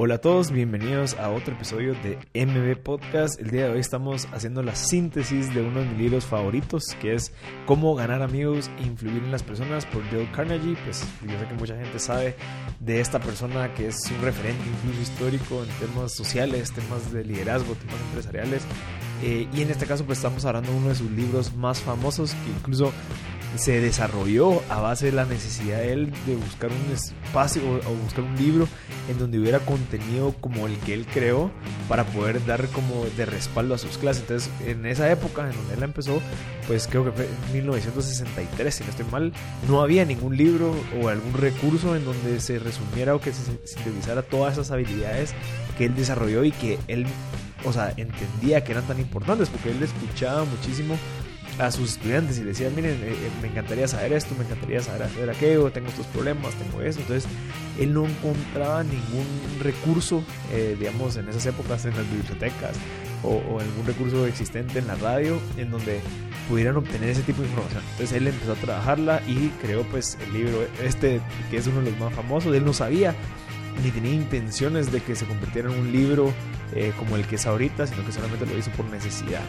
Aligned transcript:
Hola 0.00 0.14
a 0.14 0.18
todos, 0.18 0.52
bienvenidos 0.52 1.14
a 1.14 1.28
otro 1.30 1.54
episodio 1.54 1.92
de 2.04 2.20
MB 2.32 2.84
Podcast. 2.84 3.40
El 3.40 3.50
día 3.50 3.64
de 3.64 3.70
hoy 3.70 3.80
estamos 3.80 4.28
haciendo 4.32 4.62
la 4.62 4.76
síntesis 4.76 5.52
de 5.52 5.60
uno 5.60 5.80
de 5.80 5.86
mis 5.86 5.98
libros 5.98 6.24
favoritos, 6.24 6.84
que 7.00 7.16
es 7.16 7.32
Cómo 7.66 7.96
ganar 7.96 8.22
amigos 8.22 8.70
e 8.78 8.84
influir 8.84 9.24
en 9.24 9.32
las 9.32 9.42
personas 9.42 9.86
por 9.86 10.04
Dale 10.04 10.30
Carnegie. 10.30 10.76
Pues 10.84 11.04
yo 11.28 11.36
sé 11.36 11.48
que 11.48 11.54
mucha 11.54 11.76
gente 11.76 11.98
sabe 11.98 12.36
de 12.78 13.00
esta 13.00 13.18
persona 13.18 13.74
que 13.74 13.88
es 13.88 14.08
un 14.12 14.22
referente 14.22 14.62
incluso 14.68 15.02
histórico 15.02 15.64
en 15.64 15.70
temas 15.84 16.12
sociales, 16.12 16.70
temas 16.70 17.12
de 17.12 17.24
liderazgo, 17.24 17.74
temas 17.74 18.00
empresariales. 18.02 18.62
Eh, 19.24 19.48
y 19.52 19.62
en 19.62 19.70
este 19.70 19.84
caso 19.84 20.04
pues 20.04 20.18
estamos 20.18 20.44
hablando 20.44 20.70
de 20.70 20.78
uno 20.78 20.88
de 20.90 20.94
sus 20.94 21.10
libros 21.10 21.52
más 21.56 21.80
famosos 21.80 22.34
que 22.34 22.50
incluso 22.50 22.92
se 23.56 23.80
desarrolló 23.80 24.62
a 24.68 24.80
base 24.80 25.06
de 25.06 25.12
la 25.12 25.24
necesidad 25.24 25.78
de 25.78 25.92
él 25.92 26.12
de 26.26 26.36
buscar 26.36 26.70
un 26.70 26.92
espacio 26.92 27.62
o, 27.62 27.94
buscar 28.02 28.24
un 28.24 28.36
libro 28.36 28.68
en 29.08 29.18
donde 29.18 29.38
hubiera 29.38 29.58
contenido 29.60 30.34
como 30.40 30.66
el 30.66 30.76
que 30.78 30.94
él 30.94 31.06
creó 31.06 31.50
para 31.88 32.04
poder 32.04 32.44
dar 32.44 32.66
como 32.68 33.06
de 33.16 33.26
respaldo 33.26 33.74
a 33.74 33.78
sus 33.78 33.96
clases. 33.98 34.22
Entonces, 34.22 34.50
en 34.66 34.86
esa 34.86 35.10
época 35.10 35.48
en 35.48 35.56
donde 35.56 35.74
él 35.74 35.82
empezó, 35.82 36.20
pues 36.66 36.86
creo 36.86 37.04
que 37.04 37.12
fue 37.12 37.24
en 37.24 37.52
1963, 37.54 38.74
si 38.74 38.84
no 38.84 38.90
estoy 38.90 39.06
mal, 39.10 39.32
no 39.68 39.80
había 39.80 40.04
ningún 40.04 40.36
libro 40.36 40.74
o 41.00 41.08
algún 41.08 41.32
recurso 41.32 41.96
en 41.96 42.04
donde 42.04 42.40
se 42.40 42.58
resumiera 42.58 43.14
o 43.14 43.20
que 43.20 43.32
se 43.32 43.44
sintetizara 43.64 44.22
todas 44.22 44.54
esas 44.54 44.70
habilidades 44.70 45.34
que 45.78 45.86
él 45.86 45.94
desarrolló 45.94 46.44
y 46.44 46.52
que 46.52 46.78
él, 46.88 47.06
o 47.64 47.72
sea, 47.72 47.92
entendía 47.96 48.62
que 48.62 48.72
eran 48.72 48.86
tan 48.86 49.00
importantes 49.00 49.48
porque 49.48 49.70
él 49.70 49.82
escuchaba 49.82 50.44
muchísimo 50.44 50.96
a 51.58 51.70
sus 51.72 51.92
estudiantes 51.92 52.38
y 52.38 52.42
le 52.42 52.48
decían, 52.48 52.74
miren, 52.74 52.92
eh, 53.02 53.10
eh, 53.10 53.30
me 53.42 53.48
encantaría 53.48 53.88
saber 53.88 54.12
esto, 54.12 54.34
me 54.38 54.44
encantaría 54.44 54.80
saber 54.80 55.02
hacer 55.02 55.28
aquello, 55.28 55.70
tengo 55.70 55.88
estos 55.88 56.06
problemas, 56.06 56.54
tengo 56.54 56.82
eso. 56.82 57.00
Entonces, 57.00 57.28
él 57.78 57.92
no 57.92 58.06
encontraba 58.06 58.84
ningún 58.84 59.26
recurso, 59.60 60.22
eh, 60.52 60.76
digamos, 60.78 61.16
en 61.16 61.28
esas 61.28 61.44
épocas 61.46 61.84
en 61.84 61.96
las 61.96 62.08
bibliotecas 62.10 62.76
o, 63.24 63.58
algún 63.58 63.86
recurso 63.86 64.26
existente 64.26 64.78
en 64.78 64.86
la 64.86 64.94
radio 64.94 65.40
en 65.56 65.70
donde 65.70 66.00
pudieran 66.48 66.76
obtener 66.76 67.10
ese 67.10 67.22
tipo 67.22 67.42
de 67.42 67.48
información. 67.48 67.82
Entonces, 67.92 68.16
él 68.16 68.28
empezó 68.28 68.52
a 68.52 68.56
trabajarla 68.56 69.22
y 69.26 69.48
creó 69.60 69.82
pues 69.82 70.16
el 70.26 70.32
libro 70.32 70.64
este, 70.82 71.20
que 71.50 71.56
es 71.56 71.66
uno 71.66 71.80
de 71.82 71.90
los 71.90 71.98
más 71.98 72.14
famosos. 72.14 72.54
Él 72.54 72.64
no 72.64 72.72
sabía 72.72 73.14
ni 73.82 73.90
tenía 73.90 74.14
intenciones 74.14 74.92
de 74.92 75.00
que 75.00 75.14
se 75.14 75.24
convirtiera 75.24 75.72
en 75.72 75.78
un 75.78 75.92
libro 75.92 76.32
como 76.98 77.16
el 77.16 77.26
que 77.26 77.36
es 77.36 77.46
ahorita, 77.46 77.86
sino 77.86 78.04
que 78.04 78.12
solamente 78.12 78.44
lo 78.44 78.56
hizo 78.56 78.70
por 78.72 78.84
necesidad 78.86 79.40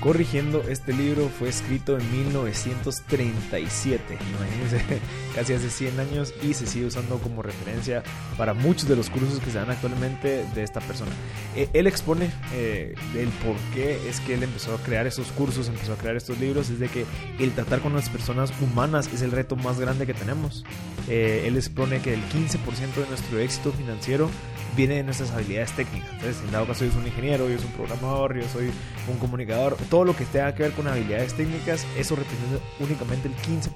corrigiendo, 0.00 0.62
este 0.68 0.92
libro 0.92 1.28
fue 1.28 1.48
escrito 1.48 1.98
en 1.98 2.10
1937, 2.12 4.18
imagínense, 4.30 5.00
casi 5.34 5.54
hace 5.54 5.70
100 5.70 6.00
años 6.00 6.34
y 6.42 6.54
se 6.54 6.66
sigue 6.66 6.86
usando 6.86 7.18
como 7.18 7.42
referencia 7.42 8.02
para 8.36 8.54
muchos 8.54 8.88
de 8.88 8.96
los 8.96 9.10
cursos 9.10 9.40
que 9.40 9.50
se 9.50 9.58
dan 9.58 9.70
actualmente 9.70 10.44
de 10.54 10.62
esta 10.62 10.80
persona. 10.80 11.10
Eh, 11.56 11.68
él 11.72 11.86
expone 11.86 12.30
eh, 12.52 12.94
el 13.16 13.28
por 13.28 13.56
qué 13.74 14.08
es 14.08 14.20
que 14.20 14.34
él 14.34 14.42
empezó 14.42 14.74
a 14.74 14.78
crear 14.78 15.06
esos 15.06 15.32
cursos, 15.32 15.68
empezó 15.68 15.94
a 15.94 15.96
crear 15.96 16.16
estos 16.16 16.38
libros, 16.38 16.70
es 16.70 16.78
de 16.78 16.88
que 16.88 17.04
el 17.38 17.52
tratar 17.52 17.80
con 17.80 17.94
las 17.94 18.08
personas 18.08 18.52
humanas 18.60 19.08
es 19.12 19.22
el 19.22 19.32
reto 19.32 19.56
más 19.56 19.80
grande 19.80 20.06
que 20.06 20.14
tenemos. 20.14 20.64
Eh, 21.08 21.44
él 21.46 21.56
expone 21.56 22.00
que 22.00 22.14
el 22.14 22.22
15% 22.28 22.94
de 22.94 23.06
nuestro 23.08 23.38
éxito 23.38 23.72
financiero 23.72 24.30
viene 24.78 24.94
de 24.94 25.02
nuestras 25.02 25.32
habilidades 25.32 25.72
técnicas. 25.72 26.08
Entonces, 26.12 26.40
en 26.44 26.52
dado 26.52 26.64
caso, 26.64 26.84
yo 26.84 26.92
soy 26.92 27.00
un 27.00 27.08
ingeniero, 27.08 27.48
yo 27.48 27.58
soy 27.58 27.66
un 27.66 27.72
programador, 27.72 28.38
yo 28.40 28.48
soy 28.48 28.70
un 29.08 29.18
comunicador, 29.18 29.76
todo 29.90 30.04
lo 30.04 30.14
que 30.14 30.24
tenga 30.24 30.54
que 30.54 30.62
ver 30.62 30.72
con 30.72 30.86
habilidades 30.86 31.34
técnicas, 31.34 31.84
eso 31.98 32.14
representa 32.14 32.64
únicamente 32.78 33.26
el 33.26 33.34
15% 33.34 33.72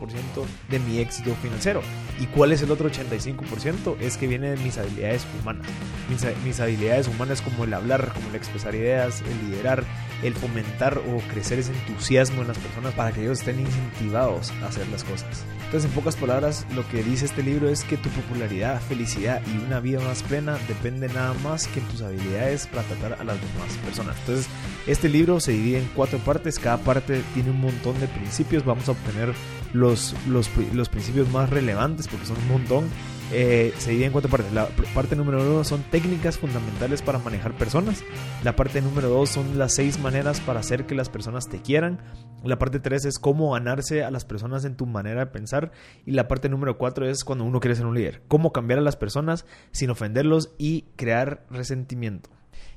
de 0.70 0.78
mi 0.78 1.00
éxito 1.00 1.34
financiero. 1.42 1.82
¿Y 2.20 2.26
cuál 2.26 2.52
es 2.52 2.62
el 2.62 2.70
otro 2.70 2.88
85%? 2.88 3.96
Es 4.00 4.16
que 4.16 4.28
viene 4.28 4.50
de 4.50 4.56
mis 4.58 4.78
habilidades 4.78 5.26
humanas. 5.40 5.66
Mis, 6.08 6.24
mis 6.44 6.60
habilidades 6.60 7.08
humanas 7.08 7.42
como 7.42 7.64
el 7.64 7.74
hablar, 7.74 8.12
como 8.14 8.28
el 8.28 8.36
expresar 8.36 8.76
ideas, 8.76 9.22
el 9.22 9.50
liderar, 9.50 9.84
el 10.22 10.34
fomentar 10.34 10.98
o 10.98 11.18
crecer 11.32 11.58
ese 11.58 11.72
entusiasmo 11.72 12.42
en 12.42 12.48
las 12.48 12.58
personas 12.58 12.94
para 12.94 13.12
que 13.12 13.22
ellos 13.22 13.40
estén 13.40 13.60
incentivados 13.60 14.50
a 14.62 14.68
hacer 14.68 14.88
las 14.88 15.04
cosas. 15.04 15.44
Entonces, 15.64 15.88
en 15.90 15.94
pocas 15.94 16.16
palabras, 16.16 16.66
lo 16.74 16.86
que 16.88 17.02
dice 17.02 17.24
este 17.24 17.42
libro 17.42 17.68
es 17.68 17.82
que 17.84 17.96
tu 17.96 18.10
popularidad, 18.10 18.80
felicidad 18.82 19.40
y 19.46 19.64
una 19.64 19.80
vida 19.80 20.00
más 20.00 20.22
plena 20.22 20.58
depende 20.68 21.08
nada 21.08 21.34
más 21.42 21.66
que 21.66 21.80
en 21.80 21.86
tus 21.86 22.02
habilidades 22.02 22.66
para 22.66 22.82
tratar 22.82 23.14
a 23.14 23.24
las 23.24 23.36
demás 23.40 23.72
personas. 23.84 24.16
Entonces, 24.20 24.48
este 24.86 25.08
libro 25.08 25.40
se 25.40 25.52
divide 25.52 25.78
en 25.78 25.90
cuatro 25.94 26.18
partes, 26.18 26.58
cada 26.58 26.76
parte 26.78 27.22
tiene 27.34 27.50
un 27.50 27.60
montón 27.60 27.98
de 28.00 28.08
principios, 28.08 28.64
vamos 28.64 28.88
a 28.88 28.92
obtener 28.92 29.32
los, 29.72 30.14
los, 30.28 30.50
los 30.74 30.88
principios 30.88 31.30
más 31.30 31.48
relevantes 31.48 32.06
porque 32.06 32.26
son 32.26 32.36
un 32.36 32.48
montón 32.48 32.90
eh, 33.32 33.72
se 33.78 33.90
divide 33.90 34.06
en 34.06 34.12
cuatro 34.12 34.30
partes. 34.30 34.52
La 34.52 34.66
parte 34.94 35.16
número 35.16 35.40
uno 35.40 35.64
son 35.64 35.82
técnicas 35.84 36.38
fundamentales 36.38 37.02
para 37.02 37.18
manejar 37.18 37.56
personas. 37.56 38.04
La 38.44 38.54
parte 38.56 38.82
número 38.82 39.08
dos 39.08 39.30
son 39.30 39.58
las 39.58 39.74
seis 39.74 39.98
maneras 39.98 40.40
para 40.40 40.60
hacer 40.60 40.86
que 40.86 40.94
las 40.94 41.08
personas 41.08 41.48
te 41.48 41.62
quieran. 41.62 42.00
La 42.44 42.58
parte 42.58 42.78
tres 42.78 43.04
es 43.04 43.18
cómo 43.18 43.52
ganarse 43.52 44.04
a 44.04 44.10
las 44.10 44.24
personas 44.24 44.64
en 44.64 44.76
tu 44.76 44.86
manera 44.86 45.20
de 45.20 45.30
pensar. 45.30 45.72
Y 46.04 46.12
la 46.12 46.28
parte 46.28 46.48
número 46.48 46.76
cuatro 46.76 47.08
es 47.08 47.24
cuando 47.24 47.44
uno 47.44 47.60
quiere 47.60 47.74
ser 47.74 47.86
un 47.86 47.94
líder. 47.94 48.22
Cómo 48.28 48.52
cambiar 48.52 48.78
a 48.78 48.82
las 48.82 48.96
personas 48.96 49.46
sin 49.70 49.90
ofenderlos 49.90 50.54
y 50.58 50.82
crear 50.96 51.46
resentimiento. 51.50 52.30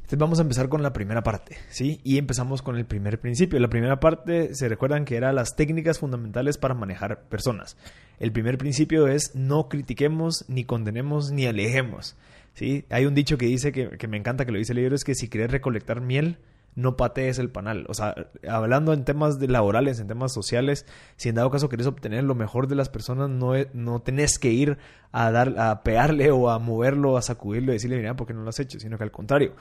Entonces 0.06 0.20
vamos 0.20 0.38
a 0.38 0.44
empezar 0.44 0.70
con 0.70 0.84
la 0.84 0.94
primera 0.94 1.24
parte, 1.24 1.58
¿sí? 1.70 2.00
Y 2.04 2.20
empezamos 2.20 2.62
con 2.62 2.76
el 2.76 2.86
primer 2.86 3.20
principio. 3.20 3.60
La 3.60 3.70
primera 3.70 4.00
parte, 4.00 4.54
se 4.54 4.70
recuerdan 4.70 5.04
que 5.04 5.16
era 5.16 5.34
las 5.34 5.56
técnicas 5.56 5.98
fundamentales 5.98 6.60
para 6.60 6.76
manejar 6.76 7.24
personas. 7.24 7.76
El 8.20 8.32
primer 8.32 8.60
principio 8.60 9.08
es 9.08 9.34
no 9.34 9.68
critiquemos, 9.68 10.46
ni 10.48 10.64
condenemos, 10.64 11.32
ni 11.32 11.48
alejemos, 11.48 12.16
¿sí? 12.54 12.86
Hay 12.92 13.08
un 13.08 13.16
dicho 13.16 13.40
que 13.40 13.48
dice, 13.48 13.72
que, 13.72 13.98
que 13.98 14.08
me 14.08 14.18
encanta 14.18 14.46
que 14.46 14.52
lo 14.52 14.60
dice 14.60 14.74
el 14.74 14.78
libro, 14.78 14.96
es 14.96 15.04
que 15.04 15.16
si 15.16 15.28
quieres 15.28 15.50
recolectar 15.50 16.02
miel, 16.02 16.38
no 16.76 16.98
patees 16.98 17.40
el 17.40 17.50
panal. 17.50 17.86
O 17.90 17.96
sea, 17.96 18.14
hablando 18.48 18.94
en 18.94 19.06
temas 19.06 19.40
laborales, 19.40 20.00
en 20.00 20.08
temas 20.08 20.34
sociales, 20.34 20.86
si 21.16 21.30
en 21.30 21.36
dado 21.36 21.50
caso 21.50 21.68
querés 21.68 21.88
obtener 21.88 22.24
lo 22.24 22.36
mejor 22.36 22.68
de 22.68 22.76
las 22.76 22.90
personas, 22.90 23.30
no, 23.30 23.54
no 23.74 24.02
tenés 24.02 24.38
que 24.38 24.52
ir 24.52 24.78
a 25.12 25.32
dar, 25.32 25.58
a 25.58 25.82
pegarle 25.82 26.30
o 26.32 26.50
a 26.50 26.60
moverlo, 26.60 27.18
a 27.18 27.22
sacudirlo 27.22 27.72
y 27.72 27.76
decirle, 27.76 27.98
mira, 27.98 28.16
¿por 28.16 28.28
qué 28.28 28.34
no 28.34 28.44
lo 28.44 28.50
has 28.50 28.60
hecho? 28.60 28.80
Sino 28.80 28.98
que 28.98 29.04
al 29.04 29.12
contrario, 29.12 29.54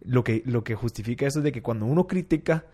lo 0.00 0.24
que, 0.24 0.42
lo 0.46 0.64
que 0.64 0.74
justifica 0.74 1.26
eso 1.26 1.40
es 1.40 1.44
de 1.44 1.52
que 1.52 1.62
cuando 1.62 1.86
uno 1.86 2.06
critica, 2.06 2.66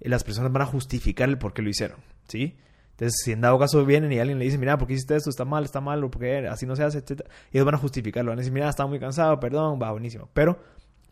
eh, 0.00 0.08
las 0.08 0.24
personas 0.24 0.52
van 0.52 0.62
a 0.62 0.66
justificar 0.66 1.28
el 1.28 1.38
por 1.38 1.52
qué 1.52 1.62
lo 1.62 1.70
hicieron, 1.70 1.98
¿sí? 2.28 2.56
Entonces, 2.92 3.20
si 3.24 3.32
en 3.32 3.40
dado 3.40 3.58
caso 3.58 3.84
vienen 3.84 4.12
y 4.12 4.18
alguien 4.18 4.38
le 4.38 4.44
dice, 4.44 4.58
mira, 4.58 4.78
¿por 4.78 4.86
qué 4.86 4.94
hiciste 4.94 5.16
esto? 5.16 5.30
Está 5.30 5.44
mal, 5.44 5.64
está 5.64 5.80
mal, 5.80 6.04
o 6.04 6.10
porque 6.10 6.46
así 6.46 6.66
no 6.66 6.76
se 6.76 6.84
hace, 6.84 6.98
etc. 6.98 7.22
Ellos 7.50 7.64
van 7.64 7.74
a 7.74 7.78
justificarlo, 7.78 8.30
van 8.30 8.38
a 8.38 8.42
decir, 8.42 8.52
mira, 8.52 8.68
estaba 8.68 8.88
muy 8.88 9.00
cansado, 9.00 9.40
perdón, 9.40 9.80
va, 9.80 9.90
buenísimo. 9.90 10.28
Pero 10.34 10.58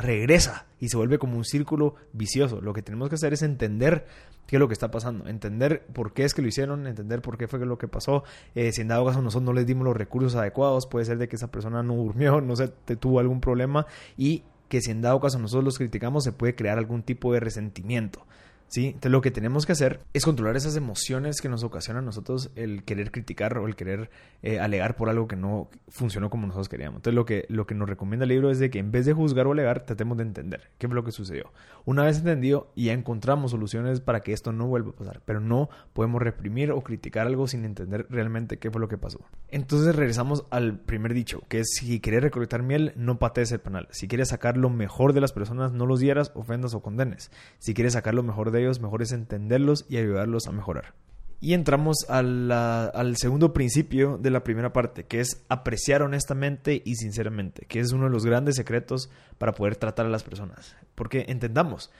regresa 0.01 0.67
y 0.79 0.89
se 0.89 0.97
vuelve 0.97 1.19
como 1.19 1.37
un 1.37 1.45
círculo 1.45 1.95
vicioso. 2.13 2.61
Lo 2.61 2.73
que 2.73 2.83
tenemos 2.83 3.09
que 3.09 3.15
hacer 3.15 3.33
es 3.33 3.43
entender 3.43 4.07
qué 4.47 4.57
es 4.57 4.61
lo 4.61 4.69
que 4.69 4.73
está 4.73 4.91
pasando, 4.91 5.27
entender 5.27 5.87
por 5.93 6.13
qué 6.13 6.25
es 6.25 6.35
que 6.35 6.43
lo 6.43 6.49
hicieron, 6.49 6.87
entender 6.87 7.23
por 7.23 7.39
qué 7.39 7.49
fue 7.49 7.59
lo 7.65 7.79
que 7.79 7.89
pasó. 7.89 8.25
Eh, 8.55 8.73
si 8.73 8.83
en 8.83 8.89
dado 8.89 9.07
caso 9.07 9.23
nosotros 9.23 9.47
no 9.47 9.53
les 9.53 9.67
dimos 9.67 9.85
los 9.85 9.97
recursos 9.97 10.35
adecuados, 10.35 10.87
puede 10.87 11.05
ser 11.05 11.19
de 11.19 11.29
que 11.29 11.37
esa 11.37 11.51
persona 11.51 11.83
no 11.83 11.95
durmió, 11.95 12.41
no 12.41 12.57
sé, 12.57 12.69
tuvo 12.69 13.21
algún 13.21 13.41
problema 13.41 13.87
y 14.17 14.43
que 14.71 14.81
si 14.81 14.93
en 14.93 15.03
dado 15.03 15.21
caso 15.21 15.39
nosotros 15.39 15.65
los 15.65 15.79
criticamos 15.79 16.23
se 16.23 16.33
puede 16.33 16.55
crear 16.55 16.79
algún 16.79 17.03
tipo 17.03 17.35
de 17.35 17.41
resentimiento. 17.41 18.25
¿Sí? 18.71 18.87
Entonces 18.87 19.11
lo 19.11 19.21
que 19.21 19.31
tenemos 19.31 19.67
que 19.67 19.73
hacer 19.73 20.01
es 20.15 20.25
controlar 20.25 20.57
esas 20.57 20.77
emociones 20.77 21.41
que 21.41 21.49
nos 21.49 21.63
ocasionan 21.65 22.05
a 22.05 22.07
nosotros 22.07 22.51
el 22.55 22.85
querer 22.85 23.11
criticar 23.11 23.59
o 23.59 23.67
el 23.67 23.77
querer 23.77 24.11
eh, 24.43 24.59
alegar 24.61 24.97
por 24.97 25.11
algo 25.11 25.29
que 25.29 25.37
no 25.37 25.69
funcionó 25.89 26.31
como 26.31 26.47
nosotros 26.47 26.69
queríamos. 26.69 26.99
Entonces 26.99 27.15
lo 27.15 27.27
que, 27.27 27.45
lo 27.49 27.67
que 27.67 27.75
nos 27.75 27.89
recomienda 27.89 28.25
el 28.25 28.31
libro 28.31 28.51
es 28.51 28.59
de 28.59 28.71
que 28.71 28.79
en 28.79 28.93
vez 28.93 29.05
de 29.05 29.13
juzgar 29.13 29.47
o 29.47 29.53
alegar, 29.53 29.85
tratemos 29.85 30.17
de 30.17 30.23
entender 30.23 30.71
qué 30.79 30.87
fue 30.87 30.95
lo 30.95 31.05
que 31.05 31.13
sucedió. 31.13 31.53
Una 31.85 32.05
vez 32.05 32.19
entendido, 32.19 32.73
ya 32.77 32.93
encontramos 32.93 33.51
soluciones 33.51 34.01
para 34.01 34.21
que 34.21 34.33
esto 34.33 34.53
no 34.53 34.67
vuelva 34.67 34.91
a 34.91 34.97
pasar, 34.97 35.23
pero 35.25 35.41
no 35.41 35.69
podemos 35.93 36.23
reprimir 36.23 36.71
o 36.71 36.81
criticar 36.83 37.27
algo 37.27 37.49
sin 37.49 37.65
entender 37.65 38.07
realmente 38.09 38.59
qué 38.59 38.71
fue 38.71 38.81
lo 38.81 38.89
que 38.89 38.99
pasó. 38.99 39.21
Entonces 39.49 39.97
regresamos 39.97 40.45
al 40.51 40.79
primer 40.79 41.13
dicho, 41.13 41.43
que 41.49 41.61
es 41.61 41.71
si 41.75 42.01
quieres 42.01 42.23
recolectar 42.23 42.63
miel, 42.63 42.93
no 42.95 43.19
patees 43.19 43.51
el 43.51 43.61
panal. 43.61 43.89
Si 43.91 44.07
quieres 44.07 44.28
sacar 44.28 44.57
lo 44.57 44.71
mejor 44.71 45.13
de 45.13 45.21
las 45.21 45.33
personas, 45.33 45.73
no 45.73 45.87
los 45.87 45.99
dieras, 45.99 46.31
ofendas 46.34 46.75
o 46.75 46.83
condenes. 46.83 47.33
Si 47.59 47.75
quieres 47.75 47.95
sacar 47.95 48.15
lo 48.15 48.23
mejor 48.23 48.53
de 48.53 48.59
ellos, 48.60 48.80
mejor 48.80 49.03
es 49.03 49.12
entenderlos 49.12 49.86
y 49.89 49.97
ayudarlos 49.97 50.47
a 50.47 50.53
mejorar. 50.53 50.95
Y 51.42 51.54
entramos 51.54 52.04
al 52.09 53.15
segundo 53.16 53.54
principio 53.54 54.18
de 54.18 54.30
la 54.30 54.45
primera 54.45 54.74
parte, 54.74 55.04
que 55.04 55.21
es 55.21 55.42
apreciar 55.48 56.03
honestamente 56.03 56.83
y 56.84 56.97
sinceramente, 56.97 57.65
que 57.66 57.80
es 57.80 57.92
uno 57.92 58.04
de 58.04 58.10
los 58.10 58.27
grandes 58.27 58.57
secretos 58.57 59.10
para 59.39 59.53
poder 59.53 59.77
tratar 59.77 60.04
a 60.04 60.10
las 60.10 60.22
personas. 60.22 60.77
Porque 60.95 61.24
entendamos, 61.28 61.91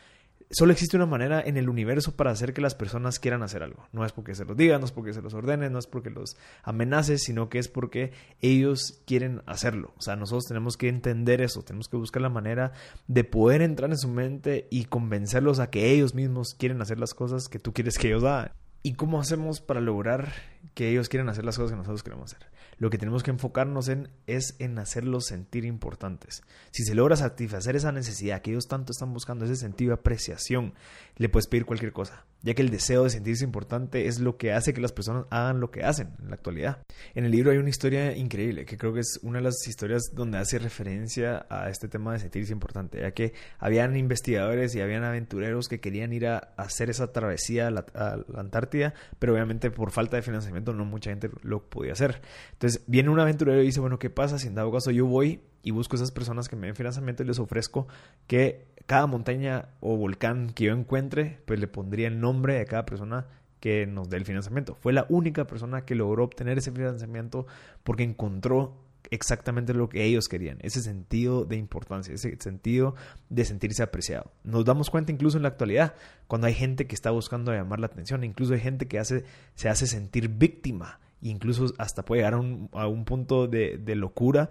Solo 0.52 0.73
existe 0.73 0.97
una 0.97 1.06
manera 1.06 1.41
en 1.41 1.56
el 1.56 1.69
universo 1.69 2.17
para 2.17 2.32
hacer 2.32 2.52
que 2.52 2.61
las 2.61 2.75
personas 2.75 3.20
quieran 3.20 3.44
hacer 3.44 3.62
algo. 3.62 3.87
No 3.93 4.05
es 4.05 4.11
porque 4.11 4.35
se 4.35 4.44
los 4.44 4.56
digan, 4.56 4.81
no 4.81 4.87
es 4.87 4.91
porque 4.91 5.12
se 5.12 5.23
los 5.23 5.32
ordenen, 5.32 5.73
no 5.73 5.79
es 5.79 5.87
porque 5.87 6.11
los 6.11 6.37
amenaces, 6.64 7.23
sino 7.23 7.49
que 7.49 7.61
es 7.61 7.69
porque 7.69 8.11
ellos 8.41 9.00
quieren 9.06 9.43
hacerlo. 9.47 9.94
O 9.97 10.02
sea, 10.02 10.17
nosotros 10.17 10.47
tenemos 10.47 10.76
que 10.76 10.88
entender 10.88 11.41
eso, 11.41 11.62
tenemos 11.62 11.88
que 11.88 11.97
buscar 11.97 12.20
la 12.20 12.31
manera 12.31 12.73
de 13.06 13.23
poder 13.23 13.62
entrar 13.62 13.91
en 13.91 13.99
su 13.99 14.08
mente 14.08 14.67
y 14.73 14.87
convencerlos 14.87 15.61
a 15.61 15.70
que 15.70 15.93
ellos 15.93 16.17
mismos 16.17 16.56
quieren 16.58 16.82
hacer 16.82 16.99
las 16.99 17.14
cosas 17.14 17.47
que 17.47 17.61
tú 17.61 17.73
quieres 17.73 17.97
que 17.97 18.08
ellos 18.08 18.25
hagan. 18.25 18.50
¿Y 18.82 18.94
cómo 18.94 19.20
hacemos 19.20 19.61
para 19.61 19.81
lograr 19.81 20.32
que 20.75 20.88
ellos 20.88 21.08
quieren 21.08 21.28
hacer 21.28 21.44
las 21.44 21.56
cosas 21.56 21.72
que 21.72 21.76
nosotros 21.76 22.02
queremos 22.02 22.32
hacer. 22.32 22.49
Lo 22.78 22.88
que 22.88 22.96
tenemos 22.96 23.22
que 23.22 23.31
enfocarnos 23.31 23.88
en 23.88 24.08
es 24.26 24.56
en 24.58 24.78
hacerlos 24.78 25.26
sentir 25.26 25.67
importantes. 25.67 26.43
Si 26.70 26.82
se 26.84 26.94
logra 26.94 27.14
satisfacer 27.17 27.76
esa 27.76 27.93
necesidad 27.93 28.40
que 28.40 28.52
ellos 28.52 28.69
tanto 28.69 28.93
están 28.93 29.12
buscando, 29.12 29.44
ese 29.44 29.56
sentido 29.56 29.90
de 29.90 30.00
apreciación, 30.00 30.72
le 31.17 31.28
puedes 31.28 31.46
pedir 31.46 31.67
cualquier 31.67 31.93
cosa, 31.93 32.25
ya 32.43 32.55
que 32.55 32.62
el 32.62 32.70
deseo 32.70 33.05
de 33.05 33.11
sentirse 33.11 33.44
importante 33.44 34.06
es 34.06 34.19
lo 34.19 34.38
que 34.38 34.52
hace 34.52 34.72
que 34.72 34.81
las 34.81 34.93
personas 34.93 35.26
hagan 35.28 35.61
lo 35.61 35.70
que 35.70 35.84
hacen 35.84 36.14
en 36.20 36.31
la 36.31 36.37
actualidad. 36.37 36.78
En 37.14 37.26
el 37.26 37.32
libro 37.32 37.50
hay 37.50 37.58
una 37.58 37.69
historia 37.69 38.16
increíble, 38.16 38.64
que 38.64 38.78
creo 38.78 38.94
que 38.94 39.00
es 39.00 39.20
una 39.23 39.38
de 39.38 39.44
las 39.44 39.66
historias 39.69 40.12
donde 40.14 40.38
hace 40.38 40.58
referencia 40.58 41.44
a 41.50 41.69
este 41.69 41.88
tema 41.88 42.14
de 42.14 42.20
sentirse 42.20 42.52
importante, 42.52 43.00
ya 43.00 43.12
que 43.12 43.34
habían 43.58 43.96
investigadores 43.96 44.75
y 44.75 44.81
habían 44.81 45.05
aventureros 45.05 45.69
que 45.69 45.81
querían 45.81 46.14
ir 46.14 46.26
a 46.26 46.38
hacer 46.56 46.88
esa 46.88 47.12
travesía 47.12 47.66
a 47.66 47.70
la, 47.70 47.84
a 47.94 48.16
la 48.26 48.40
Antártida, 48.40 48.94
pero 49.19 49.34
obviamente 49.34 49.70
por 49.70 49.90
falta 49.90 50.16
de 50.16 50.23
financiamiento 50.23 50.59
no 50.60 50.84
mucha 50.84 51.10
gente 51.10 51.30
lo 51.42 51.62
podía 51.62 51.92
hacer. 51.92 52.20
Entonces 52.52 52.82
viene 52.86 53.10
un 53.10 53.20
aventurero 53.20 53.62
y 53.62 53.66
dice, 53.66 53.80
bueno, 53.80 53.98
¿qué 53.98 54.10
pasa 54.10 54.38
si 54.38 54.48
en 54.48 54.54
dado 54.54 54.72
caso 54.72 54.90
yo 54.90 55.06
voy 55.06 55.40
y 55.62 55.70
busco 55.72 55.96
esas 55.96 56.10
personas 56.10 56.48
que 56.48 56.56
me 56.56 56.66
den 56.66 56.76
financiamiento 56.76 57.22
y 57.22 57.26
les 57.26 57.38
ofrezco 57.38 57.86
que 58.26 58.66
cada 58.86 59.06
montaña 59.06 59.68
o 59.80 59.96
volcán 59.96 60.50
que 60.50 60.64
yo 60.64 60.72
encuentre, 60.72 61.40
pues 61.46 61.60
le 61.60 61.68
pondría 61.68 62.08
el 62.08 62.20
nombre 62.20 62.54
de 62.54 62.64
cada 62.64 62.86
persona 62.86 63.26
que 63.60 63.86
nos 63.86 64.08
dé 64.08 64.16
el 64.16 64.24
financiamiento. 64.24 64.74
Fue 64.74 64.92
la 64.92 65.06
única 65.08 65.46
persona 65.46 65.84
que 65.84 65.94
logró 65.94 66.24
obtener 66.24 66.58
ese 66.58 66.72
financiamiento 66.72 67.46
porque 67.84 68.02
encontró 68.02 68.74
exactamente 69.10 69.74
lo 69.74 69.88
que 69.88 70.04
ellos 70.04 70.28
querían, 70.28 70.58
ese 70.62 70.80
sentido 70.80 71.44
de 71.44 71.56
importancia, 71.56 72.14
ese 72.14 72.36
sentido 72.38 72.94
de 73.28 73.44
sentirse 73.44 73.82
apreciado. 73.82 74.32
Nos 74.44 74.64
damos 74.64 74.90
cuenta 74.90 75.12
incluso 75.12 75.36
en 75.36 75.42
la 75.42 75.48
actualidad, 75.50 75.94
cuando 76.26 76.46
hay 76.46 76.54
gente 76.54 76.86
que 76.86 76.94
está 76.94 77.10
buscando 77.10 77.52
llamar 77.52 77.80
la 77.80 77.86
atención, 77.86 78.24
incluso 78.24 78.54
hay 78.54 78.60
gente 78.60 78.86
que 78.86 78.98
hace, 78.98 79.24
se 79.54 79.68
hace 79.68 79.86
sentir 79.86 80.28
víctima, 80.28 81.00
incluso 81.20 81.66
hasta 81.78 82.04
puede 82.04 82.20
llegar 82.20 82.34
a 82.34 82.38
un, 82.38 82.68
a 82.72 82.86
un 82.86 83.04
punto 83.04 83.46
de, 83.46 83.78
de 83.78 83.96
locura 83.96 84.50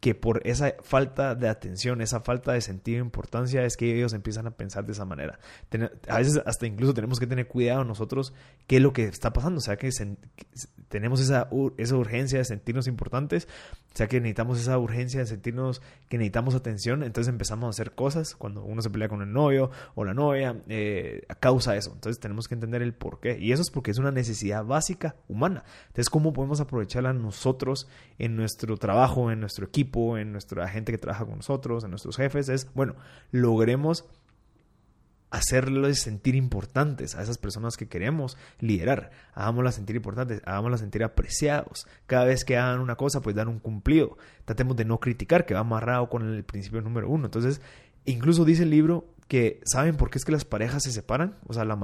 que 0.00 0.14
por 0.14 0.46
esa 0.46 0.74
falta 0.82 1.34
de 1.34 1.48
atención, 1.48 2.00
esa 2.00 2.20
falta 2.20 2.52
de 2.52 2.60
sentido 2.60 2.96
de 2.96 3.04
importancia 3.04 3.64
es 3.64 3.76
que 3.76 3.96
ellos 3.96 4.12
empiezan 4.12 4.46
a 4.46 4.52
pensar 4.52 4.84
de 4.86 4.92
esa 4.92 5.04
manera. 5.04 5.38
A 6.08 6.18
veces 6.18 6.40
hasta 6.46 6.66
incluso 6.66 6.94
tenemos 6.94 7.18
que 7.18 7.26
tener 7.26 7.48
cuidado 7.48 7.84
nosotros 7.84 8.32
qué 8.66 8.76
es 8.76 8.82
lo 8.82 8.92
que 8.92 9.04
está 9.04 9.32
pasando, 9.32 9.58
o 9.58 9.60
sea 9.60 9.76
que 9.76 9.90
tenemos 10.88 11.20
esa, 11.20 11.48
esa 11.76 11.96
urgencia 11.96 12.38
de 12.38 12.44
sentirnos 12.44 12.86
importantes, 12.86 13.48
sea 13.98 14.06
que 14.06 14.20
necesitamos 14.20 14.60
esa 14.60 14.78
urgencia 14.78 15.20
de 15.20 15.26
sentirnos 15.26 15.82
que 16.08 16.18
necesitamos 16.18 16.54
atención, 16.54 17.02
entonces 17.02 17.32
empezamos 17.32 17.66
a 17.66 17.70
hacer 17.70 17.96
cosas 17.96 18.36
cuando 18.36 18.62
uno 18.62 18.80
se 18.80 18.90
pelea 18.90 19.08
con 19.08 19.22
el 19.22 19.32
novio 19.32 19.70
o 19.96 20.04
la 20.04 20.14
novia, 20.14 20.62
eh, 20.68 21.24
a 21.28 21.34
causa 21.34 21.72
de 21.72 21.78
eso. 21.78 21.90
Entonces 21.92 22.20
tenemos 22.20 22.46
que 22.46 22.54
entender 22.54 22.80
el 22.80 22.94
por 22.94 23.18
qué. 23.18 23.38
Y 23.38 23.50
eso 23.50 23.60
es 23.60 23.70
porque 23.70 23.90
es 23.90 23.98
una 23.98 24.12
necesidad 24.12 24.64
básica 24.64 25.16
humana. 25.26 25.64
Entonces, 25.88 26.10
¿cómo 26.10 26.32
podemos 26.32 26.60
aprovecharla 26.60 27.12
nosotros 27.12 27.88
en 28.18 28.36
nuestro 28.36 28.76
trabajo, 28.76 29.32
en 29.32 29.40
nuestro 29.40 29.66
equipo, 29.66 30.16
en 30.16 30.30
nuestra 30.30 30.68
gente 30.68 30.92
que 30.92 30.98
trabaja 30.98 31.26
con 31.26 31.36
nosotros, 31.36 31.82
en 31.82 31.90
nuestros 31.90 32.16
jefes? 32.16 32.48
Es, 32.48 32.72
bueno, 32.74 32.94
logremos 33.32 34.04
hacerles 35.30 36.00
sentir 36.00 36.34
importantes 36.34 37.14
a 37.14 37.22
esas 37.22 37.38
personas 37.38 37.76
que 37.76 37.88
queremos 37.88 38.36
liderar. 38.60 39.10
Hagámoslas 39.34 39.74
sentir 39.74 39.96
importantes, 39.96 40.40
hagámoslas 40.44 40.80
sentir 40.80 41.04
apreciados. 41.04 41.86
Cada 42.06 42.24
vez 42.24 42.44
que 42.44 42.56
hagan 42.56 42.80
una 42.80 42.96
cosa, 42.96 43.20
pues 43.20 43.36
dan 43.36 43.48
un 43.48 43.58
cumplido. 43.58 44.16
Tratemos 44.44 44.76
de 44.76 44.84
no 44.84 44.98
criticar, 45.00 45.46
que 45.46 45.54
va 45.54 45.60
amarrado 45.60 46.08
con 46.08 46.26
el 46.26 46.44
principio 46.44 46.80
número 46.80 47.08
uno. 47.08 47.26
Entonces, 47.26 47.60
incluso 48.04 48.44
dice 48.44 48.62
el 48.62 48.70
libro 48.70 49.06
que 49.28 49.60
saben 49.64 49.96
por 49.96 50.10
qué 50.10 50.18
es 50.18 50.24
que 50.24 50.32
las 50.32 50.44
parejas 50.44 50.82
se 50.82 50.92
separan. 50.92 51.36
O 51.46 51.52
sea, 51.52 51.64
la, 51.64 51.76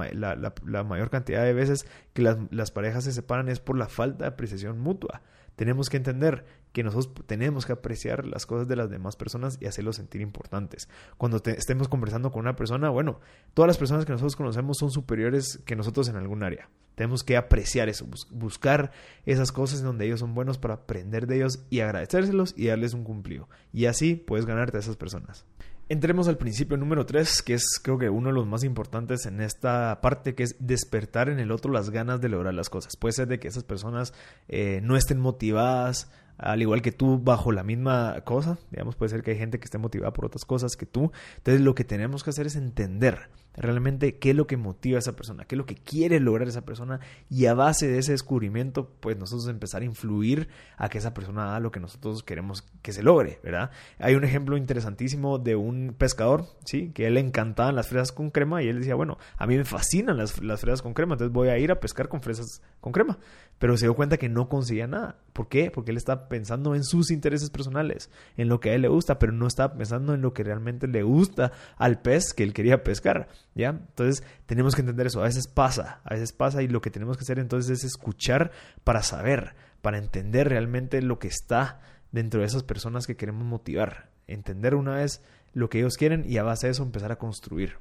la 0.65 0.83
mayor 0.83 1.09
cantidad 1.09 1.43
de 1.43 1.53
veces 1.53 1.85
que 2.13 2.21
las, 2.21 2.37
las 2.51 2.71
parejas 2.71 3.03
se 3.03 3.11
separan 3.13 3.49
es 3.49 3.59
por 3.59 3.77
la 3.77 3.87
falta 3.87 4.25
de 4.25 4.29
apreciación 4.29 4.79
mutua 4.79 5.21
tenemos 5.55 5.89
que 5.89 5.97
entender 5.97 6.45
que 6.73 6.83
nosotros 6.83 7.25
tenemos 7.25 7.65
que 7.65 7.71
apreciar 7.71 8.25
las 8.25 8.45
cosas 8.45 8.67
de 8.67 8.75
las 8.75 8.89
demás 8.89 9.15
personas 9.15 9.57
y 9.61 9.65
hacerlos 9.65 9.95
sentir 9.95 10.21
importantes. 10.21 10.89
Cuando 11.17 11.41
estemos 11.45 11.87
conversando 11.87 12.31
con 12.31 12.41
una 12.41 12.55
persona, 12.55 12.89
bueno, 12.89 13.21
todas 13.53 13.67
las 13.67 13.77
personas 13.77 14.05
que 14.05 14.11
nosotros 14.11 14.35
conocemos 14.35 14.77
son 14.77 14.91
superiores 14.91 15.61
que 15.65 15.75
nosotros 15.75 16.09
en 16.09 16.17
algún 16.17 16.43
área. 16.43 16.69
Tenemos 16.95 17.23
que 17.23 17.37
apreciar 17.37 17.89
eso, 17.89 18.05
buscar 18.31 18.91
esas 19.25 19.51
cosas 19.51 19.81
donde 19.81 20.05
ellos 20.05 20.19
son 20.19 20.33
buenos 20.33 20.57
para 20.57 20.75
aprender 20.75 21.27
de 21.27 21.37
ellos 21.37 21.65
y 21.69 21.79
agradecérselos 21.79 22.53
y 22.57 22.67
darles 22.67 22.93
un 22.93 23.03
cumplido. 23.03 23.49
Y 23.71 23.85
así 23.85 24.15
puedes 24.15 24.45
ganarte 24.45 24.77
a 24.77 24.81
esas 24.81 24.97
personas. 24.97 25.45
Entremos 25.87 26.27
al 26.27 26.37
principio 26.37 26.77
número 26.77 27.05
3, 27.05 27.43
que 27.43 27.53
es 27.53 27.79
creo 27.79 27.99
que 27.99 28.09
uno 28.09 28.29
de 28.29 28.33
los 28.33 28.47
más 28.47 28.63
importantes 28.63 29.27
en 29.27 29.39
esta 29.39 30.01
parte, 30.01 30.33
que 30.33 30.41
es 30.41 30.55
despertar 30.59 31.29
en 31.29 31.39
el 31.39 31.51
otro 31.51 31.71
las 31.71 31.91
ganas 31.91 32.19
de 32.21 32.29
lograr 32.29 32.55
las 32.55 32.71
cosas. 32.71 32.97
Puede 32.97 33.13
ser 33.13 33.27
de 33.27 33.39
que 33.39 33.47
esas 33.47 33.63
personas 33.63 34.11
eh, 34.47 34.79
no 34.81 34.97
estén 34.97 35.19
motivadas, 35.19 36.09
al 36.39 36.63
igual 36.63 36.81
que 36.81 36.91
tú, 36.91 37.19
bajo 37.19 37.51
la 37.51 37.63
misma 37.63 38.19
cosa. 38.23 38.57
Digamos, 38.71 38.95
puede 38.95 39.09
ser 39.09 39.21
que 39.21 39.31
hay 39.31 39.37
gente 39.37 39.59
que 39.59 39.65
esté 39.65 39.77
motivada 39.77 40.11
por 40.11 40.25
otras 40.25 40.43
cosas 40.43 40.75
que 40.75 40.87
tú. 40.87 41.11
Entonces, 41.37 41.61
lo 41.61 41.75
que 41.75 41.83
tenemos 41.83 42.23
que 42.23 42.31
hacer 42.31 42.47
es 42.47 42.55
entender 42.55 43.29
realmente 43.57 44.17
qué 44.17 44.31
es 44.31 44.35
lo 44.35 44.47
que 44.47 44.57
motiva 44.57 44.97
a 44.97 44.99
esa 44.99 45.15
persona, 45.15 45.45
qué 45.45 45.55
es 45.55 45.57
lo 45.57 45.65
que 45.65 45.75
quiere 45.75 46.19
lograr 46.19 46.47
esa 46.47 46.65
persona 46.65 46.99
y 47.29 47.45
a 47.45 47.53
base 47.53 47.87
de 47.87 47.99
ese 47.99 48.11
descubrimiento, 48.11 48.91
pues 48.99 49.17
nosotros 49.17 49.47
empezar 49.47 49.81
a 49.81 49.85
influir 49.85 50.49
a 50.77 50.89
que 50.89 50.97
esa 50.97 51.13
persona 51.13 51.49
haga 51.49 51.59
lo 51.59 51.71
que 51.71 51.79
nosotros 51.79 52.23
queremos 52.23 52.63
que 52.81 52.91
se 52.91 53.03
logre, 53.03 53.39
¿verdad? 53.43 53.71
Hay 53.99 54.15
un 54.15 54.23
ejemplo 54.23 54.57
interesantísimo 54.57 55.37
de 55.39 55.55
un 55.55 55.95
pescador, 55.97 56.45
¿sí? 56.65 56.91
Que 56.93 57.07
él 57.07 57.15
le 57.15 57.19
encantaban 57.19 57.75
las 57.75 57.87
fresas 57.87 58.11
con 58.11 58.29
crema 58.29 58.61
y 58.61 58.67
él 58.67 58.79
decía, 58.79 58.95
bueno, 58.95 59.17
a 59.37 59.47
mí 59.47 59.57
me 59.57 59.65
fascinan 59.65 60.17
las, 60.17 60.41
las 60.41 60.61
fresas 60.61 60.81
con 60.81 60.93
crema, 60.93 61.13
entonces 61.13 61.33
voy 61.33 61.49
a 61.49 61.57
ir 61.57 61.71
a 61.71 61.79
pescar 61.79 62.09
con 62.09 62.21
fresas 62.21 62.61
con 62.81 62.91
crema. 62.91 63.17
Pero 63.57 63.77
se 63.77 63.85
dio 63.85 63.95
cuenta 63.95 64.17
que 64.17 64.27
no 64.27 64.49
conseguía 64.49 64.85
nada. 64.85 65.17
¿Por 65.31 65.47
qué? 65.47 65.71
Porque 65.71 65.91
él 65.91 65.97
está 65.97 66.27
pensando 66.27 66.75
en 66.75 66.83
sus 66.83 67.09
intereses 67.09 67.49
personales, 67.49 68.09
en 68.35 68.49
lo 68.49 68.59
que 68.59 68.71
a 68.71 68.73
él 68.75 68.81
le 68.81 68.89
gusta, 68.89 69.17
pero 69.17 69.31
no 69.31 69.47
está 69.47 69.77
pensando 69.77 70.13
en 70.13 70.21
lo 70.21 70.33
que 70.33 70.43
realmente 70.43 70.87
le 70.87 71.03
gusta 71.03 71.53
al 71.77 72.01
pez 72.01 72.33
que 72.33 72.43
él 72.43 72.53
quería 72.53 72.83
pescar, 72.83 73.29
¿ya? 73.55 73.69
Entonces 73.69 74.23
tenemos 74.45 74.75
que 74.75 74.81
entender 74.81 75.07
eso. 75.07 75.21
A 75.21 75.25
veces 75.25 75.47
pasa, 75.47 76.01
a 76.03 76.13
veces 76.13 76.33
pasa 76.33 76.61
y 76.61 76.67
lo 76.67 76.81
que 76.81 76.91
tenemos 76.91 77.17
que 77.17 77.23
hacer 77.23 77.39
entonces 77.39 77.79
es 77.79 77.83
escuchar 77.85 78.51
para 78.83 79.01
saber, 79.01 79.55
para 79.81 79.97
entender 79.97 80.49
realmente 80.49 81.01
lo 81.01 81.17
que 81.17 81.27
está 81.27 81.81
dentro 82.11 82.41
de 82.41 82.45
esas 82.45 82.63
personas 82.63 83.07
que 83.07 83.15
queremos 83.15 83.45
motivar. 83.45 84.09
Entender 84.27 84.75
una 84.75 84.95
vez 84.95 85.23
lo 85.53 85.69
que 85.69 85.79
ellos 85.79 85.95
quieren 85.97 86.23
y 86.27 86.37
a 86.37 86.43
base 86.43 86.67
de 86.67 86.71
eso 86.71 86.83
empezar 86.83 87.11
a 87.11 87.17
construir. 87.17 87.77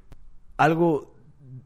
Algo 0.56 1.14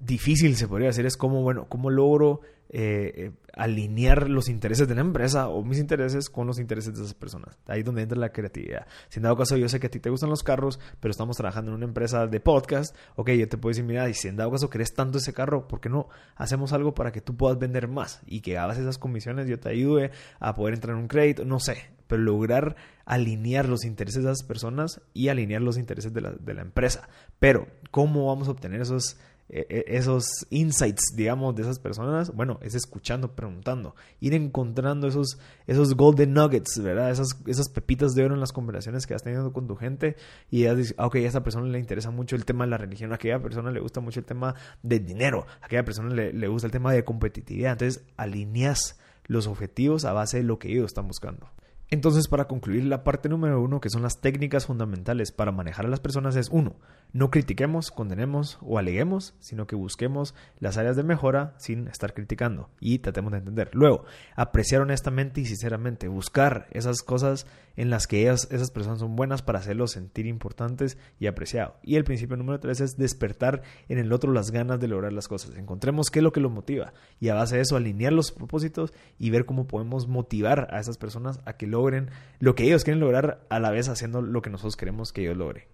difícil 0.00 0.56
se 0.56 0.66
podría 0.66 0.88
decir 0.88 1.06
es 1.06 1.16
cómo, 1.16 1.42
bueno, 1.42 1.66
cómo 1.68 1.90
logro 1.90 2.40
eh, 2.70 3.12
eh, 3.14 3.32
alinear 3.58 4.30
los 4.30 4.48
intereses 4.48 4.86
de 4.86 4.94
la 4.94 5.00
empresa 5.00 5.48
o 5.48 5.64
mis 5.64 5.78
intereses 5.78 6.30
con 6.30 6.46
los 6.46 6.60
intereses 6.60 6.94
de 6.94 7.02
esas 7.02 7.14
personas. 7.14 7.58
Ahí 7.66 7.80
es 7.80 7.84
donde 7.84 8.02
entra 8.02 8.16
la 8.16 8.30
creatividad. 8.30 8.86
Si 9.08 9.18
en 9.18 9.24
dado 9.24 9.36
caso 9.36 9.56
yo 9.56 9.68
sé 9.68 9.80
que 9.80 9.88
a 9.88 9.90
ti 9.90 9.98
te 9.98 10.10
gustan 10.10 10.30
los 10.30 10.44
carros, 10.44 10.78
pero 11.00 11.10
estamos 11.10 11.36
trabajando 11.36 11.72
en 11.72 11.76
una 11.76 11.86
empresa 11.86 12.28
de 12.28 12.40
podcast, 12.40 12.96
ok, 13.16 13.30
yo 13.30 13.48
te 13.48 13.58
puedo 13.58 13.70
decir, 13.70 13.84
mira, 13.84 14.08
y 14.08 14.14
si 14.14 14.28
en 14.28 14.36
dado 14.36 14.52
caso 14.52 14.70
querés 14.70 14.94
tanto 14.94 15.18
ese 15.18 15.32
carro, 15.32 15.66
¿por 15.66 15.80
qué 15.80 15.88
no 15.88 16.08
hacemos 16.36 16.72
algo 16.72 16.94
para 16.94 17.10
que 17.10 17.20
tú 17.20 17.36
puedas 17.36 17.58
vender 17.58 17.88
más 17.88 18.22
y 18.26 18.40
que 18.42 18.56
hagas 18.56 18.78
esas 18.78 18.96
comisiones, 18.96 19.48
yo 19.48 19.58
te 19.58 19.70
ayude 19.70 20.12
a 20.38 20.54
poder 20.54 20.74
entrar 20.74 20.94
en 20.94 21.02
un 21.02 21.08
crédito, 21.08 21.44
no 21.44 21.58
sé, 21.58 21.90
pero 22.06 22.22
lograr 22.22 22.76
alinear 23.04 23.68
los 23.68 23.84
intereses 23.84 24.22
de 24.22 24.30
esas 24.30 24.46
personas 24.46 25.00
y 25.14 25.28
alinear 25.28 25.62
los 25.62 25.78
intereses 25.78 26.12
de 26.12 26.20
la, 26.20 26.30
de 26.30 26.54
la 26.54 26.62
empresa. 26.62 27.08
Pero, 27.40 27.66
¿cómo 27.90 28.26
vamos 28.26 28.46
a 28.46 28.52
obtener 28.52 28.80
esos 28.80 29.18
e, 29.48 29.66
e, 29.68 29.96
esos 29.96 30.46
insights, 30.50 31.14
digamos, 31.14 31.54
de 31.54 31.62
esas 31.62 31.78
personas, 31.78 32.34
bueno, 32.34 32.58
es 32.62 32.74
escuchando, 32.74 33.34
preguntando, 33.34 33.94
ir 34.20 34.34
encontrando 34.34 35.08
esos, 35.08 35.38
esos 35.66 35.94
golden 35.94 36.34
nuggets, 36.34 36.80
¿verdad? 36.82 37.10
Esas, 37.10 37.28
esas 37.46 37.68
pepitas 37.68 38.12
de 38.12 38.24
oro 38.24 38.34
en 38.34 38.40
las 38.40 38.52
conversaciones 38.52 39.06
que 39.06 39.14
has 39.14 39.22
tenido 39.22 39.52
con 39.52 39.66
tu 39.66 39.76
gente 39.76 40.16
y 40.50 40.62
ya 40.62 40.74
dices, 40.74 40.94
ok, 40.98 41.16
a 41.16 41.18
esa 41.20 41.42
persona 41.42 41.66
le 41.66 41.78
interesa 41.78 42.10
mucho 42.10 42.36
el 42.36 42.44
tema 42.44 42.64
de 42.64 42.70
la 42.70 42.78
religión, 42.78 43.12
a 43.12 43.16
aquella 43.16 43.40
persona 43.40 43.70
le 43.70 43.80
gusta 43.80 44.00
mucho 44.00 44.20
el 44.20 44.26
tema 44.26 44.54
del 44.82 45.04
dinero, 45.04 45.46
a 45.62 45.66
aquella 45.66 45.84
persona 45.84 46.14
le, 46.14 46.32
le 46.32 46.48
gusta 46.48 46.66
el 46.66 46.72
tema 46.72 46.92
de 46.92 47.04
competitividad, 47.04 47.72
entonces 47.72 48.04
alineas 48.16 48.98
los 49.24 49.46
objetivos 49.46 50.04
a 50.04 50.12
base 50.12 50.38
de 50.38 50.42
lo 50.42 50.58
que 50.58 50.70
ellos 50.70 50.86
están 50.86 51.06
buscando. 51.06 51.50
Entonces, 51.90 52.28
para 52.28 52.48
concluir 52.48 52.84
la 52.84 53.02
parte 53.02 53.30
número 53.30 53.62
uno, 53.62 53.80
que 53.80 53.88
son 53.88 54.02
las 54.02 54.20
técnicas 54.20 54.66
fundamentales 54.66 55.32
para 55.32 55.52
manejar 55.52 55.86
a 55.86 55.88
las 55.88 56.00
personas, 56.00 56.36
es 56.36 56.50
uno, 56.50 56.76
no 57.14 57.30
critiquemos, 57.30 57.90
condenemos 57.90 58.58
o 58.60 58.78
aleguemos, 58.78 59.34
sino 59.38 59.66
que 59.66 59.74
busquemos 59.74 60.34
las 60.60 60.76
áreas 60.76 60.96
de 60.96 61.02
mejora 61.02 61.54
sin 61.56 61.88
estar 61.88 62.12
criticando 62.12 62.68
y 62.78 62.98
tratemos 62.98 63.32
de 63.32 63.38
entender. 63.38 63.70
Luego, 63.72 64.04
apreciar 64.36 64.82
honestamente 64.82 65.40
y 65.40 65.46
sinceramente, 65.46 66.08
buscar 66.08 66.66
esas 66.72 67.00
cosas 67.00 67.46
en 67.76 67.90
las 67.90 68.06
que 68.06 68.28
esas 68.28 68.70
personas 68.72 68.98
son 68.98 69.14
buenas 69.16 69.40
para 69.40 69.60
hacerlos 69.60 69.92
sentir 69.92 70.26
importantes 70.26 70.98
y 71.18 71.28
apreciados. 71.28 71.74
Y 71.82 71.94
el 71.94 72.04
principio 72.04 72.36
número 72.36 72.58
tres 72.60 72.80
es 72.80 72.98
despertar 72.98 73.62
en 73.88 73.98
el 73.98 74.12
otro 74.12 74.32
las 74.32 74.50
ganas 74.50 74.80
de 74.80 74.88
lograr 74.88 75.12
las 75.12 75.28
cosas. 75.28 75.56
Encontremos 75.56 76.10
qué 76.10 76.18
es 76.18 76.22
lo 76.24 76.32
que 76.32 76.40
lo 76.40 76.50
motiva 76.50 76.92
y 77.20 77.28
a 77.28 77.34
base 77.34 77.56
de 77.56 77.62
eso 77.62 77.76
alinear 77.76 78.12
los 78.12 78.32
propósitos 78.32 78.92
y 79.16 79.30
ver 79.30 79.46
cómo 79.46 79.68
podemos 79.68 80.08
motivar 80.08 80.68
a 80.72 80.80
esas 80.80 80.98
personas 80.98 81.40
a 81.46 81.52
que 81.52 81.68
lo 81.68 81.77
logren 81.78 82.10
lo 82.40 82.54
que 82.54 82.64
ellos 82.64 82.84
quieren 82.84 83.00
lograr 83.00 83.46
a 83.48 83.60
la 83.60 83.70
vez 83.70 83.88
haciendo 83.88 84.20
lo 84.20 84.42
que 84.42 84.50
nosotros 84.50 84.76
queremos 84.76 85.12
que 85.12 85.22
ellos 85.22 85.36
logren. 85.36 85.64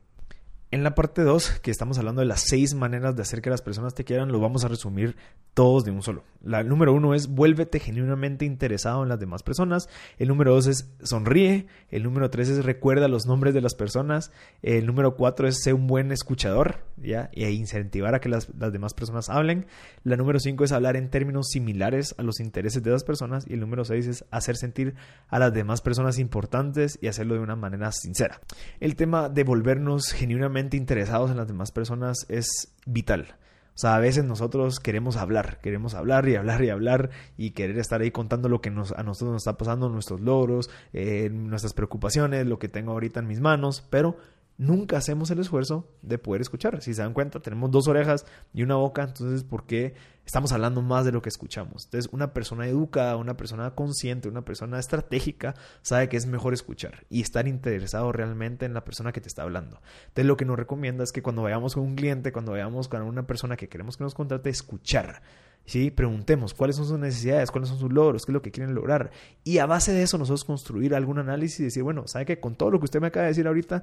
En 0.74 0.82
la 0.82 0.96
parte 0.96 1.22
2, 1.22 1.60
que 1.60 1.70
estamos 1.70 1.98
hablando 1.98 2.20
de 2.20 2.26
las 2.26 2.40
seis 2.48 2.74
maneras 2.74 3.14
de 3.14 3.22
hacer 3.22 3.40
que 3.40 3.48
las 3.48 3.62
personas 3.62 3.94
te 3.94 4.02
quieran, 4.02 4.32
lo 4.32 4.40
vamos 4.40 4.64
a 4.64 4.68
resumir 4.68 5.14
todos 5.54 5.84
de 5.84 5.92
un 5.92 6.02
solo. 6.02 6.24
La 6.42 6.64
número 6.64 6.92
uno 6.92 7.14
es 7.14 7.28
vuélvete 7.28 7.78
genuinamente 7.78 8.44
interesado 8.44 9.04
en 9.04 9.08
las 9.08 9.20
demás 9.20 9.44
personas. 9.44 9.88
El 10.18 10.26
número 10.26 10.52
dos 10.52 10.66
es 10.66 10.90
sonríe. 11.00 11.68
El 11.90 12.02
número 12.02 12.28
tres 12.28 12.48
es 12.48 12.64
recuerda 12.64 13.06
los 13.06 13.24
nombres 13.24 13.54
de 13.54 13.60
las 13.60 13.76
personas. 13.76 14.32
El 14.62 14.84
número 14.84 15.14
cuatro 15.14 15.46
es 15.46 15.62
ser 15.62 15.74
un 15.74 15.86
buen 15.86 16.10
escuchador, 16.10 16.80
¿ya? 16.96 17.30
Y 17.32 17.44
incentivar 17.44 18.16
a 18.16 18.20
que 18.20 18.28
las, 18.28 18.48
las 18.58 18.72
demás 18.72 18.94
personas 18.94 19.30
hablen. 19.30 19.66
La 20.02 20.16
número 20.16 20.40
cinco 20.40 20.64
es 20.64 20.72
hablar 20.72 20.96
en 20.96 21.08
términos 21.08 21.50
similares 21.50 22.16
a 22.18 22.24
los 22.24 22.40
intereses 22.40 22.82
de 22.82 22.90
las 22.90 23.04
personas. 23.04 23.44
Y 23.46 23.52
el 23.52 23.60
número 23.60 23.84
seis 23.84 24.08
es 24.08 24.24
hacer 24.32 24.56
sentir 24.56 24.96
a 25.28 25.38
las 25.38 25.54
demás 25.54 25.82
personas 25.82 26.18
importantes 26.18 26.98
y 27.00 27.06
hacerlo 27.06 27.34
de 27.34 27.40
una 27.40 27.54
manera 27.54 27.92
sincera. 27.92 28.40
El 28.80 28.96
tema 28.96 29.28
de 29.28 29.44
volvernos 29.44 30.10
genuinamente 30.10 30.63
interesados 30.72 31.30
en 31.30 31.36
las 31.36 31.46
demás 31.46 31.72
personas 31.72 32.26
es 32.28 32.74
vital. 32.86 33.36
O 33.74 33.78
sea, 33.78 33.96
a 33.96 33.98
veces 33.98 34.24
nosotros 34.24 34.78
queremos 34.78 35.16
hablar, 35.16 35.58
queremos 35.60 35.94
hablar 35.94 36.28
y 36.28 36.36
hablar 36.36 36.62
y 36.62 36.70
hablar 36.70 37.10
y 37.36 37.50
querer 37.50 37.78
estar 37.78 38.00
ahí 38.00 38.12
contando 38.12 38.48
lo 38.48 38.60
que 38.60 38.70
nos, 38.70 38.92
a 38.92 39.02
nosotros 39.02 39.32
nos 39.32 39.42
está 39.42 39.58
pasando, 39.58 39.88
nuestros 39.88 40.20
logros, 40.20 40.70
eh, 40.92 41.28
nuestras 41.32 41.74
preocupaciones, 41.74 42.46
lo 42.46 42.60
que 42.60 42.68
tengo 42.68 42.92
ahorita 42.92 43.18
en 43.18 43.26
mis 43.26 43.40
manos, 43.40 43.84
pero 43.90 44.16
nunca 44.56 44.96
hacemos 44.96 45.30
el 45.30 45.40
esfuerzo 45.40 45.88
de 46.02 46.18
poder 46.18 46.40
escuchar. 46.40 46.80
Si 46.82 46.94
se 46.94 47.02
dan 47.02 47.12
cuenta, 47.12 47.40
tenemos 47.40 47.70
dos 47.70 47.88
orejas 47.88 48.26
y 48.52 48.62
una 48.62 48.76
boca, 48.76 49.02
entonces 49.02 49.44
¿por 49.44 49.66
qué 49.66 49.94
estamos 50.24 50.52
hablando 50.52 50.82
más 50.82 51.04
de 51.04 51.12
lo 51.12 51.22
que 51.22 51.28
escuchamos? 51.28 51.84
Entonces, 51.84 52.12
una 52.12 52.32
persona 52.32 52.66
educada, 52.66 53.16
una 53.16 53.36
persona 53.36 53.74
consciente, 53.74 54.28
una 54.28 54.44
persona 54.44 54.78
estratégica 54.78 55.54
sabe 55.82 56.08
que 56.08 56.16
es 56.16 56.26
mejor 56.26 56.54
escuchar 56.54 57.04
y 57.10 57.20
estar 57.20 57.48
interesado 57.48 58.12
realmente 58.12 58.66
en 58.66 58.74
la 58.74 58.84
persona 58.84 59.12
que 59.12 59.20
te 59.20 59.28
está 59.28 59.42
hablando. 59.42 59.80
Entonces, 60.08 60.26
lo 60.26 60.36
que 60.36 60.44
nos 60.44 60.58
recomienda 60.58 61.04
es 61.04 61.12
que 61.12 61.22
cuando 61.22 61.42
vayamos 61.42 61.74
con 61.74 61.84
un 61.84 61.96
cliente, 61.96 62.32
cuando 62.32 62.52
vayamos 62.52 62.88
con 62.88 63.02
una 63.02 63.26
persona 63.26 63.56
que 63.56 63.68
queremos 63.68 63.96
que 63.96 64.04
nos 64.04 64.14
contrate, 64.14 64.50
escuchar. 64.50 65.22
¿Sí? 65.66 65.90
Preguntemos 65.90 66.54
cuáles 66.54 66.76
son 66.76 66.86
sus 66.86 66.98
necesidades, 66.98 67.50
cuáles 67.50 67.68
son 67.68 67.78
sus 67.78 67.92
logros, 67.92 68.26
qué 68.26 68.32
es 68.32 68.34
lo 68.34 68.42
que 68.42 68.50
quieren 68.50 68.74
lograr. 68.74 69.10
Y 69.42 69.58
a 69.58 69.66
base 69.66 69.92
de 69.92 70.02
eso 70.02 70.18
nosotros 70.18 70.44
construir 70.44 70.94
algún 70.94 71.18
análisis 71.18 71.60
y 71.60 71.64
decir, 71.64 71.82
bueno, 71.82 72.06
¿sabe 72.06 72.26
que 72.26 72.40
con 72.40 72.54
todo 72.54 72.70
lo 72.70 72.78
que 72.78 72.84
usted 72.84 73.00
me 73.00 73.08
acaba 73.08 73.24
de 73.24 73.30
decir 73.30 73.46
ahorita, 73.46 73.82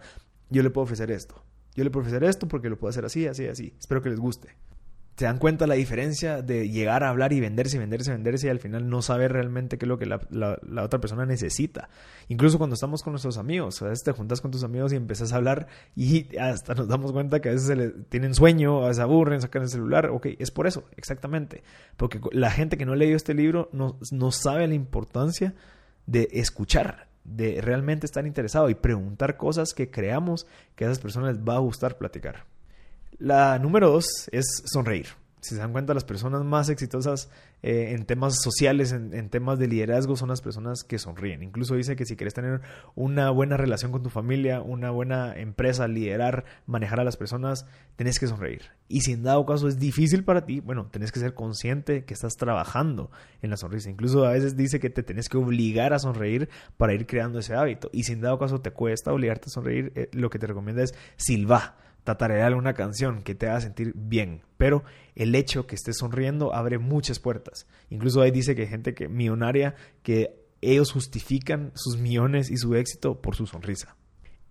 yo 0.50 0.64
le 0.64 0.70
puedo 0.70 0.84
ofrecer 0.84 1.12
esto? 1.12 1.44
Yo 1.76 1.84
le 1.84 1.90
puedo 1.90 2.02
ofrecer 2.02 2.24
esto 2.24 2.48
porque 2.48 2.70
lo 2.70 2.78
puedo 2.78 2.90
hacer 2.90 3.06
así, 3.06 3.28
así, 3.28 3.48
así. 3.48 3.76
Espero 3.80 4.02
que 4.02 4.10
les 4.10 4.20
guste 4.20 4.56
se 5.18 5.26
dan 5.26 5.38
cuenta 5.38 5.68
la 5.68 5.76
diferencia 5.76 6.42
de 6.42 6.70
llegar 6.70 7.04
a 7.04 7.10
hablar 7.10 7.34
y 7.34 7.40
venderse, 7.40 7.78
venderse, 7.78 8.12
venderse 8.12 8.48
y 8.48 8.50
al 8.50 8.60
final 8.60 8.90
no 8.90 9.02
saber 9.02 9.34
realmente 9.34 9.78
qué 9.78 9.86
es 9.86 9.90
lo 9.90 10.00
que 10.00 10.06
la, 10.06 10.20
otra 10.84 11.00
persona 11.00 11.26
necesita. 11.26 11.90
Incluso 12.28 12.58
cuando 12.58 12.74
estamos 12.74 13.04
con 13.04 13.14
nuestros 13.14 13.38
amigos, 13.38 13.82
a 13.82 13.86
veces 13.86 14.04
te 14.04 14.14
juntas 14.14 14.42
con 14.42 14.52
tus 14.52 14.64
amigos 14.64 14.94
y 14.94 14.96
empiezas 14.96 15.34
a 15.34 15.36
hablar 15.36 15.68
y 15.96 16.36
hasta 16.38 16.74
nos 16.74 16.88
damos 16.88 17.12
cuenta 17.12 17.40
que 17.40 17.50
a 17.50 17.52
veces 17.52 17.68
se 17.68 17.90
tienen 18.10 18.34
sueño, 18.34 18.84
a 18.84 18.88
veces 18.88 19.02
aburren, 19.02 19.42
sacan 19.42 19.64
el 19.64 19.70
celular. 19.70 20.10
Ok, 20.10 20.28
es 20.40 20.50
por 20.50 20.66
eso, 20.66 20.86
exactamente. 20.96 21.64
Porque 21.98 22.20
la 22.32 22.50
gente 22.50 22.78
que 22.78 22.86
no 22.86 22.94
ha 22.94 22.96
leído 22.96 23.18
este 23.18 23.34
libro 23.34 23.70
no, 23.74 24.00
no 24.12 24.32
sabe 24.32 24.68
la 24.68 24.74
importancia 24.74 25.54
de 26.08 26.30
escuchar, 26.32 27.10
de 27.26 27.62
realmente 27.62 28.06
estar 28.06 28.26
interesado 28.26 28.70
y 28.70 28.76
preguntar 28.76 29.38
cosas 29.38 29.74
que 29.74 29.92
creamos 29.92 30.48
que 30.76 30.86
a 30.86 30.88
esas 30.88 31.00
personas 31.00 31.36
les 31.36 31.48
va 31.48 31.56
a 31.56 31.60
gustar 31.60 31.98
platicar. 31.98 32.51
La 33.22 33.60
número 33.60 33.92
dos 33.92 34.28
es 34.32 34.64
sonreír. 34.66 35.06
Si 35.42 35.54
se 35.54 35.62
dan 35.62 35.74
cuenta, 35.74 35.94
las 35.94 36.04
personas 36.04 36.44
más 36.44 36.70
exitosas 36.70 37.30
eh, 37.62 37.94
en 37.96 38.06
temas 38.06 38.42
sociales, 38.42 38.92
en, 38.94 39.30
temas 39.30 39.60
de 39.60 39.68
liderazgo, 39.68 40.16
son 40.16 40.30
las 40.30 40.42
personas 40.42 40.84
que 40.84 40.98
sonríen. 40.98 41.44
Incluso 41.44 41.76
dice 41.76 41.96
que 41.96 42.06
si 42.06 42.16
quieres 42.16 42.34
tener 42.34 42.62
una 42.96 43.30
buena 43.30 43.58
relación 43.58 43.92
con 43.92 44.02
tu 44.02 44.10
familia, 44.10 44.62
una 44.62 44.90
buena 44.90 45.38
empresa, 45.38 45.88
liderar, 45.88 46.46
manejar 46.66 47.00
a 47.00 47.04
las 47.04 47.16
personas, 47.16 47.68
tenés 47.96 48.18
que 48.18 48.26
sonreír. 48.26 48.72
Y 48.88 49.02
si 49.02 49.12
en 49.12 49.22
dado 49.22 49.46
caso 49.46 49.68
es 49.68 49.78
difícil 49.78 50.24
para 50.24 50.44
ti, 50.44 50.60
bueno, 50.60 50.88
tenés 50.88 51.12
que 51.12 51.20
ser 51.20 51.36
consciente 51.36 52.06
que 52.06 52.16
estás 52.16 52.34
trabajando 52.38 53.12
en 53.44 53.52
la 53.52 53.58
sonrisa. 53.58 53.92
Incluso 53.92 54.26
a 54.26 54.32
veces 54.32 54.58
dice 54.58 54.80
que 54.80 54.90
te 54.90 55.04
tenés 55.04 55.30
que 55.30 55.38
obligar 55.38 55.94
a 55.94 56.00
sonreír 56.00 56.50
para 56.78 56.96
ir 56.96 57.06
creando 57.06 57.38
ese 57.38 57.54
hábito. 57.54 57.92
Y 57.94 58.02
si 58.02 58.14
en 58.14 58.22
dado 58.22 58.40
caso 58.40 58.62
te 58.62 58.72
cuesta 58.72 59.14
obligarte 59.14 59.46
a 59.46 59.50
sonreír, 59.50 59.92
eh, 59.94 60.10
lo 60.12 60.32
que 60.32 60.40
te 60.40 60.48
recomienda 60.48 60.82
es 60.82 60.96
silbar 61.18 61.91
tatarear 62.04 62.56
una 62.56 62.74
canción 62.74 63.24
que 63.24 63.36
te 63.36 63.48
haga 63.48 63.62
sentir 63.62 63.94
bien. 63.96 64.42
Pero 64.58 64.84
el 65.16 65.36
hecho 65.36 65.68
que 65.68 65.76
estés 65.76 65.98
sonriendo 66.00 66.54
abre 66.54 66.78
muchas 66.78 67.20
puertas. 67.20 67.68
Incluso 67.90 68.22
ahí 68.22 68.32
dice 68.32 68.56
que 68.56 68.64
hay 68.64 68.68
gente 68.68 68.94
que 68.94 69.08
millonaria 69.08 69.76
que 70.04 70.42
ellos 70.62 70.92
justifican 70.92 71.72
sus 71.76 71.98
millones 71.98 72.50
y 72.52 72.58
su 72.58 72.76
éxito 72.76 73.22
por 73.22 73.36
su 73.36 73.48
sonrisa. 73.48 73.96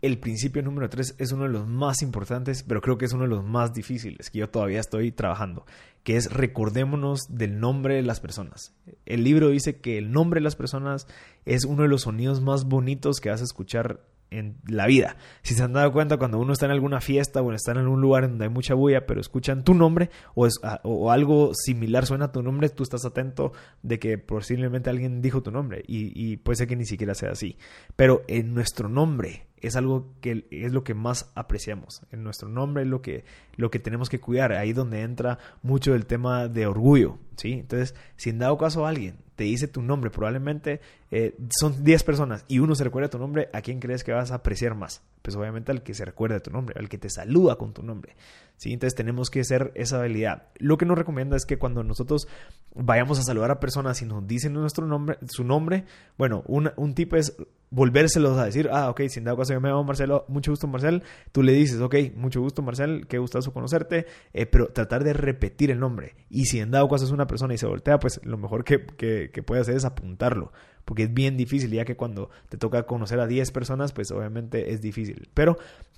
El 0.02 0.18
principio 0.18 0.62
número 0.62 0.88
3 0.88 1.16
es 1.18 1.32
uno 1.32 1.42
de 1.42 1.50
los 1.50 1.66
más 1.66 2.00
importantes, 2.00 2.62
pero 2.62 2.80
creo 2.80 2.96
que 2.96 3.04
es 3.04 3.12
uno 3.12 3.24
de 3.24 3.28
los 3.28 3.44
más 3.44 3.74
difíciles 3.74 4.30
que 4.30 4.38
yo 4.38 4.48
todavía 4.48 4.80
estoy 4.80 5.12
trabajando, 5.12 5.66
que 6.04 6.16
es 6.16 6.32
recordémonos 6.32 7.20
del 7.28 7.60
nombre 7.60 7.96
de 7.96 8.02
las 8.02 8.18
personas. 8.18 8.74
El 9.04 9.24
libro 9.24 9.50
dice 9.50 9.76
que 9.80 9.98
el 9.98 10.10
nombre 10.10 10.40
de 10.40 10.44
las 10.44 10.56
personas 10.56 11.06
es 11.44 11.66
uno 11.66 11.82
de 11.82 11.90
los 11.90 12.02
sonidos 12.02 12.40
más 12.40 12.64
bonitos 12.64 13.20
que 13.20 13.28
a 13.28 13.34
escuchar 13.34 14.00
en 14.30 14.56
la 14.66 14.86
vida. 14.86 15.16
Si 15.42 15.54
se 15.54 15.62
han 15.62 15.72
dado 15.72 15.92
cuenta, 15.92 16.16
cuando 16.16 16.38
uno 16.38 16.52
está 16.52 16.66
en 16.66 16.72
alguna 16.72 17.00
fiesta 17.00 17.42
o 17.42 17.52
está 17.52 17.72
en 17.72 17.78
algún 17.78 18.00
lugar 18.00 18.28
donde 18.28 18.44
hay 18.44 18.50
mucha 18.50 18.74
bulla, 18.74 19.06
pero 19.06 19.20
escuchan 19.20 19.64
tu 19.64 19.74
nombre 19.74 20.10
o, 20.34 20.46
es, 20.46 20.54
ah, 20.62 20.80
o 20.84 21.10
algo 21.10 21.52
similar 21.54 22.06
suena 22.06 22.26
a 22.26 22.32
tu 22.32 22.42
nombre, 22.42 22.68
tú 22.68 22.82
estás 22.82 23.04
atento 23.04 23.52
de 23.82 23.98
que 23.98 24.18
posiblemente 24.18 24.90
alguien 24.90 25.22
dijo 25.22 25.42
tu 25.42 25.50
nombre 25.50 25.82
y, 25.86 26.12
y 26.14 26.36
puede 26.36 26.56
ser 26.56 26.68
que 26.68 26.76
ni 26.76 26.86
siquiera 26.86 27.14
sea 27.14 27.32
así. 27.32 27.56
Pero 27.96 28.22
en 28.28 28.54
nuestro 28.54 28.88
nombre 28.88 29.49
es 29.60 29.76
algo 29.76 30.14
que 30.20 30.46
es 30.50 30.72
lo 30.72 30.84
que 30.84 30.94
más 30.94 31.30
apreciamos. 31.34 32.02
En 32.10 32.22
nuestro 32.22 32.48
nombre 32.48 32.84
lo 32.84 33.02
que, 33.02 33.24
lo 33.56 33.70
que 33.70 33.78
tenemos 33.78 34.08
que 34.08 34.20
cuidar. 34.20 34.52
Ahí 34.52 34.72
donde 34.72 35.02
entra 35.02 35.38
mucho 35.62 35.94
el 35.94 36.06
tema 36.06 36.48
de 36.48 36.66
orgullo. 36.66 37.18
¿sí? 37.36 37.52
Entonces, 37.52 37.94
si 38.16 38.30
en 38.30 38.38
dado 38.38 38.56
caso 38.58 38.86
alguien 38.86 39.18
te 39.36 39.44
dice 39.44 39.68
tu 39.68 39.80
nombre, 39.80 40.10
probablemente 40.10 40.80
eh, 41.10 41.34
son 41.58 41.82
10 41.82 42.04
personas 42.04 42.44
y 42.46 42.58
uno 42.58 42.74
se 42.74 42.84
recuerda 42.84 43.08
tu 43.08 43.18
nombre, 43.18 43.48
¿a 43.54 43.62
quién 43.62 43.80
crees 43.80 44.04
que 44.04 44.12
vas 44.12 44.32
a 44.32 44.36
apreciar 44.36 44.74
más? 44.74 45.02
Pues 45.22 45.34
obviamente 45.34 45.72
al 45.72 45.82
que 45.82 45.94
se 45.94 46.04
recuerda 46.04 46.40
tu 46.40 46.50
nombre, 46.50 46.78
al 46.78 46.90
que 46.90 46.98
te 46.98 47.08
saluda 47.08 47.56
con 47.56 47.72
tu 47.72 47.82
nombre. 47.82 48.16
¿sí? 48.56 48.72
Entonces 48.72 48.94
tenemos 48.94 49.30
que 49.30 49.40
hacer 49.40 49.72
esa 49.74 49.98
habilidad. 49.98 50.48
Lo 50.58 50.76
que 50.76 50.84
nos 50.84 50.98
recomienda 50.98 51.36
es 51.36 51.46
que 51.46 51.58
cuando 51.58 51.82
nosotros 51.82 52.28
vayamos 52.74 53.18
a 53.18 53.22
saludar 53.22 53.50
a 53.50 53.60
personas 53.60 54.02
y 54.02 54.04
nos 54.04 54.26
dicen 54.26 54.52
nuestro 54.52 54.86
nombre, 54.86 55.16
su 55.28 55.42
nombre, 55.44 55.86
bueno, 56.18 56.42
un, 56.46 56.70
un 56.76 56.94
tip 56.94 57.14
es 57.14 57.34
volvérselos 57.70 58.36
a 58.36 58.44
decir, 58.44 58.68
ah, 58.72 58.90
ok, 58.90 59.02
sin 59.08 59.24
dado 59.24 59.36
caso 59.36 59.52
yo 59.52 59.60
me 59.60 59.68
llamo 59.68 59.84
Marcelo, 59.84 60.24
mucho 60.28 60.50
gusto 60.50 60.66
Marcel, 60.66 61.02
tú 61.32 61.42
le 61.42 61.52
dices, 61.52 61.80
ok, 61.80 61.94
mucho 62.16 62.40
gusto 62.40 62.62
Marcel, 62.62 63.06
qué 63.06 63.18
gustazo 63.18 63.52
conocerte, 63.52 64.06
eh, 64.32 64.46
pero 64.46 64.68
tratar 64.68 65.04
de 65.04 65.12
repetir 65.12 65.70
el 65.70 65.78
nombre. 65.78 66.16
Y 66.28 66.46
si 66.46 66.58
en 66.58 66.72
dado 66.72 66.88
caso 66.88 67.04
es 67.04 67.12
una 67.12 67.26
persona 67.26 67.54
y 67.54 67.58
se 67.58 67.66
voltea, 67.66 67.98
pues 67.98 68.20
lo 68.24 68.36
mejor 68.38 68.64
que, 68.64 68.84
que, 68.86 69.42
puede 69.42 69.60
hacer 69.60 69.76
es 69.76 69.84
apuntarlo, 69.84 70.52
porque 70.84 71.04
es 71.04 71.14
bien 71.14 71.36
difícil, 71.36 71.70
ya 71.70 71.84
que 71.84 71.96
cuando 71.96 72.30
te 72.48 72.58
toca 72.58 72.82
conocer 72.82 73.20
a 73.20 73.26
10 73.26 73.52
personas, 73.52 73.92
pues 73.92 74.10
obviamente 74.10 74.72
es 74.72 74.80
difícil. 74.80 75.28
Pero 75.32 75.56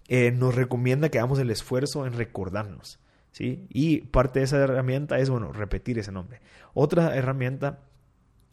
eh, 0.08 0.30
nos 0.30 0.54
recomienda 0.54 1.08
que 1.08 1.18
hagamos 1.18 1.38
el 1.38 1.50
esfuerzo 1.50 2.06
en 2.06 2.12
recordarnos. 2.12 2.98
¿Sí? 3.30 3.66
Y 3.70 4.02
parte 4.02 4.40
de 4.40 4.44
esa 4.44 4.58
herramienta 4.58 5.18
es, 5.18 5.30
bueno, 5.30 5.52
repetir 5.52 5.98
ese 5.98 6.12
nombre. 6.12 6.42
Otra 6.74 7.16
herramienta 7.16 7.78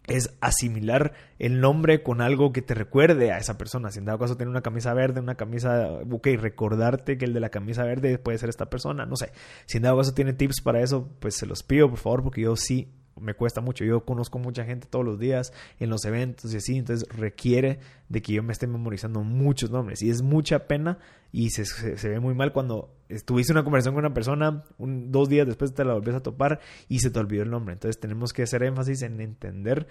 es 0.09 0.35
asimilar 0.41 1.13
el 1.37 1.61
nombre 1.61 2.03
con 2.03 2.21
algo 2.21 2.51
que 2.51 2.61
te 2.61 2.73
recuerde 2.73 3.31
a 3.31 3.37
esa 3.37 3.57
persona. 3.57 3.91
Si 3.91 3.99
en 3.99 4.05
dado 4.05 4.19
caso 4.19 4.37
tiene 4.37 4.51
una 4.51 4.61
camisa 4.61 4.93
verde, 4.93 5.21
una 5.21 5.35
camisa, 5.35 5.89
ok, 6.09 6.27
recordarte 6.37 7.17
que 7.17 7.25
el 7.25 7.33
de 7.33 7.39
la 7.39 7.49
camisa 7.49 7.83
verde 7.83 8.17
puede 8.17 8.37
ser 8.37 8.49
esta 8.49 8.69
persona, 8.69 9.05
no 9.05 9.15
sé. 9.15 9.31
Si 9.65 9.77
en 9.77 9.83
dado 9.83 9.97
caso 9.97 10.13
tiene 10.13 10.33
tips 10.33 10.61
para 10.61 10.81
eso, 10.81 11.09
pues 11.19 11.35
se 11.35 11.45
los 11.45 11.63
pido 11.63 11.89
por 11.89 11.99
favor, 11.99 12.23
porque 12.23 12.41
yo 12.41 12.55
sí 12.55 12.91
me 13.19 13.33
cuesta 13.33 13.61
mucho. 13.61 13.83
Yo 13.85 14.05
conozco 14.05 14.39
mucha 14.39 14.65
gente 14.65 14.87
todos 14.87 15.05
los 15.05 15.19
días 15.19 15.53
en 15.79 15.89
los 15.89 16.05
eventos 16.05 16.53
y 16.53 16.57
así, 16.57 16.77
entonces 16.77 17.07
requiere 17.09 17.79
de 18.07 18.21
que 18.21 18.33
yo 18.33 18.43
me 18.43 18.53
esté 18.53 18.67
memorizando 18.67 19.21
muchos 19.21 19.71
nombres. 19.71 20.01
Y 20.01 20.09
es 20.09 20.21
mucha 20.21 20.67
pena 20.67 20.99
y 21.31 21.51
se, 21.51 21.65
se, 21.65 22.09
ve 22.09 22.19
muy 22.19 22.33
mal 22.33 22.51
cuando 22.51 22.95
tuviste 23.25 23.53
una 23.53 23.63
conversación 23.63 23.95
con 23.95 24.05
una 24.05 24.13
persona, 24.13 24.63
un, 24.77 25.11
dos 25.11 25.29
días 25.29 25.45
después 25.45 25.73
te 25.73 25.85
la 25.85 25.93
volvés 25.93 26.15
a 26.15 26.23
topar 26.23 26.59
y 26.87 26.99
se 26.99 27.11
te 27.11 27.19
olvidó 27.19 27.43
el 27.43 27.51
nombre. 27.51 27.73
Entonces 27.73 27.99
tenemos 27.99 28.33
que 28.33 28.43
hacer 28.43 28.63
énfasis 28.63 29.01
en 29.03 29.21
entender 29.21 29.87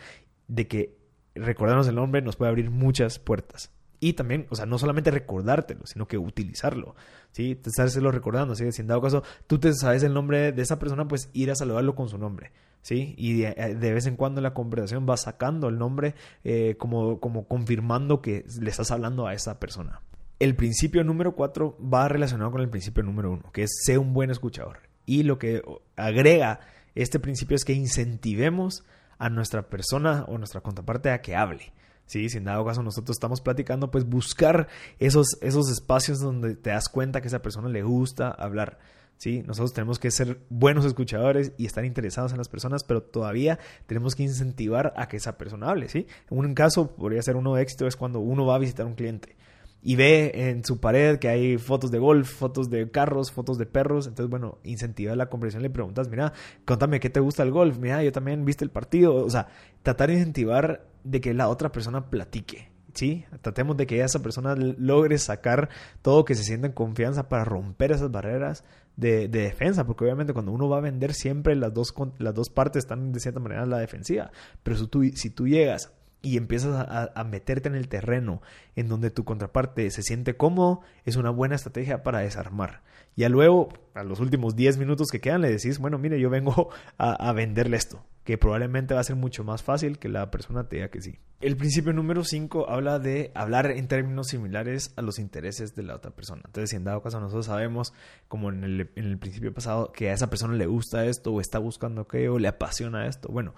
de 0.48 0.66
que 0.66 0.98
recordarnos 1.34 1.88
el 1.88 1.94
nombre 1.94 2.22
nos 2.22 2.36
puede 2.36 2.50
abrir 2.50 2.70
muchas 2.70 3.18
puertas. 3.18 3.70
Y 4.00 4.12
también, 4.12 4.46
o 4.50 4.54
sea, 4.54 4.66
no 4.66 4.78
solamente 4.78 5.10
recordártelo, 5.10 5.84
sino 5.86 6.06
que 6.06 6.18
utilizarlo, 6.18 6.94
¿sí? 7.32 7.56
Te 7.56 7.70
estárselo 7.70 8.12
recordando, 8.12 8.54
¿sí? 8.54 8.70
Si 8.70 8.82
en 8.82 8.86
dado 8.86 9.00
caso 9.00 9.22
tú 9.46 9.58
te 9.58 9.72
sabes 9.74 10.04
el 10.04 10.14
nombre 10.14 10.52
de 10.52 10.62
esa 10.62 10.78
persona, 10.78 11.08
pues 11.08 11.30
ir 11.32 11.50
a 11.50 11.56
saludarlo 11.56 11.96
con 11.96 12.08
su 12.08 12.16
nombre. 12.16 12.52
Y 12.94 13.40
de, 13.42 13.92
vez 13.92 14.06
en 14.06 14.16
cuando 14.16 14.40
la 14.40 14.54
conversación 14.54 15.06
vas 15.06 15.22
sacando 15.22 15.68
el 15.68 15.78
nombre 15.78 16.14
eh, 16.44 16.76
como, 16.78 17.20
como 17.20 17.46
confirmando 17.46 18.22
que 18.22 18.44
le 18.60 18.70
estás 18.70 18.90
hablando 18.90 19.26
a 19.26 19.34
esa 19.34 19.58
persona. 19.58 20.02
El 20.38 20.54
principio 20.54 21.02
número 21.04 21.34
cuatro 21.34 21.76
va 21.80 22.08
relacionado 22.08 22.52
con 22.52 22.60
el 22.60 22.68
principio 22.68 23.02
número 23.02 23.32
uno, 23.32 23.50
que 23.52 23.64
es 23.64 23.70
ser 23.84 23.98
un 23.98 24.14
buen 24.14 24.30
escuchador. 24.30 24.78
Y 25.04 25.24
lo 25.24 25.38
que 25.38 25.62
agrega 25.96 26.60
este 26.94 27.18
principio 27.18 27.56
es 27.56 27.64
que 27.64 27.72
incentivemos 27.72 28.84
a 29.18 29.30
nuestra 29.30 29.68
persona 29.68 30.24
o 30.28 30.38
nuestra 30.38 30.60
contraparte 30.60 31.10
a 31.10 31.20
que 31.20 31.34
hable. 31.34 31.72
¿sí? 32.06 32.28
Si 32.28 32.38
en 32.38 32.44
dado 32.44 32.64
caso 32.64 32.82
nosotros 32.82 33.16
estamos 33.16 33.40
platicando, 33.40 33.90
pues 33.90 34.04
buscar 34.04 34.68
esos, 34.98 35.38
esos 35.40 35.70
espacios 35.70 36.20
donde 36.20 36.56
te 36.56 36.70
das 36.70 36.88
cuenta 36.88 37.20
que 37.20 37.26
a 37.26 37.30
esa 37.30 37.42
persona 37.42 37.68
le 37.68 37.82
gusta 37.82 38.30
hablar. 38.30 38.78
¿Sí? 39.18 39.42
Nosotros 39.46 39.74
tenemos 39.74 39.98
que 39.98 40.10
ser 40.10 40.38
buenos 40.48 40.86
escuchadores 40.86 41.52
y 41.58 41.66
estar 41.66 41.84
interesados 41.84 42.32
en 42.32 42.38
las 42.38 42.48
personas, 42.48 42.84
pero 42.84 43.02
todavía 43.02 43.58
tenemos 43.86 44.14
que 44.14 44.22
incentivar 44.22 44.94
a 44.96 45.08
que 45.08 45.18
esa 45.18 45.36
persona 45.36 45.68
hable, 45.68 45.88
¿sí? 45.88 46.06
Un 46.30 46.54
caso 46.54 46.96
podría 46.96 47.20
ser 47.20 47.36
uno 47.36 47.54
de 47.54 47.62
éxito 47.62 47.86
es 47.86 47.96
cuando 47.96 48.20
uno 48.20 48.46
va 48.46 48.54
a 48.54 48.58
visitar 48.58 48.86
a 48.86 48.88
un 48.88 48.94
cliente 48.94 49.36
y 49.82 49.96
ve 49.96 50.32
en 50.34 50.64
su 50.64 50.80
pared 50.80 51.18
que 51.18 51.28
hay 51.28 51.58
fotos 51.58 51.90
de 51.90 51.98
golf, 51.98 52.28
fotos 52.28 52.68
de 52.70 52.90
carros, 52.90 53.30
fotos 53.30 53.58
de 53.58 53.66
perros. 53.66 54.06
Entonces, 54.06 54.28
bueno, 54.28 54.58
incentiva 54.64 55.14
la 55.14 55.28
conversación, 55.28 55.62
le 55.62 55.70
preguntas, 55.70 56.08
mira, 56.08 56.32
contame 56.64 57.00
qué 57.00 57.10
te 57.10 57.20
gusta 57.20 57.42
el 57.42 57.52
golf, 57.52 57.78
mira, 57.78 58.02
yo 58.02 58.12
también 58.12 58.44
viste 58.44 58.64
el 58.64 58.70
partido. 58.70 59.14
O 59.14 59.30
sea, 59.30 59.48
tratar 59.82 60.08
de 60.08 60.14
incentivar 60.14 60.86
de 61.04 61.20
que 61.20 61.32
la 61.34 61.48
otra 61.48 61.70
persona 61.70 62.10
platique. 62.10 62.70
¿Sí? 62.98 63.24
Tratemos 63.42 63.76
de 63.76 63.86
que 63.86 64.00
esa 64.00 64.20
persona 64.22 64.56
logre 64.56 65.18
sacar 65.18 65.68
todo 66.02 66.24
que 66.24 66.34
se 66.34 66.42
sienta 66.42 66.66
en 66.66 66.72
confianza 66.72 67.28
para 67.28 67.44
romper 67.44 67.92
esas 67.92 68.10
barreras 68.10 68.64
de, 68.96 69.28
defensa, 69.28 69.86
porque 69.86 70.02
obviamente 70.02 70.32
cuando 70.32 70.50
uno 70.50 70.68
va 70.68 70.78
a 70.78 70.80
vender 70.80 71.14
siempre 71.14 71.54
las 71.54 71.72
dos, 71.72 71.94
las 72.18 72.34
dos 72.34 72.50
partes 72.50 72.82
están 72.82 73.12
de 73.12 73.20
cierta 73.20 73.38
manera 73.38 73.62
en 73.62 73.70
la 73.70 73.78
defensiva, 73.78 74.32
pero 74.64 74.76
si 74.76 74.88
tú, 74.88 75.04
si 75.14 75.30
tú 75.30 75.46
llegas 75.46 75.92
y 76.22 76.38
empiezas 76.38 76.88
a, 77.14 77.22
meterte 77.22 77.68
en 77.68 77.76
el 77.76 77.86
terreno 77.86 78.42
en 78.74 78.88
donde 78.88 79.12
tu 79.12 79.24
contraparte 79.24 79.88
se 79.92 80.02
siente 80.02 80.36
cómodo, 80.36 80.80
es 81.04 81.14
una 81.14 81.30
buena 81.30 81.54
estrategia 81.54 82.02
para 82.02 82.18
desarmar. 82.18 82.82
Ya 83.14 83.28
luego, 83.28 83.68
a 83.94 84.02
los 84.02 84.18
últimos 84.18 84.56
10 84.56 84.78
minutos 84.78 85.06
que 85.12 85.20
quedan, 85.20 85.42
le 85.42 85.50
decís, 85.50 85.78
bueno, 85.78 85.98
mire, 85.98 86.18
yo 86.18 86.30
vengo 86.30 86.70
a, 86.98 87.12
a 87.12 87.32
venderle 87.32 87.76
esto, 87.76 88.04
que 88.28 88.36
probablemente 88.36 88.92
va 88.92 89.00
a 89.00 89.04
ser 89.04 89.16
mucho 89.16 89.42
más 89.42 89.62
fácil 89.62 89.98
que 89.98 90.10
la 90.10 90.30
persona 90.30 90.68
te 90.68 90.76
diga 90.76 90.90
que 90.90 91.00
sí. 91.00 91.18
El 91.40 91.56
principio 91.56 91.94
número 91.94 92.24
5 92.24 92.68
habla 92.68 92.98
de 92.98 93.32
hablar 93.34 93.70
en 93.70 93.88
términos 93.88 94.26
similares 94.26 94.92
a 94.96 95.00
los 95.00 95.18
intereses 95.18 95.74
de 95.74 95.82
la 95.82 95.96
otra 95.96 96.10
persona. 96.10 96.42
Entonces, 96.44 96.68
si 96.68 96.76
en 96.76 96.84
dado 96.84 97.00
caso 97.00 97.20
nosotros 97.20 97.46
sabemos, 97.46 97.94
como 98.28 98.50
en 98.50 98.64
el, 98.64 98.90
en 98.96 99.06
el 99.06 99.16
principio 99.16 99.54
pasado, 99.54 99.92
que 99.92 100.10
a 100.10 100.12
esa 100.12 100.28
persona 100.28 100.52
le 100.56 100.66
gusta 100.66 101.06
esto 101.06 101.32
o 101.32 101.40
está 101.40 101.58
buscando 101.58 102.02
aquello, 102.02 102.38
le 102.38 102.48
apasiona 102.48 103.06
esto, 103.06 103.30
bueno, 103.30 103.54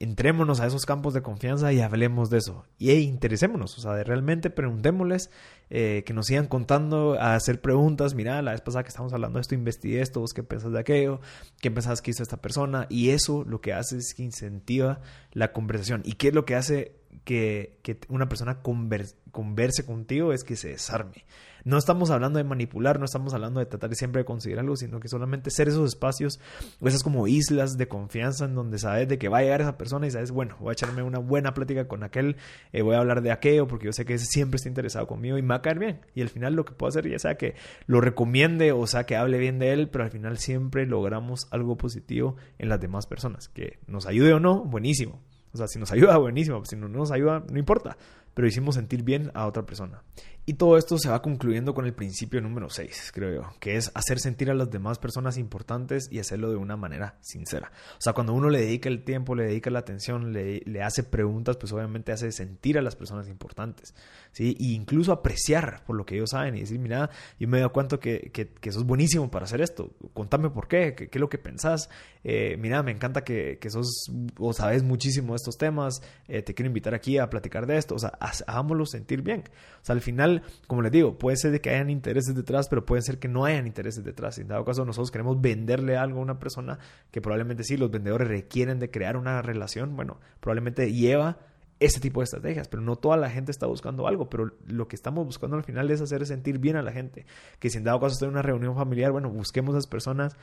entrémonos 0.00 0.60
a 0.60 0.66
esos 0.66 0.86
campos 0.86 1.14
de 1.14 1.22
confianza 1.22 1.72
y 1.72 1.80
hablemos 1.80 2.30
de 2.30 2.38
eso. 2.38 2.64
Y 2.78 2.92
interesémonos, 2.92 3.78
o 3.78 3.80
sea, 3.80 3.92
de 3.92 4.04
realmente 4.04 4.50
preguntémosles, 4.50 5.30
eh, 5.70 6.02
que 6.06 6.12
nos 6.12 6.26
sigan 6.26 6.46
contando, 6.46 7.18
a 7.18 7.34
hacer 7.34 7.60
preguntas. 7.60 8.14
Mira, 8.14 8.40
la 8.42 8.52
vez 8.52 8.60
pasada 8.60 8.84
que 8.84 8.90
estamos 8.90 9.12
hablando 9.12 9.38
de 9.38 9.42
esto, 9.42 9.54
investigué 9.54 10.00
esto, 10.00 10.20
vos 10.20 10.34
qué 10.34 10.42
pensás 10.42 10.72
de 10.72 10.78
aquello, 10.78 11.20
qué 11.60 11.70
pensás 11.70 12.02
que 12.02 12.10
hizo 12.10 12.22
esta 12.22 12.36
persona. 12.36 12.86
Y 12.90 13.10
eso 13.10 13.44
lo 13.44 13.60
que 13.60 13.72
hace 13.72 13.96
es 13.98 14.14
que 14.14 14.22
incentiva 14.22 15.00
la 15.32 15.52
conversación. 15.52 16.02
¿Y 16.04 16.14
qué 16.14 16.28
es 16.28 16.34
lo 16.34 16.44
que 16.44 16.54
hace 16.54 17.03
que, 17.24 17.80
una 18.08 18.28
persona 18.28 18.62
converse 18.62 19.84
contigo 19.84 20.32
es 20.32 20.44
que 20.44 20.56
se 20.56 20.68
desarme. 20.68 21.24
No 21.64 21.78
estamos 21.78 22.10
hablando 22.10 22.36
de 22.36 22.44
manipular, 22.44 22.98
no 22.98 23.06
estamos 23.06 23.32
hablando 23.32 23.58
de 23.58 23.64
tratar 23.64 23.94
siempre 23.94 24.20
de 24.20 24.26
conseguir 24.26 24.58
algo, 24.58 24.76
sino 24.76 25.00
que 25.00 25.08
solamente 25.08 25.50
ser 25.50 25.68
esos 25.68 25.88
espacios 25.88 26.38
o 26.78 26.88
esas 26.88 27.02
como 27.02 27.26
islas 27.26 27.78
de 27.78 27.88
confianza 27.88 28.44
en 28.44 28.54
donde 28.54 28.78
sabes 28.78 29.08
de 29.08 29.16
que 29.18 29.30
va 29.30 29.38
a 29.38 29.42
llegar 29.42 29.62
esa 29.62 29.78
persona 29.78 30.06
y 30.06 30.10
sabes, 30.10 30.30
bueno, 30.30 30.56
voy 30.60 30.70
a 30.70 30.72
echarme 30.72 31.02
una 31.02 31.20
buena 31.20 31.54
plática 31.54 31.88
con 31.88 32.04
aquel, 32.04 32.36
eh, 32.74 32.82
voy 32.82 32.96
a 32.96 32.98
hablar 32.98 33.22
de 33.22 33.32
aquello 33.32 33.66
porque 33.66 33.86
yo 33.86 33.94
sé 33.94 34.04
que 34.04 34.12
ese 34.12 34.26
siempre 34.26 34.56
está 34.56 34.68
interesado 34.68 35.06
conmigo 35.06 35.38
y 35.38 35.42
me 35.42 35.48
va 35.48 35.56
a 35.56 35.62
caer 35.62 35.78
bien. 35.78 36.00
Y 36.14 36.20
al 36.20 36.28
final 36.28 36.54
lo 36.54 36.66
que 36.66 36.74
puedo 36.74 36.90
hacer 36.90 37.08
ya 37.08 37.18
sea 37.18 37.36
que 37.36 37.54
lo 37.86 38.02
recomiende 38.02 38.72
o 38.72 38.86
sea 38.86 39.04
que 39.04 39.16
hable 39.16 39.38
bien 39.38 39.58
de 39.58 39.72
él, 39.72 39.88
pero 39.88 40.04
al 40.04 40.10
final 40.10 40.36
siempre 40.36 40.84
logramos 40.84 41.48
algo 41.50 41.78
positivo 41.78 42.36
en 42.58 42.68
las 42.68 42.78
demás 42.78 43.06
personas. 43.06 43.48
Que 43.48 43.78
nos 43.86 44.06
ayude 44.06 44.34
o 44.34 44.40
no, 44.40 44.64
buenísimo. 44.64 45.22
O 45.54 45.56
sea, 45.56 45.68
si 45.68 45.78
nos 45.78 45.92
ayuda, 45.92 46.16
buenísimo. 46.18 46.64
Si 46.64 46.76
no 46.76 46.88
nos 46.88 47.12
ayuda, 47.12 47.44
no 47.48 47.58
importa. 47.58 47.96
Pero 48.34 48.48
hicimos 48.48 48.74
sentir 48.74 49.04
bien 49.04 49.30
a 49.34 49.46
otra 49.46 49.64
persona. 49.64 50.02
Y 50.46 50.54
todo 50.54 50.76
esto 50.76 50.98
se 50.98 51.08
va 51.08 51.22
concluyendo 51.22 51.72
con 51.72 51.86
el 51.86 51.94
principio 51.94 52.38
número 52.42 52.68
6, 52.68 53.12
creo 53.14 53.34
yo, 53.34 53.50
que 53.60 53.76
es 53.76 53.90
hacer 53.94 54.20
sentir 54.20 54.50
a 54.50 54.54
las 54.54 54.70
demás 54.70 54.98
personas 54.98 55.38
importantes 55.38 56.06
y 56.10 56.18
hacerlo 56.18 56.50
de 56.50 56.56
una 56.56 56.76
manera 56.76 57.16
sincera. 57.22 57.72
O 57.92 58.00
sea, 58.00 58.12
cuando 58.12 58.34
uno 58.34 58.50
le 58.50 58.60
dedica 58.60 58.90
el 58.90 59.04
tiempo, 59.04 59.34
le 59.34 59.44
dedica 59.44 59.70
la 59.70 59.78
atención, 59.78 60.34
le, 60.34 60.62
hace 60.82 61.02
preguntas, 61.02 61.56
pues 61.56 61.72
obviamente 61.72 62.12
hace 62.12 62.30
sentir 62.30 62.76
a 62.76 62.82
las 62.82 62.94
personas 62.94 63.26
importantes, 63.28 63.94
¿sí? 64.32 64.54
E 64.60 64.74
incluso 64.74 65.12
apreciar 65.12 65.82
por 65.86 65.96
lo 65.96 66.04
que 66.04 66.16
ellos 66.16 66.30
saben 66.30 66.56
y 66.56 66.60
decir, 66.60 66.78
mira, 66.78 67.08
yo 67.40 67.48
me 67.48 67.60
doy 67.60 67.70
cuenta 67.70 67.96
que, 67.98 68.30
que, 68.30 68.48
que 68.48 68.70
sos 68.70 68.84
buenísimo 68.84 69.30
para 69.30 69.46
hacer 69.46 69.62
esto, 69.62 69.94
contame 70.12 70.50
por 70.50 70.68
qué, 70.68 70.94
qué, 70.94 71.08
es 71.10 71.20
lo 71.20 71.30
que 71.30 71.38
pensás, 71.38 71.88
eh, 72.22 72.58
mira, 72.58 72.82
me 72.82 72.90
encanta 72.90 73.24
que, 73.24 73.58
que 73.58 73.70
sos 73.70 74.10
o 74.38 74.52
sabes 74.52 74.82
muchísimo 74.82 75.32
de 75.32 75.36
estos 75.36 75.56
temas, 75.56 76.02
eh, 76.28 76.42
te 76.42 76.52
quiero 76.52 76.66
invitar 76.66 76.92
aquí 76.92 77.16
a 77.16 77.30
platicar 77.30 77.66
de 77.66 77.78
esto, 77.78 77.94
o 77.94 77.98
sea, 77.98 78.10
hagámoslo 78.46 78.84
sentir 78.84 79.22
bien. 79.22 79.44
O 79.80 79.84
sea, 79.84 79.94
al 79.94 80.02
final 80.02 80.33
como 80.66 80.82
les 80.82 80.92
digo, 80.92 81.18
puede 81.18 81.36
ser 81.36 81.60
que 81.60 81.70
hayan 81.70 81.90
intereses 81.90 82.34
detrás, 82.34 82.68
pero 82.68 82.84
puede 82.84 83.02
ser 83.02 83.18
que 83.18 83.28
no 83.28 83.44
hayan 83.44 83.66
intereses 83.66 84.04
detrás. 84.04 84.38
En 84.38 84.48
dado 84.48 84.64
caso, 84.64 84.84
nosotros 84.84 85.10
queremos 85.10 85.40
venderle 85.40 85.96
algo 85.96 86.20
a 86.20 86.22
una 86.22 86.38
persona 86.38 86.78
que 87.10 87.20
probablemente 87.20 87.64
sí, 87.64 87.76
los 87.76 87.90
vendedores 87.90 88.28
requieren 88.28 88.78
de 88.78 88.90
crear 88.90 89.16
una 89.16 89.42
relación, 89.42 89.96
bueno, 89.96 90.18
probablemente 90.40 90.92
lleva 90.92 91.38
ese 91.80 92.00
tipo 92.00 92.20
de 92.20 92.24
estrategias, 92.24 92.68
pero 92.68 92.82
no 92.82 92.96
toda 92.96 93.16
la 93.16 93.30
gente 93.30 93.50
está 93.50 93.66
buscando 93.66 94.06
algo, 94.06 94.28
pero 94.28 94.52
lo 94.66 94.88
que 94.88 94.96
estamos 94.96 95.26
buscando 95.26 95.56
al 95.56 95.64
final 95.64 95.90
es 95.90 96.00
hacer 96.00 96.24
sentir 96.26 96.58
bien 96.58 96.76
a 96.76 96.82
la 96.82 96.92
gente, 96.92 97.26
que 97.58 97.68
si 97.68 97.78
en 97.78 97.84
dado 97.84 98.00
caso 98.00 98.12
está 98.12 98.26
en 98.26 98.32
una 98.32 98.42
reunión 98.42 98.74
familiar, 98.74 99.12
bueno, 99.12 99.28
busquemos 99.28 99.74
a 99.74 99.78
esas 99.78 99.88
personas 99.88 100.36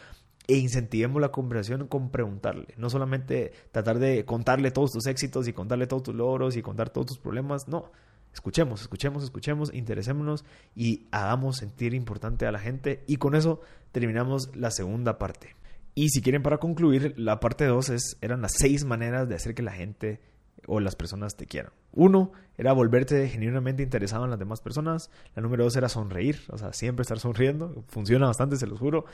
e 0.47 0.57
incentivemos 0.57 1.21
la 1.21 1.31
conversación 1.31 1.87
con 1.87 2.11
preguntarle, 2.11 2.73
no 2.77 2.89
solamente 2.89 3.53
tratar 3.71 3.99
de 3.99 4.25
contarle 4.25 4.71
todos 4.71 4.91
tus 4.91 5.05
éxitos 5.05 5.47
y 5.47 5.53
contarle 5.53 5.87
todos 5.87 6.03
tus 6.03 6.15
logros 6.15 6.57
y 6.57 6.61
contar 6.61 6.89
todos 6.89 7.07
tus 7.07 7.17
problemas, 7.17 7.67
no, 7.67 7.91
Escuchemos, 8.33 8.81
escuchemos, 8.81 9.23
escuchemos, 9.23 9.73
interesémonos 9.73 10.45
y 10.75 11.07
hagamos 11.11 11.57
sentir 11.57 11.93
importante 11.93 12.45
a 12.45 12.51
la 12.51 12.59
gente. 12.59 13.03
Y 13.07 13.17
con 13.17 13.35
eso 13.35 13.61
terminamos 13.91 14.55
la 14.55 14.71
segunda 14.71 15.17
parte. 15.17 15.55
Y 15.93 16.09
si 16.09 16.21
quieren 16.21 16.41
para 16.41 16.59
concluir, 16.59 17.13
la 17.17 17.39
parte 17.39 17.65
2 17.65 17.89
es, 17.89 18.17
eran 18.21 18.41
las 18.41 18.53
seis 18.57 18.85
maneras 18.85 19.27
de 19.27 19.35
hacer 19.35 19.53
que 19.53 19.61
la 19.61 19.73
gente 19.73 20.21
o 20.67 20.79
las 20.79 20.95
personas 20.95 21.35
te 21.35 21.45
quieran. 21.45 21.71
Uno 21.91 22.31
era 22.57 22.73
volverte 22.73 23.27
genuinamente 23.27 23.83
interesado 23.83 24.23
en 24.25 24.29
las 24.29 24.39
demás 24.39 24.61
personas. 24.61 25.09
La 25.35 25.41
número 25.41 25.63
dos 25.63 25.75
era 25.75 25.89
sonreír, 25.89 26.41
o 26.49 26.57
sea, 26.57 26.73
siempre 26.73 27.01
estar 27.01 27.19
sonriendo. 27.19 27.83
Funciona 27.87 28.27
bastante, 28.27 28.57
se 28.57 28.67
los 28.67 28.79
juro. 28.79 29.05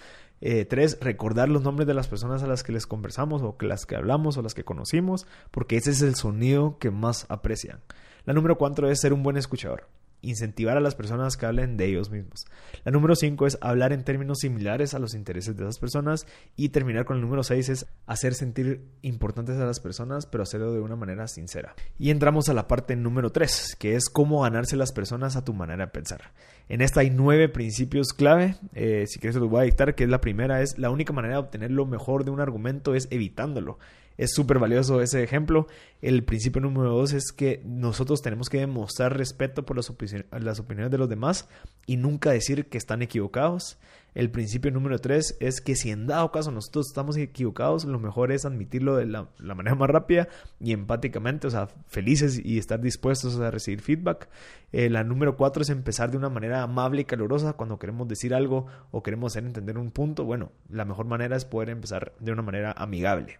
Eh, 0.41 0.65
tres, 0.65 0.97
recordar 1.01 1.49
los 1.49 1.63
nombres 1.63 1.87
de 1.87 1.93
las 1.93 2.07
personas 2.07 2.43
a 2.43 2.47
las 2.47 2.63
que 2.63 2.73
les 2.73 2.85
conversamos 2.85 3.41
o 3.41 3.55
las 3.61 3.85
que 3.85 3.95
hablamos 3.95 4.37
o 4.37 4.41
las 4.41 4.53
que 4.53 4.63
conocimos, 4.63 5.25
porque 5.51 5.77
ese 5.77 5.91
es 5.91 6.01
el 6.01 6.15
sonido 6.15 6.77
que 6.77 6.91
más 6.91 7.25
aprecian. 7.29 7.79
La 8.27 8.33
número 8.33 8.57
cuatro 8.57 8.91
es 8.91 8.99
ser 8.99 9.13
un 9.13 9.23
buen 9.23 9.37
escuchador. 9.37 9.87
Incentivar 10.19 10.75
a 10.75 10.81
las 10.81 10.95
personas 10.95 11.37
que 11.37 11.45
hablen 11.45 11.77
de 11.77 11.85
ellos 11.85 12.09
mismos. 12.09 12.45
La 12.83 12.91
número 12.91 13.15
cinco 13.15 13.47
es 13.47 13.57
hablar 13.61 13.93
en 13.93 14.03
términos 14.03 14.39
similares 14.39 14.93
a 14.93 14.99
los 14.99 15.13
intereses 15.13 15.55
de 15.55 15.63
esas 15.63 15.79
personas. 15.79 16.27
Y 16.57 16.67
terminar 16.69 17.05
con 17.05 17.15
el 17.15 17.21
número 17.21 17.41
seis 17.43 17.69
es 17.69 17.85
hacer 18.05 18.33
sentir 18.33 18.83
importantes 19.01 19.55
a 19.55 19.65
las 19.65 19.79
personas, 19.79 20.25
pero 20.25 20.43
hacerlo 20.43 20.73
de 20.73 20.81
una 20.81 20.97
manera 20.97 21.29
sincera. 21.29 21.73
Y 21.97 22.09
entramos 22.09 22.49
a 22.49 22.53
la 22.53 22.67
parte 22.67 22.97
número 22.97 23.31
tres, 23.31 23.77
que 23.79 23.95
es 23.95 24.09
cómo 24.09 24.41
ganarse 24.41 24.75
las 24.75 24.91
personas 24.91 25.37
a 25.37 25.45
tu 25.45 25.53
manera 25.53 25.85
de 25.85 25.91
pensar. 25.93 26.33
En 26.67 26.81
esta 26.81 26.99
hay 26.99 27.09
nueve 27.09 27.47
principios 27.47 28.09
clave. 28.09 28.57
Eh, 28.73 29.05
si 29.07 29.19
quieres, 29.19 29.37
los 29.37 29.49
voy 29.49 29.61
a 29.61 29.63
dictar. 29.63 29.95
Que 29.95 30.03
es 30.03 30.09
la 30.09 30.19
primera: 30.19 30.61
es 30.61 30.77
la 30.77 30.89
única 30.89 31.13
manera 31.13 31.35
de 31.35 31.39
obtener 31.39 31.71
lo 31.71 31.85
mejor 31.85 32.25
de 32.25 32.31
un 32.31 32.41
argumento 32.41 32.93
es 32.93 33.07
evitándolo 33.09 33.79
es 34.17 34.33
súper 34.33 34.59
valioso 34.59 35.01
ese 35.01 35.23
ejemplo. 35.23 35.67
El 36.01 36.23
principio 36.23 36.61
número 36.61 36.91
dos 36.91 37.13
es 37.13 37.31
que 37.31 37.61
nosotros 37.65 38.21
tenemos 38.21 38.49
que 38.49 38.59
demostrar 38.59 39.17
respeto 39.17 39.65
por 39.65 39.77
las, 39.77 39.91
las 40.39 40.59
opiniones 40.59 40.91
de 40.91 40.97
los 40.97 41.09
demás 41.09 41.47
y 41.85 41.97
nunca 41.97 42.31
decir 42.31 42.67
que 42.67 42.77
están 42.77 43.01
equivocados. 43.01 43.77
El 44.17 44.31
principio 44.31 44.71
número 44.71 44.97
tres 44.97 45.37
es 45.39 45.61
que 45.61 45.75
si 45.75 45.91
en 45.91 46.07
dado 46.07 46.31
caso 46.31 46.51
nosotros 46.51 46.87
estamos 46.87 47.17
equivocados, 47.17 47.85
lo 47.85 47.99
mejor 47.99 48.31
es 48.31 48.45
admitirlo 48.45 48.95
de 48.95 49.05
la, 49.05 49.27
manera 49.37 49.75
más 49.75 49.91
rápida 49.91 50.27
y 50.59 50.71
empáticamente, 50.71 51.45
o 51.45 51.51
sea, 51.51 51.67
felices 51.85 52.43
y 52.43 52.57
estar 52.57 52.81
dispuestos 52.81 53.39
a 53.39 53.51
recibir 53.51 53.81
feedback. 53.81 54.27
Eh, 54.71 54.89
la 54.89 55.03
número 55.03 55.37
cuatro 55.37 55.61
es 55.61 55.69
empezar 55.69 56.09
de 56.09 56.17
una 56.17 56.29
manera 56.29 56.63
amable 56.63 57.01
y 57.01 57.05
calurosa 57.05 57.53
cuando 57.53 57.77
queremos 57.77 58.07
decir 58.07 58.33
algo 58.33 58.65
o 58.89 59.03
queremos 59.03 59.33
hacer 59.33 59.45
entender 59.45 59.77
un 59.77 59.91
punto. 59.91 60.23
Bueno, 60.23 60.51
la 60.67 60.85
mejor 60.85 61.05
manera 61.05 61.35
es 61.35 61.45
poder 61.45 61.69
empezar 61.69 62.13
de 62.19 62.31
una 62.31 62.41
manera 62.41 62.71
amigable. 62.71 63.39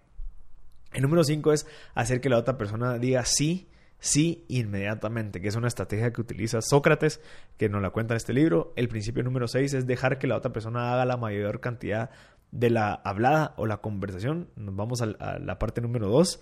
El 0.93 1.02
número 1.02 1.23
5 1.23 1.54
es 1.54 1.67
hacer 1.95 2.21
que 2.21 2.30
la 2.30 2.38
otra 2.38 2.58
persona 2.58 2.97
diga 2.97 3.26
sí, 3.26 3.67
sí 4.00 4.45
inmediatamente, 4.47 5.41
que 5.41 5.47
es 5.47 5.56
una 5.56 5.67
estrategia 5.67 6.12
que 6.12 6.21
utiliza 6.21 6.62
Sócrates, 6.62 7.21
que 7.58 7.69
nos 7.69 7.82
la 7.82 7.89
cuenta 7.89 8.13
en 8.13 8.17
este 8.17 8.34
libro. 8.34 8.73
El 8.76 8.88
principio 8.88 9.23
número 9.23 9.47
6 9.47 9.73
es 9.73 9.88
dejar 9.88 10.19
que 10.19 10.28
la 10.28 10.38
otra 10.38 10.54
persona 10.54 10.93
haga 10.93 11.06
la 11.06 11.17
mayor 11.17 11.60
cantidad 11.60 12.10
de 12.52 12.69
la 12.69 12.93
hablada 12.93 13.54
o 13.58 13.65
la 13.65 13.78
conversación. 13.78 14.50
Nos 14.56 14.76
vamos 14.76 15.02
a, 15.02 15.39
la 15.39 15.60
parte 15.60 15.82
número 15.82 16.08
2. 16.10 16.39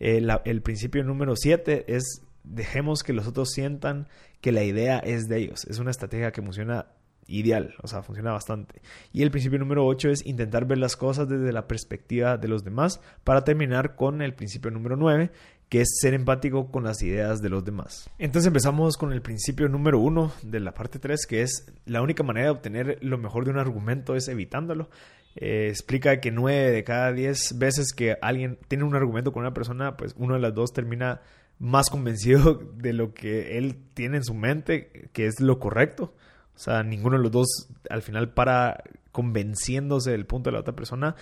Eh, 0.00 0.26
el 0.44 0.62
principio 0.62 1.02
número 1.02 1.34
7 1.36 1.86
es 1.88 2.22
dejemos 2.44 3.02
que 3.02 3.12
los 3.12 3.26
otros 3.26 3.50
sientan 3.50 4.08
que 4.40 4.52
la 4.52 4.62
idea 4.62 4.98
es 4.98 5.26
de 5.26 5.38
ellos. 5.38 5.64
Es 5.66 5.78
una 5.78 5.90
estrategia 5.90 6.32
que 6.32 6.42
funciona 6.42 6.86
ideal, 7.28 7.74
o 7.82 7.86
sea, 7.86 8.02
funciona 8.02 8.32
bastante. 8.32 8.80
Y 9.12 9.22
el 9.22 9.30
principio 9.30 9.58
número 9.58 9.86
8 9.86 10.10
es 10.10 10.26
intentar 10.26 10.64
ver 10.66 10.78
las 10.78 10.96
cosas 10.96 11.28
desde 11.28 11.52
la 11.52 11.68
perspectiva 11.68 12.36
de 12.36 12.48
los 12.48 12.64
demás 12.64 13.00
para 13.22 13.44
terminar 13.44 13.94
con 13.94 14.22
el 14.22 14.34
principio 14.34 14.70
número 14.70 14.96
9, 14.96 15.30
que 15.68 15.82
es 15.82 15.98
ser 16.00 16.14
empático 16.14 16.70
con 16.70 16.84
las 16.84 17.02
ideas 17.02 17.40
de 17.42 17.50
los 17.50 17.64
demás. 17.64 18.10
Entonces 18.18 18.46
empezamos 18.46 18.96
con 18.96 19.12
el 19.12 19.22
principio 19.22 19.68
número 19.68 19.98
uno 19.98 20.32
de 20.42 20.60
la 20.60 20.72
parte 20.72 20.98
3, 20.98 21.26
que 21.26 21.42
es 21.42 21.70
la 21.84 22.02
única 22.02 22.22
manera 22.22 22.46
de 22.46 22.52
obtener 22.52 22.98
lo 23.02 23.18
mejor 23.18 23.44
de 23.44 23.50
un 23.50 23.58
argumento 23.58 24.16
es 24.16 24.28
evitándolo. 24.28 24.88
Eh, 25.36 25.68
explica 25.68 26.20
que 26.20 26.32
nueve 26.32 26.72
de 26.72 26.82
cada 26.82 27.12
diez 27.12 27.56
veces 27.58 27.92
que 27.92 28.16
alguien 28.22 28.58
tiene 28.66 28.84
un 28.84 28.96
argumento 28.96 29.32
con 29.32 29.42
una 29.42 29.54
persona, 29.54 29.96
pues 29.96 30.14
uno 30.16 30.34
de 30.34 30.40
las 30.40 30.54
dos 30.54 30.72
termina 30.72 31.20
más 31.58 31.90
convencido 31.90 32.54
de 32.76 32.92
lo 32.92 33.12
que 33.14 33.58
él 33.58 33.76
tiene 33.94 34.16
en 34.16 34.24
su 34.24 34.34
mente, 34.34 35.10
que 35.12 35.26
es 35.26 35.40
lo 35.40 35.58
correcto. 35.58 36.14
O 36.58 36.60
sea, 36.60 36.82
ninguno 36.82 37.16
de 37.16 37.22
los 37.22 37.30
dos 37.30 37.68
al 37.88 38.02
final 38.02 38.30
para 38.30 38.82
convenciéndose 39.12 40.10
del 40.10 40.26
punto 40.26 40.50
de 40.50 40.54
la 40.54 40.60
otra 40.60 40.74
persona. 40.74 41.14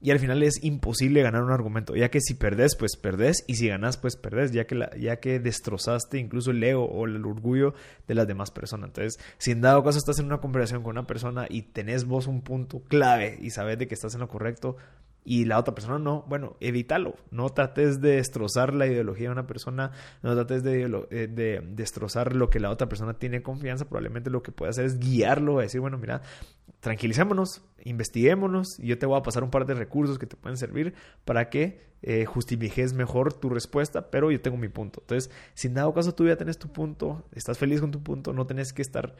Y 0.00 0.12
al 0.12 0.18
final 0.18 0.42
es 0.42 0.64
imposible 0.64 1.22
ganar 1.22 1.42
un 1.42 1.50
argumento, 1.50 1.94
ya 1.94 2.08
que 2.08 2.20
si 2.20 2.34
perdés, 2.34 2.74
pues 2.74 2.96
perdés, 2.96 3.44
y 3.48 3.56
si 3.56 3.68
ganas, 3.68 3.98
pues 3.98 4.16
perdés, 4.16 4.52
ya 4.52 4.64
que, 4.64 4.88
ya 4.98 5.16
que 5.16 5.40
destrozaste 5.40 6.18
incluso 6.18 6.52
el 6.52 6.62
ego 6.62 6.84
o 6.84 7.04
el 7.04 7.22
orgullo 7.26 7.74
de 8.06 8.14
las 8.14 8.26
demás 8.26 8.50
personas. 8.50 8.90
Entonces, 8.90 9.18
si 9.38 9.50
en 9.50 9.60
dado 9.60 9.82
caso 9.82 9.98
estás 9.98 10.20
en 10.20 10.26
una 10.26 10.38
conversación 10.38 10.82
con 10.82 10.92
una 10.92 11.06
persona 11.06 11.46
y 11.50 11.62
tenés 11.62 12.04
vos 12.04 12.28
un 12.28 12.42
punto 12.42 12.80
clave 12.88 13.38
y 13.42 13.50
sabes 13.50 13.76
de 13.76 13.88
que 13.88 13.94
estás 13.94 14.14
en 14.14 14.20
lo 14.20 14.28
correcto, 14.28 14.76
y 15.24 15.44
la 15.44 15.58
otra 15.58 15.74
persona 15.74 15.98
no, 15.98 16.24
bueno, 16.28 16.56
evítalo. 16.60 17.14
No 17.30 17.50
trates 17.50 18.00
de 18.00 18.16
destrozar 18.16 18.72
la 18.72 18.86
ideología 18.86 19.28
de 19.28 19.32
una 19.32 19.46
persona, 19.46 19.92
no 20.22 20.34
trates 20.34 20.62
de, 20.62 20.82
eh, 21.10 21.26
de, 21.28 21.60
destrozar 21.70 22.34
lo 22.34 22.48
que 22.48 22.60
la 22.60 22.70
otra 22.70 22.88
persona 22.88 23.14
tiene 23.14 23.42
confianza. 23.42 23.84
Probablemente 23.86 24.30
lo 24.30 24.42
que 24.42 24.52
puede 24.52 24.70
hacer 24.70 24.86
es 24.86 24.98
guiarlo 24.98 25.58
a 25.58 25.62
decir, 25.62 25.80
bueno, 25.80 25.98
mira, 25.98 26.22
tranquilicémonos, 26.80 27.62
investiguémonos 27.84 28.78
y 28.78 28.86
yo 28.86 28.98
te 28.98 29.06
voy 29.06 29.18
a 29.18 29.22
pasar 29.22 29.44
un 29.44 29.50
par 29.50 29.66
de 29.66 29.74
recursos 29.74 30.18
que 30.18 30.26
te 30.26 30.36
pueden 30.36 30.56
servir 30.56 30.94
para 31.24 31.50
que 31.50 31.87
eh, 32.02 32.24
justifiques 32.24 32.92
mejor 32.92 33.32
tu 33.32 33.48
respuesta, 33.48 34.10
pero 34.10 34.30
yo 34.30 34.40
tengo 34.40 34.56
mi 34.56 34.68
punto. 34.68 35.00
Entonces, 35.00 35.30
si 35.54 35.68
en 35.68 35.74
dado 35.74 35.92
caso 35.92 36.14
tú 36.14 36.26
ya 36.26 36.36
tienes 36.36 36.58
tu 36.58 36.68
punto, 36.68 37.24
estás 37.32 37.58
feliz 37.58 37.80
con 37.80 37.90
tu 37.90 38.02
punto, 38.02 38.32
no 38.32 38.46
tienes 38.46 38.72
que 38.72 38.82
estar 38.82 39.16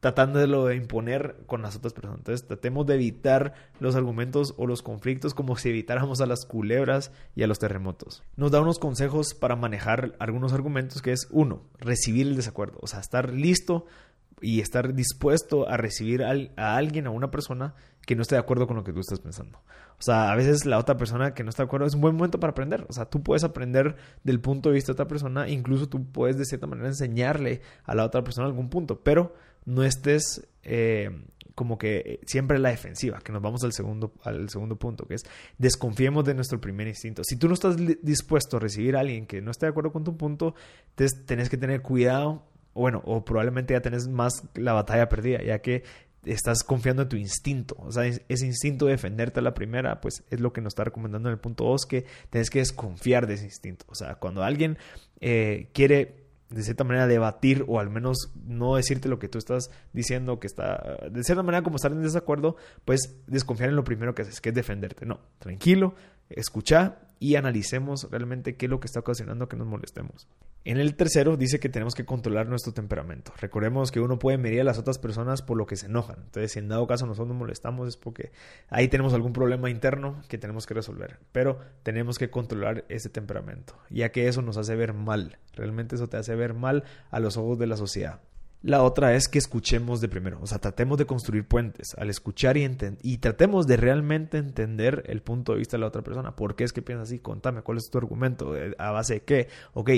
tratándolo 0.00 0.66
de 0.66 0.76
imponer 0.76 1.36
con 1.46 1.62
las 1.62 1.76
otras 1.76 1.92
personas. 1.92 2.18
Entonces, 2.18 2.46
tratemos 2.46 2.86
de 2.86 2.94
evitar 2.94 3.54
los 3.78 3.96
argumentos 3.96 4.54
o 4.56 4.66
los 4.66 4.82
conflictos 4.82 5.34
como 5.34 5.56
si 5.56 5.68
evitáramos 5.68 6.20
a 6.20 6.26
las 6.26 6.46
culebras 6.46 7.12
y 7.34 7.42
a 7.42 7.46
los 7.46 7.58
terremotos. 7.58 8.22
Nos 8.36 8.50
da 8.50 8.60
unos 8.60 8.78
consejos 8.78 9.34
para 9.34 9.56
manejar 9.56 10.16
algunos 10.18 10.52
argumentos 10.52 11.02
que 11.02 11.12
es, 11.12 11.28
uno, 11.30 11.62
recibir 11.78 12.26
el 12.26 12.36
desacuerdo, 12.36 12.78
o 12.80 12.86
sea, 12.86 13.00
estar 13.00 13.32
listo 13.32 13.86
y 14.40 14.60
estar 14.60 14.94
dispuesto 14.94 15.68
a 15.68 15.76
recibir 15.76 16.22
a 16.22 16.76
alguien, 16.76 17.06
a 17.06 17.10
una 17.10 17.30
persona 17.30 17.74
que 18.06 18.16
no 18.16 18.22
esté 18.22 18.34
de 18.34 18.40
acuerdo 18.40 18.66
con 18.66 18.76
lo 18.76 18.84
que 18.84 18.92
tú 18.92 19.00
estás 19.00 19.20
pensando. 19.20 19.58
O 19.98 20.02
sea, 20.02 20.32
a 20.32 20.34
veces 20.34 20.64
la 20.64 20.78
otra 20.78 20.96
persona 20.96 21.34
que 21.34 21.44
no 21.44 21.50
está 21.50 21.62
de 21.62 21.66
acuerdo 21.66 21.86
es 21.86 21.94
un 21.94 22.00
buen 22.00 22.14
momento 22.14 22.40
para 22.40 22.52
aprender. 22.52 22.86
O 22.88 22.92
sea, 22.92 23.04
tú 23.04 23.22
puedes 23.22 23.44
aprender 23.44 23.96
del 24.24 24.40
punto 24.40 24.70
de 24.70 24.76
vista 24.76 24.88
de 24.88 24.94
otra 24.94 25.08
persona, 25.08 25.48
incluso 25.48 25.88
tú 25.88 26.10
puedes 26.10 26.38
de 26.38 26.46
cierta 26.46 26.66
manera 26.66 26.88
enseñarle 26.88 27.60
a 27.84 27.94
la 27.94 28.04
otra 28.04 28.24
persona 28.24 28.46
algún 28.46 28.70
punto, 28.70 29.00
pero 29.02 29.34
no 29.66 29.84
estés 29.84 30.48
eh, 30.62 31.10
como 31.54 31.76
que 31.76 32.20
siempre 32.24 32.58
la 32.58 32.70
defensiva, 32.70 33.18
que 33.18 33.32
nos 33.32 33.42
vamos 33.42 33.62
al 33.64 33.74
segundo, 33.74 34.14
al 34.24 34.48
segundo 34.48 34.76
punto, 34.76 35.06
que 35.06 35.16
es 35.16 35.24
desconfiemos 35.58 36.24
de 36.24 36.32
nuestro 36.32 36.58
primer 36.58 36.88
instinto. 36.88 37.22
Si 37.22 37.36
tú 37.36 37.48
no 37.48 37.54
estás 37.54 37.76
dispuesto 38.02 38.56
a 38.56 38.60
recibir 38.60 38.96
a 38.96 39.00
alguien 39.00 39.26
que 39.26 39.42
no 39.42 39.50
esté 39.50 39.66
de 39.66 39.70
acuerdo 39.70 39.92
con 39.92 40.02
tu 40.02 40.16
punto, 40.16 40.54
entonces 40.90 41.26
tenés 41.26 41.50
que 41.50 41.58
tener 41.58 41.82
cuidado 41.82 42.49
bueno, 42.74 43.02
o 43.04 43.24
probablemente 43.24 43.74
ya 43.74 43.80
tenés 43.80 44.08
más 44.08 44.44
la 44.54 44.72
batalla 44.72 45.08
perdida, 45.08 45.42
ya 45.42 45.60
que 45.60 45.82
estás 46.24 46.62
confiando 46.64 47.02
en 47.02 47.08
tu 47.08 47.16
instinto. 47.16 47.76
O 47.78 47.92
sea, 47.92 48.04
ese 48.04 48.46
instinto 48.46 48.86
de 48.86 48.92
defenderte 48.92 49.40
a 49.40 49.42
la 49.42 49.54
primera, 49.54 50.00
pues 50.00 50.24
es 50.30 50.40
lo 50.40 50.52
que 50.52 50.60
nos 50.60 50.72
está 50.72 50.84
recomendando 50.84 51.28
en 51.28 51.34
el 51.34 51.40
punto 51.40 51.64
2, 51.64 51.86
que 51.86 52.06
tienes 52.30 52.50
que 52.50 52.58
desconfiar 52.58 53.26
de 53.26 53.34
ese 53.34 53.44
instinto. 53.46 53.86
O 53.88 53.94
sea, 53.94 54.16
cuando 54.16 54.42
alguien 54.42 54.78
eh, 55.20 55.70
quiere 55.72 56.20
de 56.50 56.62
cierta 56.64 56.84
manera 56.84 57.06
debatir 57.06 57.64
o 57.68 57.78
al 57.78 57.90
menos 57.90 58.32
no 58.44 58.74
decirte 58.74 59.08
lo 59.08 59.18
que 59.18 59.28
tú 59.28 59.38
estás 59.38 59.70
diciendo 59.92 60.40
que 60.40 60.48
está 60.48 60.98
de 61.08 61.22
cierta 61.22 61.44
manera 61.44 61.62
como 61.62 61.76
estar 61.76 61.92
en 61.92 62.02
desacuerdo 62.02 62.56
pues 62.84 63.14
desconfiar 63.28 63.70
en 63.70 63.76
lo 63.76 63.84
primero 63.84 64.16
que 64.16 64.22
haces 64.22 64.40
que 64.40 64.48
es 64.48 64.54
defenderte 64.56 65.06
no 65.06 65.20
tranquilo 65.38 65.94
escucha 66.28 66.98
y 67.20 67.36
analicemos 67.36 68.08
realmente 68.10 68.56
qué 68.56 68.66
es 68.66 68.70
lo 68.70 68.80
que 68.80 68.86
está 68.86 69.00
ocasionando 69.00 69.48
que 69.48 69.56
nos 69.56 69.68
molestemos. 69.68 70.26
En 70.64 70.78
el 70.78 70.96
tercero 70.96 71.36
dice 71.36 71.60
que 71.60 71.68
tenemos 71.68 71.94
que 71.94 72.06
controlar 72.06 72.48
nuestro 72.48 72.72
temperamento. 72.72 73.32
Recordemos 73.38 73.92
que 73.92 74.00
uno 74.00 74.18
puede 74.18 74.38
medir 74.38 74.62
a 74.62 74.64
las 74.64 74.78
otras 74.78 74.98
personas 74.98 75.42
por 75.42 75.58
lo 75.58 75.66
que 75.66 75.76
se 75.76 75.86
enojan. 75.86 76.16
Entonces, 76.24 76.52
si 76.52 76.58
en 76.58 76.68
dado 76.68 76.86
caso 76.86 77.06
nosotros 77.06 77.28
nos 77.28 77.36
molestamos 77.36 77.88
es 77.88 77.96
porque 77.98 78.32
ahí 78.68 78.88
tenemos 78.88 79.12
algún 79.12 79.34
problema 79.34 79.70
interno 79.70 80.22
que 80.28 80.38
tenemos 80.38 80.66
que 80.66 80.74
resolver. 80.74 81.18
Pero 81.30 81.60
tenemos 81.82 82.18
que 82.18 82.30
controlar 82.30 82.84
ese 82.88 83.10
temperamento, 83.10 83.74
ya 83.90 84.12
que 84.12 84.26
eso 84.26 84.40
nos 84.40 84.56
hace 84.56 84.74
ver 84.74 84.94
mal. 84.94 85.38
Realmente 85.54 85.96
eso 85.96 86.08
te 86.08 86.16
hace 86.16 86.34
ver 86.34 86.54
mal 86.54 86.84
a 87.10 87.20
los 87.20 87.36
ojos 87.36 87.58
de 87.58 87.66
la 87.66 87.76
sociedad. 87.76 88.20
La 88.62 88.82
otra 88.82 89.14
es 89.14 89.28
que 89.28 89.38
escuchemos 89.38 90.02
de 90.02 90.08
primero, 90.08 90.38
o 90.42 90.46
sea, 90.46 90.58
tratemos 90.58 90.98
de 90.98 91.06
construir 91.06 91.48
puentes 91.48 91.94
al 91.96 92.10
escuchar 92.10 92.58
y, 92.58 92.68
y 93.02 93.18
tratemos 93.18 93.66
de 93.66 93.78
realmente 93.78 94.36
entender 94.36 95.02
el 95.06 95.22
punto 95.22 95.52
de 95.52 95.58
vista 95.58 95.78
de 95.78 95.80
la 95.80 95.86
otra 95.86 96.02
persona. 96.02 96.36
¿Por 96.36 96.56
qué 96.56 96.64
es 96.64 96.72
que 96.72 96.82
piensas 96.82 97.08
así? 97.08 97.20
Contame, 97.20 97.62
¿cuál 97.62 97.78
es 97.78 97.88
tu 97.88 97.96
argumento? 97.96 98.54
Eh, 98.54 98.74
¿A 98.78 98.90
base 98.90 99.14
de 99.14 99.20
qué? 99.22 99.48
Ok, 99.72 99.90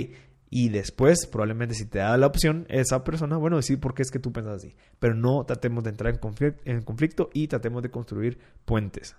y 0.54 0.68
después, 0.68 1.26
probablemente 1.26 1.74
si 1.74 1.86
te 1.86 1.98
da 1.98 2.16
la 2.18 2.26
opción 2.26 2.66
esa 2.68 3.02
persona, 3.04 3.38
bueno, 3.38 3.56
decir 3.56 3.80
por 3.80 3.94
qué 3.94 4.02
es 4.02 4.10
que 4.10 4.18
tú 4.18 4.32
piensas 4.32 4.58
así. 4.58 4.76
Pero 4.98 5.14
no 5.14 5.44
tratemos 5.44 5.82
de 5.82 5.90
entrar 5.90 6.14
en 6.14 6.54
en 6.66 6.82
conflicto 6.82 7.30
y 7.32 7.48
tratemos 7.48 7.82
de 7.82 7.90
construir 7.90 8.38
puentes. 8.66 9.16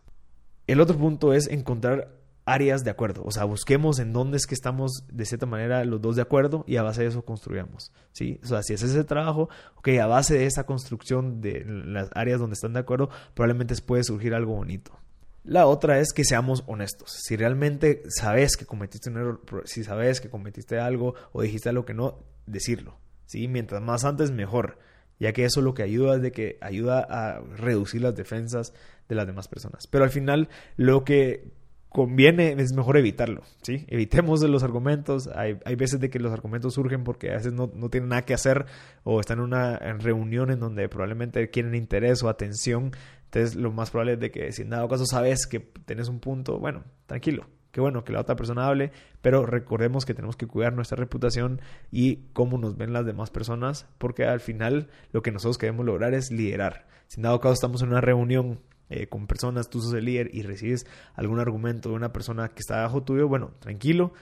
El 0.68 0.80
otro 0.80 0.96
punto 0.96 1.34
es 1.34 1.48
encontrar 1.48 2.23
áreas 2.46 2.84
de 2.84 2.92
acuerdo. 2.92 3.24
O 3.26 3.32
sea, 3.32 3.46
busquemos 3.46 4.00
en 4.00 4.14
dónde 4.14 4.38
es 4.38 4.46
que 4.46 4.56
estamos 4.56 5.06
de 5.12 5.26
cierta 5.26 5.46
manera 5.46 5.84
los 5.86 6.02
dos 6.02 6.16
de 6.16 6.22
acuerdo 6.22 6.64
y 6.68 6.78
a 6.78 6.84
base 6.84 7.04
de 7.04 7.08
eso 7.10 7.24
construyamos. 7.24 7.92
¿sí? 8.12 8.40
O 8.44 8.48
sea, 8.48 8.64
si 8.64 8.74
haces 8.74 8.92
ese 8.92 9.04
trabajo, 9.04 9.50
ok, 9.76 9.90
a 10.02 10.08
base 10.08 10.38
de 10.38 10.46
esa 10.46 10.66
construcción 10.66 11.42
de 11.42 11.64
las 11.66 12.10
áreas 12.14 12.40
donde 12.40 12.56
están 12.56 12.74
de 12.74 12.80
acuerdo, 12.80 13.10
probablemente 13.34 13.76
puede 13.86 14.04
surgir 14.04 14.34
algo 14.34 14.56
bonito. 14.56 14.98
La 15.44 15.66
otra 15.66 16.00
es 16.00 16.14
que 16.14 16.24
seamos 16.24 16.64
honestos. 16.68 17.12
Si 17.22 17.36
realmente 17.36 18.04
sabes 18.08 18.56
que 18.56 18.66
cometiste 18.66 19.10
un 19.10 19.18
error, 19.18 19.42
si 19.66 19.84
sabes 19.84 20.22
que 20.22 20.30
cometiste 20.30 20.80
algo 20.80 21.16
o 21.34 21.42
dijiste 21.42 21.70
algo 21.70 21.86
que 21.86 21.94
no, 21.94 22.20
decirlo. 22.46 22.98
¿sí? 23.26 23.48
Mientras 23.48 23.82
más 23.82 24.06
antes, 24.06 24.32
mejor. 24.32 24.80
Ya 25.20 25.34
que 25.34 25.46
eso 25.46 25.62
lo 25.62 25.74
que 25.74 25.84
ayuda 25.84 26.16
es 26.16 26.22
de 26.22 26.32
que 26.32 26.58
ayuda 26.62 27.06
a 27.10 27.40
reducir 27.40 28.02
las 28.02 28.16
defensas 28.16 28.74
de 29.08 29.16
las 29.16 29.28
demás 29.28 29.48
personas. 29.48 29.86
Pero 29.88 30.06
al 30.06 30.10
final, 30.10 30.50
lo 30.76 31.04
que 31.04 31.52
conviene, 31.94 32.56
es 32.58 32.74
mejor 32.74 32.98
evitarlo, 32.98 33.44
¿sí? 33.62 33.86
Evitemos 33.88 34.42
los 34.42 34.64
argumentos. 34.64 35.28
Hay, 35.28 35.60
hay, 35.64 35.76
veces 35.76 36.00
de 36.00 36.10
que 36.10 36.20
los 36.20 36.34
argumentos 36.34 36.74
surgen 36.74 37.04
porque 37.04 37.30
a 37.30 37.36
veces 37.36 37.54
no, 37.54 37.72
no 37.74 37.90
tienen 37.90 38.10
nada 38.10 38.24
que 38.24 38.34
hacer 38.34 38.66
o 39.04 39.20
están 39.20 39.38
en 39.38 39.46
una 39.46 39.78
reunión 39.78 40.50
en 40.50 40.60
donde 40.60 40.90
probablemente 40.90 41.52
quieren 41.52 41.76
interés 41.76 42.24
o 42.24 42.30
atención. 42.30 42.92
Entonces, 43.26 43.56
lo 43.56 43.72
más 43.72 43.92
probable 43.92 44.14
es 44.14 44.20
de 44.20 44.32
que 44.32 44.52
si 44.52 44.64
en 44.64 44.72
dado 44.72 44.90
caso 44.90 45.06
sabes 45.06 45.46
que 45.46 45.60
tienes 45.60 46.10
un 46.10 46.20
punto, 46.20 46.60
bueno, 46.60 46.84
tranquilo. 47.06 47.46
Qué 47.72 47.80
bueno 47.80 48.04
que 48.04 48.12
la 48.12 48.22
otra 48.22 48.36
persona 48.36 48.68
hable, 48.68 48.92
pero 49.22 49.46
recordemos 49.46 50.06
que 50.06 50.16
tenemos 50.16 50.36
que 50.36 50.48
cuidar 50.48 50.74
nuestra 50.74 50.96
reputación 50.96 51.62
y 51.92 52.28
cómo 52.34 52.58
nos 52.58 52.76
ven 52.76 52.92
las 52.92 53.06
demás 53.06 53.30
personas, 53.30 53.88
porque 54.00 54.26
al 54.26 54.40
final 54.40 54.90
lo 55.12 55.22
que 55.22 55.32
nosotros 55.32 55.58
queremos 55.60 55.86
lograr 55.86 56.14
es 56.16 56.32
liderar. 56.32 56.88
Si 57.08 57.20
en 57.20 57.24
dado 57.24 57.40
caso 57.40 57.54
estamos 57.54 57.82
en 57.84 57.90
una 57.90 58.02
reunión 58.02 58.60
eh, 58.90 59.08
con 59.08 59.28
personas, 59.28 59.70
tú 59.70 59.82
sos 59.82 59.94
el 59.94 60.06
líder 60.06 60.30
y 60.34 60.44
recibes 60.44 60.86
algún 61.16 61.40
argumento 61.40 61.90
de 61.90 61.96
una 61.96 62.14
persona 62.14 62.50
que 62.50 62.60
está 62.60 62.82
bajo 62.82 63.04
tuyo, 63.04 63.28
bueno, 63.28 63.52
tranquilo, 63.60 64.14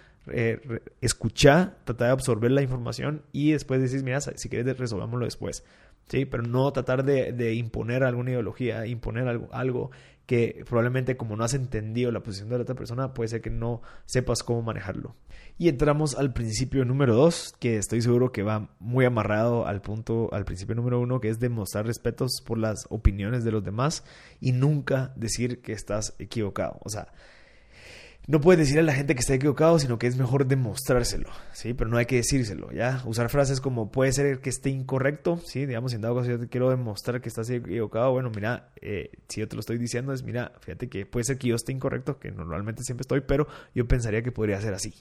escucha, 1.02 1.78
trata 1.84 2.06
de 2.06 2.12
absorber 2.12 2.52
la 2.52 2.62
información 2.62 3.24
y 3.32 3.54
después 3.54 3.82
decís, 3.82 4.04
mira, 4.04 4.21
si 4.21 4.50
quieres 4.50 4.78
resolvámoslo 4.78 5.26
después. 5.26 5.63
¿sí? 6.08 6.26
Pero 6.26 6.43
no 6.43 6.71
tratar 6.71 7.04
de, 7.04 7.54
imponer 7.56 8.04
alguna 8.04 8.32
ideología, 8.32 8.86
imponer 8.86 9.28
algo, 9.28 9.50
algo 9.52 9.91
que 10.31 10.63
probablemente 10.65 11.17
como 11.17 11.35
no 11.35 11.43
has 11.43 11.53
entendido 11.53 12.09
la 12.09 12.23
posición 12.23 12.47
de 12.47 12.55
la 12.55 12.61
otra 12.61 12.73
persona, 12.73 13.13
puede 13.13 13.27
ser 13.27 13.41
que 13.41 13.49
no 13.49 13.81
sepas 14.05 14.43
cómo 14.43 14.61
manejarlo. 14.61 15.17
Y 15.57 15.67
entramos 15.67 16.15
al 16.15 16.31
principio 16.31 16.85
número 16.85 17.15
dos, 17.15 17.53
que 17.59 17.75
estoy 17.75 18.01
seguro 18.01 18.31
que 18.31 18.41
va 18.41 18.69
muy 18.79 19.03
amarrado 19.03 19.67
al 19.67 19.81
punto, 19.81 20.29
al 20.31 20.45
principio 20.45 20.73
número 20.73 21.01
uno, 21.01 21.19
que 21.19 21.27
es 21.27 21.41
demostrar 21.41 21.85
respetos 21.85 22.41
por 22.45 22.59
las 22.59 22.87
opiniones 22.89 23.43
de 23.43 23.51
los 23.51 23.65
demás 23.65 24.05
y 24.39 24.53
nunca 24.53 25.11
decir 25.17 25.61
que 25.61 25.73
estás 25.73 26.15
equivocado. 26.17 26.79
O 26.85 26.87
sea, 26.87 27.11
no 28.27 28.39
puedes 28.39 28.60
decirle 28.60 28.81
a 28.81 28.84
la 28.84 28.93
gente 28.93 29.15
que 29.15 29.21
está 29.21 29.34
equivocado, 29.34 29.79
sino 29.79 29.97
que 29.97 30.07
es 30.07 30.15
mejor 30.15 30.45
demostrárselo, 30.45 31.29
¿sí? 31.53 31.73
Pero 31.73 31.89
no 31.89 31.97
hay 31.97 32.05
que 32.05 32.17
decírselo, 32.17 32.71
¿ya? 32.71 33.01
Usar 33.05 33.29
frases 33.29 33.60
como 33.60 33.91
puede 33.91 34.13
ser 34.13 34.39
que 34.39 34.49
esté 34.49 34.69
incorrecto, 34.69 35.38
¿sí? 35.43 35.65
Digamos, 35.65 35.93
en 35.93 36.01
dado 36.01 36.15
caso 36.17 36.29
yo 36.29 36.39
te 36.39 36.47
quiero 36.47 36.69
demostrar 36.69 37.19
que 37.19 37.29
estás 37.29 37.49
equivocado, 37.49 38.12
bueno, 38.12 38.31
mira, 38.34 38.71
eh, 38.81 39.10
si 39.27 39.39
yo 39.39 39.47
te 39.47 39.55
lo 39.55 39.62
estoy 39.62 39.77
diciendo 39.77 40.13
es, 40.13 40.23
mira, 40.23 40.53
fíjate 40.62 40.88
que 40.88 41.05
puede 41.05 41.23
ser 41.23 41.38
que 41.38 41.47
yo 41.47 41.55
esté 41.55 41.71
incorrecto, 41.71 42.19
que 42.19 42.31
normalmente 42.31 42.84
siempre 42.84 43.01
estoy, 43.01 43.21
pero 43.21 43.47
yo 43.73 43.88
pensaría 43.88 44.21
que 44.21 44.31
podría 44.31 44.62
ser 44.62 44.75
así, 44.75 44.93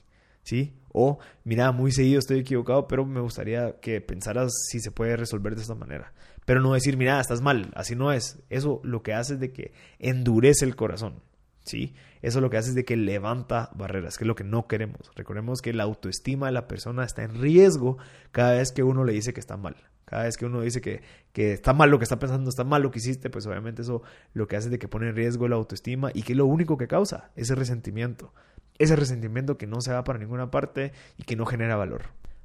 ¿sí? 0.43 0.75
O, 0.93 1.19
mira, 1.45 1.73
muy 1.73 1.93
seguido 1.93 2.19
estoy 2.19 2.41
equivocado, 2.41 2.89
pero 2.89 3.05
me 3.05 3.21
gustaría 3.21 3.79
que 3.81 4.01
pensaras 4.01 4.51
si 4.71 4.81
se 4.81 4.91
puede 4.91 5.17
resolver 5.17 5.55
de 5.55 5.63
esta 5.63 5.75
manera. 5.75 6.13
Pero 6.47 6.61
no 6.63 6.73
decir, 6.73 6.97
mira, 6.97 7.21
estás 7.21 7.43
mal, 7.43 7.71
así 7.75 7.95
no 7.95 8.13
es. 8.13 8.41
Eso 8.49 8.81
lo 8.83 9.03
que 9.03 9.13
hace 9.13 9.35
es 9.35 9.41
de 9.41 9.53
que 9.53 9.73
endurece 9.99 10.65
el 10.65 10.75
corazón, 10.75 11.23
¿sí? 11.71 11.95
Eso 12.21 12.41
lo 12.41 12.51
que 12.51 12.59
hace 12.59 12.71
es 12.71 12.75
de 12.75 12.85
que 12.85 12.97
levanta 12.97 13.71
barreras, 13.75 14.19
que 14.19 14.25
es 14.25 14.29
lo 14.29 14.35
que 14.35 14.45
no 14.45 14.67
queremos. 14.67 15.11
Recordemos 15.15 15.63
que 15.63 15.73
la 15.73 15.85
autoestima 15.85 16.47
de 16.47 16.53
la 16.53 16.69
persona 16.69 17.05
está 17.05 17.23
en 17.23 17.41
riesgo 17.41 17.97
cada 18.33 18.53
vez 18.53 18.73
que 18.73 18.83
uno 18.83 19.05
le 19.05 19.13
dice 19.13 19.33
que 19.33 19.41
está 19.41 19.57
mal. 19.57 19.77
Cada 20.05 20.25
vez 20.25 20.37
que 20.37 20.45
uno 20.45 20.61
dice 20.61 20.81
que, 20.81 21.03
que 21.33 21.53
está 21.53 21.73
mal 21.73 21.89
lo 21.89 21.99
que 21.99 22.03
está 22.03 22.19
pensando, 22.19 22.51
está 22.51 22.65
mal 22.65 22.83
lo 22.83 22.91
que 22.91 22.99
hiciste, 22.99 23.31
pues 23.31 23.47
obviamente 23.47 23.83
eso 23.83 24.03
lo 24.35 24.49
que 24.49 24.57
hace 24.57 24.67
es 24.67 24.73
de 24.73 24.79
que 24.81 24.89
pone 24.89 25.09
en 25.09 25.15
riesgo 25.15 25.47
la 25.47 25.55
autoestima 25.55 26.11
y 26.13 26.23
que 26.23 26.33
es 26.33 26.37
lo 26.37 26.47
único 26.47 26.77
que 26.77 26.89
causa 26.89 27.31
ese 27.37 27.55
resentimiento. 27.55 28.35
Ese 28.79 28.97
resentimiento 28.97 29.57
que 29.57 29.69
no 29.69 29.81
se 29.81 29.93
va 29.93 30.03
para 30.03 30.19
ninguna 30.19 30.51
parte 30.51 30.93
y 31.17 31.23
que 31.23 31.37
no 31.37 31.47
genera 31.47 31.77
valor. 31.77 32.03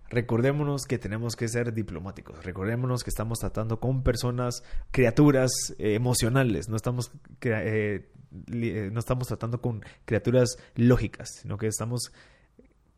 Recordémonos 0.10 0.86
que 0.86 1.00
tenemos 1.00 1.36
que 1.36 1.48
ser 1.48 1.74
diplomáticos. 1.74 2.44
Recordémonos 2.46 3.04
que 3.04 3.10
estamos 3.10 3.40
tratando 3.40 3.80
con 3.80 4.04
personas, 4.04 4.64
criaturas 4.92 5.52
eh, 5.80 5.96
emocionales. 5.96 6.70
No 6.70 6.76
estamos, 6.76 7.12
eh, 7.42 8.08
no 8.32 9.00
estamos 9.00 9.28
tratando 9.28 9.62
con 9.62 9.84
criaturas 10.06 10.58
lógicas, 10.76 11.30
sino 11.42 11.58
que 11.58 11.68
estamos 11.68 12.12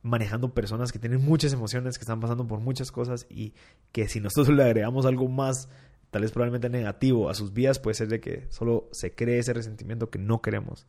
manejando 0.01 0.53
personas 0.53 0.91
que 0.91 0.99
tienen 0.99 1.23
muchas 1.23 1.53
emociones, 1.53 1.97
que 1.97 2.03
están 2.03 2.19
pasando 2.19 2.47
por 2.47 2.59
muchas 2.59 2.91
cosas 2.91 3.25
y 3.29 3.53
que 3.91 4.07
si 4.07 4.19
nosotros 4.19 4.49
le 4.55 4.63
agregamos 4.63 5.05
algo 5.05 5.27
más, 5.27 5.69
tal 6.11 6.21
vez 6.21 6.31
probablemente 6.31 6.69
negativo 6.69 7.29
a 7.29 7.33
sus 7.33 7.53
vidas, 7.53 7.79
puede 7.79 7.95
ser 7.95 8.07
de 8.07 8.19
que 8.19 8.47
solo 8.49 8.89
se 8.91 9.13
cree 9.13 9.39
ese 9.39 9.53
resentimiento 9.53 10.09
que 10.09 10.19
no 10.19 10.41
queremos. 10.41 10.87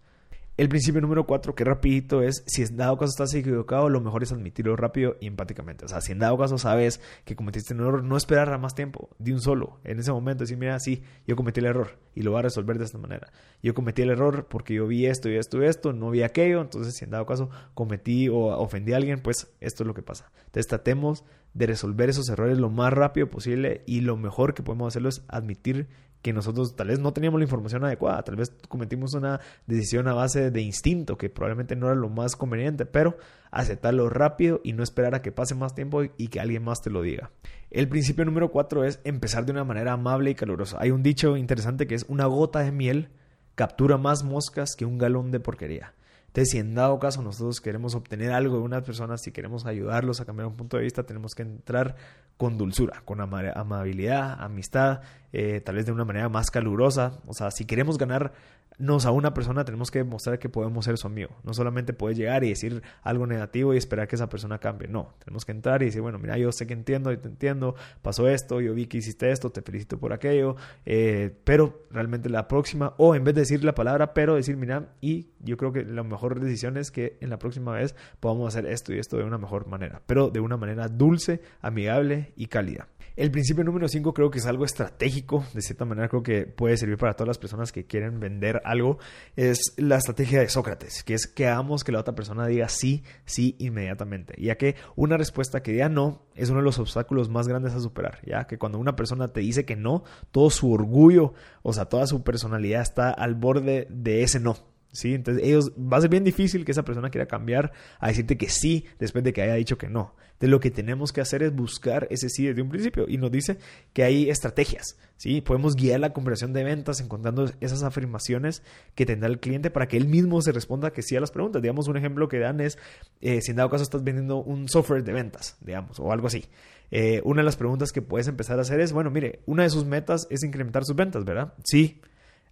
El 0.59 0.69
principio 0.69 1.01
número 1.01 1.25
cuatro, 1.25 1.55
que 1.55 1.63
rapidito, 1.63 2.21
es 2.21 2.43
si 2.49 2.63
en 2.63 2.77
dado 2.77 2.99
caso 2.99 3.11
estás 3.11 3.33
equivocado, 3.33 3.89
lo 3.89 4.01
mejor 4.01 4.25
es 4.25 4.33
admitirlo 4.33 4.75
rápido 4.75 5.15
y 5.21 5.29
empáticamente. 5.29 5.85
O 5.85 5.89
sea, 5.89 6.01
si 6.01 6.11
en 6.11 6.19
dado 6.19 6.37
caso 6.37 6.59
sabes 6.59 7.01
que 7.25 7.37
cometiste 7.37 7.75
un 7.75 7.81
error, 7.83 8.03
no 8.03 8.17
esperar 8.17 8.53
a 8.53 8.59
más 8.59 8.75
tiempo, 8.75 9.09
de 9.21 9.33
un 9.33 9.41
solo. 9.41 9.79
En 9.85 10.01
ese 10.01 10.11
momento 10.11 10.43
decir, 10.43 10.57
mira, 10.57 10.77
sí, 10.81 11.05
yo 11.29 11.37
cometí 11.37 11.61
el 11.61 11.67
error 11.67 12.01
y 12.13 12.23
lo 12.23 12.33
voy 12.33 12.41
a 12.41 12.43
resolver 12.43 12.77
de 12.77 12.87
esta 12.87 12.99
manera. 12.99 13.31
Yo 13.63 13.73
cometí 13.73 14.03
el 14.03 14.11
error 14.11 14.49
porque 14.51 14.75
yo 14.75 14.89
vi 14.89 15.07
esto 15.07 15.31
y 15.31 15.37
esto 15.37 15.63
y 15.63 15.67
esto, 15.67 15.93
no 15.93 16.11
vi 16.11 16.25
aquello, 16.25 16.61
entonces 16.61 16.97
si 16.97 17.05
en 17.05 17.13
dado 17.13 17.25
caso 17.25 17.51
cometí 17.75 18.29
o 18.29 18.49
ofendí 18.59 18.95
a 18.95 18.97
alguien, 18.97 19.21
pues 19.23 19.55
esto 19.61 19.85
es 19.85 19.87
lo 19.87 19.95
que 19.95 20.03
pasa. 20.03 20.33
Entonces 20.39 20.67
tratemos 20.67 21.25
de 21.55 21.67
resolver 21.67 22.11
esos 22.11 22.29
errores 22.31 22.59
lo 22.59 22.69
más 22.69 22.93
rápido 22.93 23.31
posible 23.31 23.85
y 23.87 24.01
lo 24.01 24.17
mejor 24.17 24.55
que 24.55 24.65
podemos 24.65 24.89
hacerlo 24.89 25.09
es 25.09 25.25
admitir 25.29 25.87
que 26.23 26.33
nosotros 26.33 26.75
tal 26.75 26.89
vez 26.89 26.99
no 26.99 27.13
teníamos 27.13 27.39
la 27.41 27.45
información 27.45 27.85
adecuada, 27.85 28.23
tal 28.23 28.37
vez 28.37 28.53
cometimos 28.69 29.15
una 29.15 29.41
decisión 29.67 30.09
a 30.09 30.15
base 30.15 30.51
de 30.51 30.61
instinto 30.61 31.17
que 31.17 31.31
probablemente 31.31 31.77
no 31.77 31.87
era 31.87 31.95
lo 31.95 32.09
más 32.09 32.37
conveniente, 32.37 32.87
pero 32.87 33.17
aceptarlo 33.51 34.09
rápido 34.11 34.61
y 34.65 34.73
no 34.73 34.83
esperar 34.83 35.15
a 35.15 35.23
que 35.23 35.33
pase 35.33 35.55
más 35.55 35.75
tiempo 35.75 36.03
y 36.03 36.29
que 36.29 36.41
alguien 36.41 36.65
más 36.65 36.83
te 36.83 36.91
lo 36.91 37.03
diga. 37.03 37.31
El 37.71 37.89
principio 37.89 38.25
número 38.25 38.51
cuatro 38.51 38.85
es 38.85 39.01
empezar 39.05 39.45
de 39.45 39.53
una 39.53 39.65
manera 39.65 39.93
amable 39.93 40.31
y 40.31 40.35
calurosa. 40.35 40.79
Hay 40.81 40.91
un 40.91 41.03
dicho 41.03 41.37
interesante 41.37 41.87
que 41.87 41.95
es 41.95 42.05
una 42.09 42.27
gota 42.27 42.61
de 42.61 42.73
miel 42.73 43.11
captura 43.55 43.99
más 43.99 44.25
moscas 44.25 44.77
que 44.77 44.85
un 44.85 44.99
galón 44.99 45.31
de 45.31 45.41
porquería. 45.41 45.95
Entonces, 46.29 46.51
si 46.51 46.59
en 46.59 46.75
dado 46.75 46.99
caso 46.99 47.23
nosotros 47.23 47.61
queremos 47.61 47.95
obtener 47.95 48.33
algo 48.33 48.57
de 48.57 48.63
unas 48.63 48.85
personas, 48.85 49.23
si 49.23 49.33
queremos 49.33 49.67
ayudarlos 49.67 50.21
a 50.21 50.25
cambiar 50.25 50.47
un 50.47 50.57
punto 50.57 50.77
de 50.77 50.85
vista, 50.85 51.03
tenemos 51.03 51.35
que 51.35 51.43
entrar 51.43 51.97
con 52.37 52.57
dulzura, 52.57 53.03
con 53.05 53.21
amabilidad, 53.21 54.41
amistad, 54.41 55.01
eh, 55.33 55.61
tal 55.61 55.75
vez 55.77 55.87
de 55.87 55.93
una 55.93 56.05
manera 56.05 56.29
más 56.29 56.51
calurosa. 56.51 57.19
O 57.27 57.35
sea, 57.35 57.51
si 57.51 57.65
queremos 57.65 57.99
ganar 57.99 58.33
nos 58.79 59.07
a 59.07 59.11
una 59.11 59.35
persona 59.35 59.65
tenemos 59.65 59.91
que 59.91 59.99
demostrar 59.99 60.39
que 60.39 60.49
podemos 60.49 60.85
ser 60.85 60.97
su 60.99 61.07
amigo. 61.07 61.37
No 61.43 61.53
solamente 61.53 61.93
puedes 61.93 62.17
llegar 62.17 62.45
y 62.45 62.51
decir 62.51 62.83
algo 63.03 63.27
negativo 63.27 63.75
y 63.75 63.77
esperar 63.77 64.09
que 64.09 64.17
esa 64.17 64.29
persona 64.29 64.59
cambie. 64.59 64.89
No, 64.89 65.15
tenemos 65.25 65.45
que 65.45 65.53
entrar 65.53 65.83
y 65.83 65.87
decir, 65.87 66.01
bueno, 66.01 66.19
mira, 66.19 66.39
yo 66.39 66.53
sé 66.53 66.67
que 66.67 66.75
entiendo, 66.75 67.13
y 67.13 67.17
te 67.17 67.29
entiendo, 67.29 67.75
pasó 68.03 68.29
esto, 68.29 68.61
yo 68.61 68.75
vi 68.75 68.87
que 68.87 68.99
hiciste 68.99 69.31
esto, 69.31 69.51
te 69.51 69.63
felicito 69.63 69.99
por 69.99 70.13
aquello, 70.13 70.57
eh, 70.87 71.35
pero 71.45 71.87
realmente 71.91 72.29
la 72.29 72.49
próxima, 72.49 72.95
o 72.99 73.15
en 73.15 73.25
vez 73.25 73.35
de 73.35 73.43
decir 73.43 73.65
la 73.65 73.75
palabra, 73.75 74.15
pero 74.15 74.37
decir, 74.37 74.57
mira, 74.57 74.95
y 75.01 75.31
yo 75.41 75.57
creo 75.57 75.73
que 75.73 75.85
la 75.85 76.03
mejor 76.03 76.39
decisión 76.41 76.77
es 76.77 76.91
que 76.91 77.17
en 77.21 77.31
la 77.31 77.39
próxima 77.39 77.73
vez 77.73 77.95
podamos 78.21 78.49
hacer 78.49 78.67
esto 78.67 78.95
y 78.95 78.99
esto 78.99 79.17
de 79.17 79.25
una 79.25 79.39
mejor 79.39 79.67
manera, 79.67 80.03
pero 80.07 80.31
de 80.31 80.41
una 80.41 80.57
manera 80.57 80.89
dulce, 80.89 81.41
amigable 81.61 82.33
y 82.37 82.47
cálida. 82.47 82.89
El 83.19 83.33
principio 83.33 83.65
número 83.65 83.89
5 83.89 84.15
creo 84.15 84.31
que 84.31 84.39
es 84.39 84.47
algo 84.47 84.65
estratégico, 84.65 85.45
de 85.53 85.61
cierta 85.61 85.85
manera 85.85 86.09
creo 86.09 86.23
que 86.23 86.47
puede 86.47 86.77
servir 86.77 86.99
para 86.99 87.15
todas 87.15 87.27
las 87.27 87.39
personas 87.39 87.73
que 87.73 87.85
quieren 87.85 88.21
vender 88.21 88.63
algo, 88.65 88.99
es 89.35 89.75
la 89.77 89.97
estrategia 89.97 90.39
de 90.39 90.49
Sócrates, 90.49 91.03
que 91.03 91.15
es 91.15 91.27
que 91.27 91.49
hagamos 91.49 91.83
que 91.83 91.91
la 91.91 91.99
otra 91.99 92.15
persona 92.15 92.47
diga 92.47 92.69
sí, 92.69 93.03
sí 93.25 93.57
inmediatamente, 93.59 94.41
ya 94.41 94.57
que 94.57 94.77
una 94.95 95.17
respuesta 95.17 95.65
que 95.65 95.73
diga 95.73 95.89
no 95.89 96.29
es 96.37 96.51
uno 96.51 96.61
de 96.61 96.67
los 96.67 96.79
obstáculos 96.79 97.29
más 97.29 97.49
grandes 97.49 97.75
a 97.75 97.81
superar, 97.81 98.21
ya 98.25 98.47
que 98.47 98.57
cuando 98.57 98.79
una 98.79 98.95
persona 98.95 99.27
te 99.27 99.41
dice 99.41 99.65
que 99.65 99.75
no, 99.75 100.05
todo 100.31 100.49
su 100.51 100.71
orgullo, 100.71 101.35
o 101.63 101.73
sea, 101.73 101.87
toda 101.87 102.07
su 102.07 102.23
personalidad 102.23 102.83
está 102.83 103.11
al 103.11 103.35
borde 103.35 103.89
de 103.91 104.23
ese 104.23 104.39
no. 104.39 104.78
¿Sí? 104.93 105.15
Entonces, 105.15 105.45
ellos, 105.45 105.73
va 105.73 105.99
a 105.99 106.01
ser 106.01 106.11
bien 106.11 106.25
difícil 106.25 106.65
que 106.65 106.73
esa 106.73 106.85
persona 106.85 107.11
quiera 107.11 107.27
cambiar 107.27 107.73
a 107.99 108.09
decirte 108.09 108.37
que 108.37 108.49
sí 108.49 108.87
después 108.99 109.25
de 109.25 109.33
que 109.33 109.43
haya 109.43 109.55
dicho 109.55 109.79
que 109.79 109.89
no. 109.89 110.15
Entonces, 110.39 110.51
lo 110.51 110.61
que 110.61 110.71
tenemos 110.71 111.13
que 111.13 111.21
hacer 111.21 111.43
es 111.43 111.55
buscar 111.55 112.07
ese 112.11 112.29
sí 112.29 112.47
desde 112.47 112.63
un 112.63 112.69
principio. 112.69 113.07
Y 113.09 113.19
nos 113.19 113.33
dice 113.33 113.59
que 113.93 114.05
hay 114.05 114.31
estrategias, 114.31 114.97
¿sí? 115.17 115.41
Podemos 115.41 115.75
guiar 115.75 115.99
la 115.99 116.13
conversación 116.13 116.53
de 116.53 116.63
ventas 116.63 117.01
encontrando 117.01 117.51
esas 117.61 117.83
afirmaciones 117.83 118.63
que 118.95 119.05
tendrá 119.05 119.29
el 119.29 119.41
cliente 119.41 119.71
para 119.71 119.89
que 119.89 119.97
él 119.97 120.07
mismo 120.07 120.41
se 120.41 120.53
responda 120.53 120.93
que 120.93 121.03
sí 121.03 121.17
a 121.17 121.21
las 121.21 121.33
preguntas. 121.33 121.61
Digamos, 121.61 121.89
un 121.89 121.97
ejemplo 121.97 122.29
que 122.29 122.39
dan 122.39 122.61
es, 122.61 122.79
eh, 123.21 123.41
si 123.43 123.51
en 123.51 123.57
dado 123.57 123.71
caso 123.71 123.83
estás 123.83 124.05
vendiendo 124.05 124.37
un 124.37 124.69
software 124.69 125.03
de 125.03 125.13
ventas, 125.13 125.57
digamos, 125.61 125.99
o 125.99 126.13
algo 126.13 126.29
así. 126.29 126.45
Eh, 126.91 127.21
una 127.25 127.41
de 127.41 127.45
las 127.45 127.57
preguntas 127.57 127.93
que 127.93 128.01
puedes 128.01 128.29
empezar 128.29 128.59
a 128.59 128.63
hacer 128.63 128.81
es, 128.81 128.93
bueno, 128.93 129.11
mire, 129.11 129.41
una 129.47 129.65
de 129.65 129.71
sus 129.71 129.85
metas 129.85 130.27
es 130.31 130.43
incrementar 130.43 130.85
sus 130.85 130.97
ventas, 130.97 131.25
¿verdad? 131.25 131.55
Sí. 131.65 132.01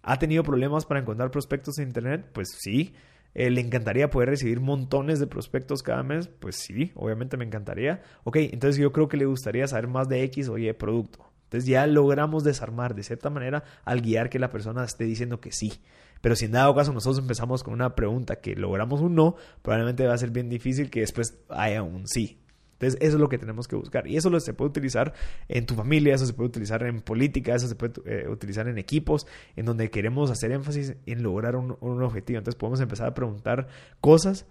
¿Ha 0.01 0.19
tenido 0.19 0.43
problemas 0.43 0.85
para 0.85 0.99
encontrar 0.99 1.31
prospectos 1.31 1.77
en 1.79 1.87
Internet? 1.87 2.29
Pues 2.33 2.49
sí. 2.59 2.93
Eh, 3.33 3.51
¿Le 3.51 3.61
encantaría 3.61 4.09
poder 4.09 4.29
recibir 4.29 4.59
montones 4.59 5.19
de 5.19 5.27
prospectos 5.27 5.83
cada 5.83 6.01
mes? 6.01 6.27
Pues 6.27 6.55
sí, 6.55 6.91
obviamente 6.95 7.37
me 7.37 7.45
encantaría. 7.45 8.01
Ok, 8.23 8.37
entonces 8.37 8.77
yo 8.77 8.91
creo 8.91 9.07
que 9.07 9.17
le 9.17 9.25
gustaría 9.25 9.67
saber 9.67 9.87
más 9.87 10.09
de 10.09 10.23
X 10.23 10.49
o 10.49 10.57
Y 10.57 10.71
producto. 10.73 11.27
Entonces 11.43 11.67
ya 11.67 11.85
logramos 11.87 12.43
desarmar 12.43 12.95
de 12.95 13.03
cierta 13.03 13.29
manera 13.29 13.63
al 13.85 14.01
guiar 14.01 14.29
que 14.29 14.39
la 14.39 14.49
persona 14.49 14.83
esté 14.83 15.03
diciendo 15.03 15.39
que 15.39 15.51
sí. 15.51 15.81
Pero 16.19 16.35
si 16.35 16.45
en 16.45 16.51
dado 16.51 16.75
caso 16.75 16.91
nosotros 16.91 17.19
empezamos 17.19 17.63
con 17.63 17.73
una 17.73 17.95
pregunta 17.95 18.37
que 18.37 18.55
logramos 18.55 19.01
un 19.01 19.15
no, 19.15 19.35
probablemente 19.61 20.05
va 20.05 20.13
a 20.13 20.17
ser 20.17 20.31
bien 20.31 20.49
difícil 20.49 20.89
que 20.89 21.01
después 21.01 21.39
haya 21.49 21.83
un 21.83 22.07
sí. 22.07 22.41
Entonces, 22.79 22.99
eso 23.01 23.15
es 23.15 23.19
lo 23.19 23.27
que 23.27 23.37
tenemos 23.37 23.67
que 23.67 23.75
buscar. 23.75 24.07
Y 24.07 24.17
eso 24.17 24.29
lo 24.29 24.39
se 24.39 24.53
puede 24.53 24.69
utilizar 24.69 25.13
en 25.47 25.65
tu 25.65 25.73
familia, 25.73 26.13
eso 26.13 26.25
se 26.25 26.33
puede 26.33 26.49
utilizar 26.49 26.83
en 26.83 27.01
política, 27.01 27.55
eso 27.55 27.67
se 27.67 27.75
puede 27.75 27.93
eh, 28.05 28.27
utilizar 28.29 28.67
en 28.67 28.77
equipos, 28.77 29.25
en 29.55 29.65
donde 29.65 29.89
queremos 29.89 30.29
hacer 30.29 30.51
énfasis 30.51 30.95
en 31.05 31.23
lograr 31.23 31.55
un, 31.55 31.75
un 31.79 32.03
objetivo. 32.03 32.37
Entonces, 32.37 32.57
podemos 32.57 32.79
empezar 32.79 33.07
a 33.07 33.13
preguntar 33.13 33.67
cosas 33.99 34.45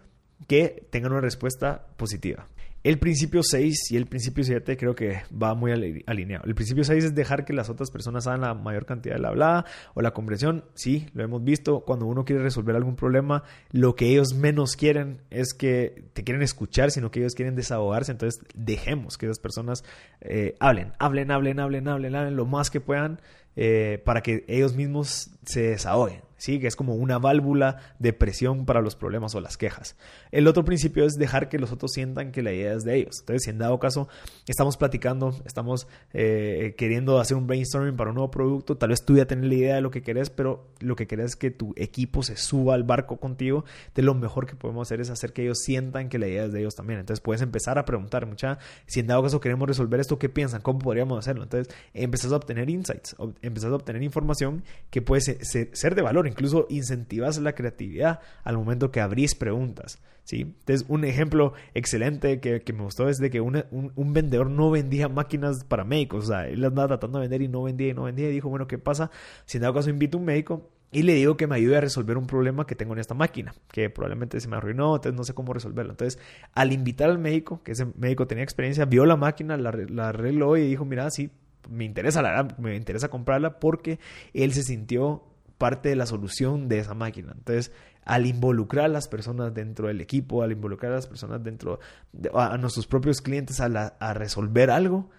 que 0.49 0.87
tengan 0.91 1.13
una 1.13 1.21
respuesta 1.21 1.87
positiva. 1.97 2.49
El 2.87 3.01
principio 3.01 3.43
6 3.43 3.91
y 3.91 3.97
el 3.97 4.07
principio 4.07 4.45
7 4.45 4.77
creo 4.77 4.95
que 4.95 5.23
va 5.33 5.57
muy 5.57 5.73
alineado. 6.07 6.45
El 6.45 6.55
principio 6.55 6.85
6 6.85 7.03
es 7.03 7.15
dejar 7.17 7.45
que 7.45 7.53
las 7.53 7.69
otras 7.69 7.91
personas 7.91 8.29
hagan 8.29 8.43
la 8.43 8.55
mayor 8.55 8.87
cantidad 8.87 9.17
de 9.17 9.21
la 9.23 9.31
hablada 9.31 9.65
o 9.95 10.03
la 10.03 10.13
comprensión. 10.13 10.65
Sí, 10.75 11.09
lo 11.13 11.25
hemos 11.25 11.43
visto. 11.43 11.81
Cuando 11.81 12.07
uno 12.07 12.25
quiere 12.25 12.45
resolver 12.45 12.77
algún 12.77 12.95
problema, 12.95 13.43
lo 13.73 13.97
que 13.97 14.07
ellos 14.07 14.35
menos 14.35 14.77
quieren 14.77 15.21
es 15.31 15.53
que 15.53 16.05
te 16.13 16.23
quieren 16.23 16.45
escuchar, 16.45 16.93
sino 16.93 17.11
que 17.11 17.19
ellos 17.19 17.35
quieren 17.35 17.57
desahogarse. 17.57 18.13
Entonces, 18.13 18.41
dejemos 18.55 19.19
que 19.19 19.27
esas 19.27 19.41
personas 19.41 19.83
eh, 20.21 20.55
hablen, 20.61 20.93
hablen, 21.01 21.33
hablen, 21.33 21.59
hablen, 21.59 21.89
hablen, 21.89 22.15
hablen 22.15 22.37
lo 22.37 22.47
más 22.47 22.71
que 22.71 22.81
puedan 22.81 23.21
eh, 23.57 24.01
para 24.05 24.21
que 24.21 24.45
ellos 24.47 24.77
mismos 24.77 25.33
se 25.45 25.71
desahoguen. 25.71 26.26
¿Sí? 26.37 26.59
que 26.59 26.67
es 26.67 26.77
como 26.77 26.95
una 26.95 27.19
válvula 27.19 27.79
de 27.99 28.13
presión 28.13 28.67
para 28.67 28.81
los 28.81 28.97
problemas 28.97 29.35
o 29.35 29.41
las 29.41 29.57
quejas. 29.57 29.97
El 30.31 30.47
otro 30.47 30.65
principio 30.65 31.05
es 31.05 31.15
dejar 31.15 31.49
que 31.49 31.59
los 31.59 31.73
otros 31.73 31.93
sientan 31.93 32.33
que 32.33 32.43
la 32.43 32.53
idea 32.53 32.75
es 32.75 32.85
de 32.85 32.97
ellos. 32.97 33.21
Entonces, 33.21 33.43
si 33.45 33.51
en 33.51 33.59
dado 33.59 33.79
caso 33.79 34.09
estamos 34.47 34.77
platicando, 34.77 35.35
estamos 35.45 35.87
eh, 36.13 36.75
queriendo 36.77 37.21
hacer 37.21 37.37
un 37.37 37.47
brainstorming 37.47 37.97
para 37.97 38.11
un 38.11 38.17
nuevo 38.17 38.31
producto, 38.31 38.77
tal 38.77 38.91
vez 38.91 39.05
tú 39.05 39.17
ya 39.17 39.27
tienes 39.27 39.49
la 39.49 39.55
idea 39.55 39.75
de 39.77 39.81
lo 39.81 39.91
que 39.91 40.03
querés, 40.03 40.31
pero 40.31 40.69
lo 40.81 40.97
que 40.97 41.07
querés 41.07 41.27
es 41.27 41.37
que 41.37 41.51
tu 41.51 41.73
equipo 41.77 42.23
se 42.23 42.37
suba 42.37 42.75
al 42.75 42.85
barco 42.85 43.19
contigo, 43.19 43.65
de 43.95 44.03
lo 44.03 44.15
mejor 44.15 44.47
que 44.47 44.55
podemos 44.55 44.89
hacer 44.89 45.01
es 45.01 45.11
hacer 45.11 45.33
que 45.33 45.43
ellos 45.43 45.59
sientan 45.63 46.09
que 46.09 46.19
la 46.19 46.29
idea 46.29 46.45
es 46.45 46.53
de 46.53 46.61
ellos 46.61 46.75
también. 46.75 47.01
Entonces, 47.01 47.21
puedes 47.21 47.43
empezar 47.43 47.79
a 47.79 47.85
preguntar, 47.85 48.27
mucha, 48.27 48.59
si 48.87 49.01
en 49.01 49.07
dado 49.07 49.23
caso 49.23 49.41
queremos 49.41 49.67
resolver 49.69 50.01
esto, 50.01 50.19
¿qué 50.19 50.29
piensan? 50.29 50.63
¿Cómo 50.63 50.79
podríamos 50.79 51.19
hacerlo? 51.19 51.43
Entonces, 51.45 51.75
empezás 51.95 52.33
a 52.33 52.37
obtener 52.37 52.69
insights, 52.71 53.17
empezás 53.43 53.73
a 53.73 53.75
obtener 53.75 54.03
información 54.03 54.63
que 54.91 55.03
puede 55.03 55.21
ser 55.21 55.95
de 55.95 56.03
valor 56.03 56.26
incluso 56.27 56.67
incentivas 56.69 57.39
la 57.39 57.55
creatividad 57.55 58.21
al 58.45 58.57
momento 58.57 58.91
que 58.91 59.01
abrís 59.01 59.35
preguntas. 59.35 59.99
¿sí? 60.25 60.43
Entonces, 60.43 60.87
un 60.89 61.05
ejemplo 61.05 61.55
excelente 61.75 62.41
que, 62.41 62.73
me 62.73 62.83
gustó 62.83 63.09
es 63.09 63.19
de 63.19 63.31
que 63.31 63.41
un, 63.41 63.65
vendedor 64.13 64.51
no 64.51 64.71
vendía 64.71 65.09
máquinas 65.09 65.65
para 65.65 65.85
médicos. 65.85 66.25
O 66.25 66.29
sea, 66.29 66.49
él 66.49 66.65
andaba 66.65 66.89
tratando 66.89 67.19
de 67.19 67.25
vender 67.25 67.43
y 67.43 67.49
no 67.49 67.63
vendía 67.63 67.89
y 67.89 67.95
no 67.95 68.05
vendía. 68.05 68.29
Y 68.29 68.33
dijo, 68.33 68.49
bueno, 68.49 68.67
¿qué 68.67 68.79
pasa? 68.79 69.11
Si 69.47 69.59
en 69.59 69.63
dado 69.63 69.75
caso 69.75 69.89
invito 69.89 70.19
a 70.19 70.21
un 70.21 70.27
médico 70.27 70.71
y 70.93 71.03
le 71.03 71.15
digo 71.15 71.37
que 71.37 71.47
me 71.47 71.57
ayude 71.57 71.77
a 71.77 71.81
resolver 71.81 72.17
un 72.17 72.27
problema 72.27 72.67
que 72.67 72.75
tengo 72.75 72.93
en 72.93 73.01
esta 73.01 73.15
máquina, 73.15 73.55
que 73.71 73.91
probablemente 73.91 74.41
se 74.41 74.49
me 74.49 74.57
arruinó, 74.57 74.97
entonces 74.97 75.15
no 75.15 75.25
sé 75.25 75.35
cómo 75.35 75.53
resolverlo. 75.53 75.93
Entonces, 75.93 76.21
al 76.53 76.73
invitar 76.73 77.11
al 77.11 77.19
médico, 77.19 77.63
que 77.63 77.73
ese 77.73 77.87
médico 77.97 78.27
tenía 78.27 78.45
experiencia, 78.45 78.85
vio 78.85 79.05
la 79.05 79.17
máquina, 79.17 79.57
la, 79.57 80.09
arregló 80.09 80.57
y 80.57 80.67
dijo, 80.67 80.85
mira, 80.85 81.11
sí, 81.11 81.31
me 81.69 81.85
interesa, 81.85 82.23
la, 82.23 82.49
me 82.59 82.77
interesa 82.77 83.09
comprarla 83.09 83.59
porque 83.59 83.99
él 84.33 84.53
se 84.53 84.63
sintió 84.63 85.25
parte 85.59 85.89
de 85.89 85.97
la 85.97 86.07
solución 86.07 86.69
de 86.69 86.79
esa 86.79 86.95
máquina. 86.95 87.33
Entonces, 87.37 87.73
al 88.05 88.27
involucrar 88.27 88.87
a 88.87 88.89
las 88.89 89.09
personas 89.09 89.53
dentro 89.53 89.89
del 89.89 90.01
equipo, 90.01 90.43
al 90.43 90.53
involucrar 90.53 90.93
a 90.93 90.97
las 90.97 91.07
personas 91.07 91.43
dentro, 91.43 91.81
de, 92.13 92.31
a 92.35 92.57
nuestros 92.57 92.87
propios 92.87 93.21
clientes 93.21 93.61
a, 93.61 94.15
resolver 94.15 94.71
algo, 94.71 95.11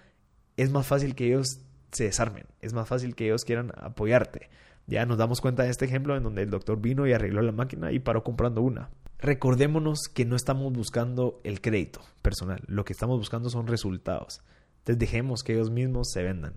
es 0.56 0.71
más 0.71 0.88
fácil 0.88 1.13
que 1.13 1.28
ellos 1.28 1.60
se 1.91 2.06
desarmen, 2.06 2.45
es 2.62 2.73
más 2.73 2.88
fácil 2.88 3.13
que 3.13 3.26
ellos 3.26 3.43
quieran 3.43 3.71
apoyarte. 3.76 4.50
Ya 4.88 5.06
nos 5.06 5.17
damos 5.17 5.41
cuenta 5.41 5.63
de 5.63 5.69
este 5.69 5.84
ejemplo 5.84 6.15
en 6.15 6.23
donde 6.23 6.43
el 6.43 6.50
doctor 6.50 6.80
vino 6.80 7.06
y 7.06 7.12
arregló 7.12 7.41
la 7.41 7.52
máquina 7.52 7.91
y 7.91 8.00
paró 8.00 8.23
comprando 8.23 8.62
una. 8.62 8.89
Recordémonos 9.19 10.08
que 10.13 10.23
no 10.23 10.38
estamos 10.38 10.71
buscando 10.71 11.41
el 11.43 11.60
crédito 11.60 12.02
personal, 12.21 12.62
lo 12.67 12.86
que 12.86 12.93
estamos 12.93 13.17
buscando 13.17 13.50
son 13.50 13.67
resultados. 13.67 14.41
Entonces 14.80 15.00
dejemos 15.00 15.43
que 15.43 15.54
ellos 15.54 15.71
mismos 15.71 16.10
se 16.12 16.23
vendan, 16.23 16.54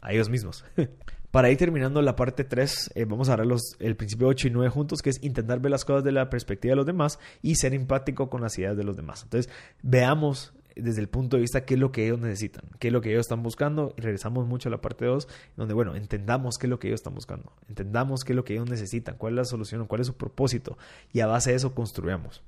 a 0.00 0.12
ellos 0.12 0.30
mismos. 0.30 0.64
Para 1.34 1.50
ir 1.50 1.56
terminando 1.56 2.00
la 2.00 2.14
parte 2.14 2.44
3, 2.44 2.92
eh, 2.94 3.06
vamos 3.06 3.28
a 3.28 3.34
ver 3.34 3.48
el 3.80 3.96
principio 3.96 4.28
8 4.28 4.46
y 4.46 4.50
9 4.52 4.70
juntos, 4.70 5.02
que 5.02 5.10
es 5.10 5.20
intentar 5.20 5.58
ver 5.58 5.72
las 5.72 5.84
cosas 5.84 6.04
de 6.04 6.12
la 6.12 6.30
perspectiva 6.30 6.70
de 6.70 6.76
los 6.76 6.86
demás 6.86 7.18
y 7.42 7.56
ser 7.56 7.74
empático 7.74 8.30
con 8.30 8.40
las 8.40 8.56
ideas 8.56 8.76
de 8.76 8.84
los 8.84 8.94
demás. 8.94 9.24
Entonces, 9.24 9.52
veamos 9.82 10.54
desde 10.76 11.00
el 11.00 11.08
punto 11.08 11.36
de 11.36 11.40
vista 11.40 11.64
qué 11.64 11.74
es 11.74 11.80
lo 11.80 11.90
que 11.90 12.06
ellos 12.06 12.20
necesitan, 12.20 12.62
qué 12.78 12.86
es 12.86 12.92
lo 12.92 13.00
que 13.00 13.10
ellos 13.10 13.22
están 13.22 13.42
buscando. 13.42 13.94
Y 13.98 14.02
regresamos 14.02 14.46
mucho 14.46 14.68
a 14.68 14.70
la 14.70 14.80
parte 14.80 15.06
2, 15.06 15.26
donde, 15.56 15.74
bueno, 15.74 15.96
entendamos 15.96 16.56
qué 16.56 16.68
es 16.68 16.70
lo 16.70 16.78
que 16.78 16.86
ellos 16.86 17.00
están 17.00 17.16
buscando, 17.16 17.52
entendamos 17.68 18.22
qué 18.22 18.32
es 18.32 18.36
lo 18.36 18.44
que 18.44 18.52
ellos 18.52 18.70
necesitan, 18.70 19.16
cuál 19.16 19.32
es 19.32 19.38
la 19.38 19.44
solución, 19.44 19.88
cuál 19.88 20.02
es 20.02 20.06
su 20.06 20.16
propósito, 20.16 20.78
y 21.12 21.18
a 21.18 21.26
base 21.26 21.50
de 21.50 21.56
eso 21.56 21.74
construyamos. 21.74 22.44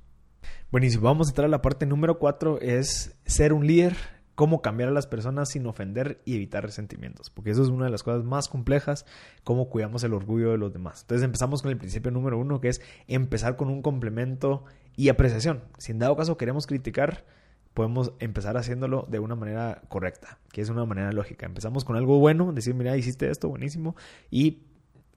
Buenísimo, 0.71 1.03
vamos 1.03 1.27
a 1.27 1.31
entrar 1.31 1.47
a 1.47 1.49
la 1.49 1.61
parte 1.61 1.85
número 1.85 2.19
4, 2.19 2.61
es 2.61 3.17
ser 3.25 3.51
un 3.51 3.67
líder, 3.67 3.97
cómo 4.37 4.61
cambiar 4.61 4.89
a 4.89 4.91
las 4.91 5.07
personas 5.07 5.49
sin 5.49 5.65
ofender 5.65 6.21
y 6.23 6.35
evitar 6.35 6.63
resentimientos, 6.63 7.31
porque 7.31 7.49
eso 7.49 7.63
es 7.63 7.69
una 7.69 7.85
de 7.85 7.91
las 7.91 8.03
cosas 8.03 8.23
más 8.23 8.47
complejas, 8.47 9.07
cómo 9.43 9.67
cuidamos 9.67 10.03
el 10.03 10.13
orgullo 10.13 10.51
de 10.51 10.59
los 10.59 10.71
demás. 10.71 11.01
Entonces 11.01 11.25
empezamos 11.25 11.63
con 11.63 11.71
el 11.71 11.77
principio 11.79 12.11
número 12.11 12.37
uno, 12.37 12.61
que 12.61 12.67
es 12.67 12.79
empezar 13.07 13.55
con 13.55 13.69
un 13.69 13.81
complemento 13.81 14.63
y 14.95 15.09
apreciación. 15.09 15.63
Si 15.79 15.91
en 15.91 15.97
dado 15.97 16.15
caso 16.15 16.37
queremos 16.37 16.67
criticar, 16.67 17.25
podemos 17.73 18.13
empezar 18.19 18.57
haciéndolo 18.57 19.07
de 19.09 19.17
una 19.17 19.33
manera 19.33 19.81
correcta, 19.89 20.37
que 20.51 20.61
es 20.61 20.69
una 20.69 20.85
manera 20.85 21.11
lógica. 21.11 21.47
Empezamos 21.47 21.83
con 21.83 21.95
algo 21.95 22.19
bueno, 22.19 22.53
decir, 22.53 22.75
mira, 22.75 22.95
hiciste 22.95 23.31
esto, 23.31 23.49
buenísimo, 23.49 23.95
y 24.29 24.67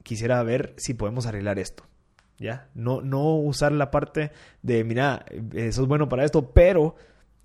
quisiera 0.01 0.41
ver 0.41 0.73
si 0.77 0.95
podemos 0.95 1.27
arreglar 1.27 1.59
esto. 1.59 1.83
¿Ya? 2.39 2.69
No, 2.73 3.01
no 3.01 3.35
usar 3.35 3.71
la 3.71 3.91
parte 3.91 4.31
de, 4.63 4.83
mira, 4.83 5.25
eso 5.53 5.83
es 5.83 5.87
bueno 5.87 6.09
para 6.09 6.25
esto, 6.25 6.53
pero 6.53 6.95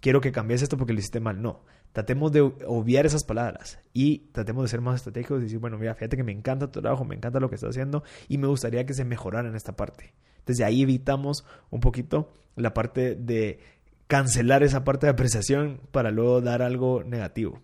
quiero 0.01 0.21
que 0.21 0.33
cambies 0.33 0.63
esto 0.63 0.77
porque 0.77 0.93
lo 0.93 0.99
hiciste 0.99 1.21
mal. 1.21 1.41
No. 1.41 1.65
Tratemos 1.93 2.31
de 2.31 2.43
obviar 2.43 3.07
esas 3.07 3.25
palabras 3.25 3.79
y 3.95 4.19
tratemos 4.33 4.65
de 4.65 4.69
ser 4.69 4.83
más 4.83 4.97
estratégicos 4.97 5.41
y 5.41 5.45
decir, 5.45 5.59
bueno, 5.59 5.79
mira, 5.79 5.95
fíjate 5.95 6.17
que 6.17 6.25
me 6.25 6.33
encanta 6.33 6.71
tu 6.71 6.83
trabajo, 6.83 7.05
me 7.05 7.15
encanta 7.15 7.41
lo 7.41 7.49
que 7.49 7.55
estás 7.55 7.71
haciendo 7.71 8.03
y 8.29 8.37
me 8.37 8.47
gustaría 8.47 8.85
que 8.85 8.93
se 8.93 9.05
mejorara 9.05 9.49
en 9.49 9.57
esta 9.57 9.77
parte. 9.77 10.13
Entonces, 10.41 10.65
ahí 10.65 10.83
evitamos 10.83 11.45
un 11.71 11.81
poquito 11.81 12.33
la 12.55 12.75
parte 12.75 13.15
de 13.15 13.61
cancelar 14.07 14.63
esa 14.63 14.85
parte 14.85 15.07
de 15.07 15.13
apreciación 15.13 15.81
para 15.91 16.11
luego 16.11 16.41
dar 16.41 16.63
algo 16.63 17.03
negativo. 17.03 17.61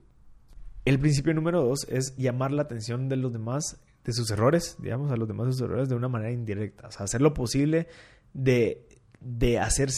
El 0.85 0.99
principio 0.99 1.33
número 1.35 1.63
dos 1.63 1.87
es 1.89 2.17
llamar 2.17 2.51
la 2.53 2.63
atención 2.63 3.09
de 3.09 3.17
los 3.17 3.33
demás, 3.33 3.81
de 4.05 4.13
sus 4.13 4.31
errores, 4.31 4.77
digamos, 4.81 5.13
a 5.13 5.17
los 5.17 5.29
demás 5.29 5.47
de 5.47 5.53
sus 5.53 5.63
errores 5.63 5.89
de 5.89 5.95
una 5.95 6.09
manera 6.09 6.33
indirecta. 6.33 6.89
O 6.89 6.91
sea, 6.91 7.05
hacer 7.05 7.21
lo 7.21 7.35
posible 7.35 7.87
de, 8.33 8.89
de 9.21 9.61
hacer, 9.61 9.91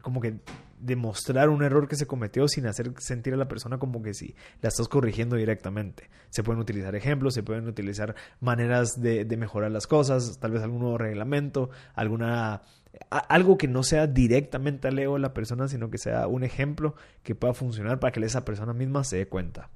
como 0.00 0.20
que 0.20 0.40
demostrar 0.78 1.48
un 1.48 1.62
error 1.62 1.88
que 1.88 1.96
se 1.96 2.06
cometió 2.06 2.48
sin 2.48 2.66
hacer 2.66 2.92
sentir 2.98 3.34
a 3.34 3.36
la 3.36 3.48
persona 3.48 3.78
como 3.78 4.02
que 4.02 4.14
si 4.14 4.34
la 4.60 4.68
estás 4.68 4.88
corrigiendo 4.88 5.36
directamente. 5.36 6.10
Se 6.30 6.42
pueden 6.42 6.60
utilizar 6.60 6.94
ejemplos, 6.94 7.34
se 7.34 7.42
pueden 7.42 7.66
utilizar 7.66 8.14
maneras 8.40 9.00
de, 9.00 9.24
de 9.24 9.36
mejorar 9.36 9.70
las 9.70 9.86
cosas, 9.86 10.38
tal 10.38 10.52
vez 10.52 10.62
algún 10.62 10.80
nuevo 10.80 10.98
reglamento, 10.98 11.70
alguna 11.94 12.62
algo 13.10 13.58
que 13.58 13.68
no 13.68 13.82
sea 13.82 14.06
directamente 14.06 14.88
al 14.88 14.98
ego 14.98 15.14
de 15.14 15.20
la 15.20 15.34
persona, 15.34 15.68
sino 15.68 15.90
que 15.90 15.98
sea 15.98 16.26
un 16.28 16.44
ejemplo 16.44 16.94
que 17.22 17.34
pueda 17.34 17.54
funcionar 17.54 18.00
para 18.00 18.12
que 18.12 18.24
esa 18.24 18.44
persona 18.44 18.72
misma 18.72 19.04
se 19.04 19.18
dé 19.18 19.28
cuenta. 19.28 19.70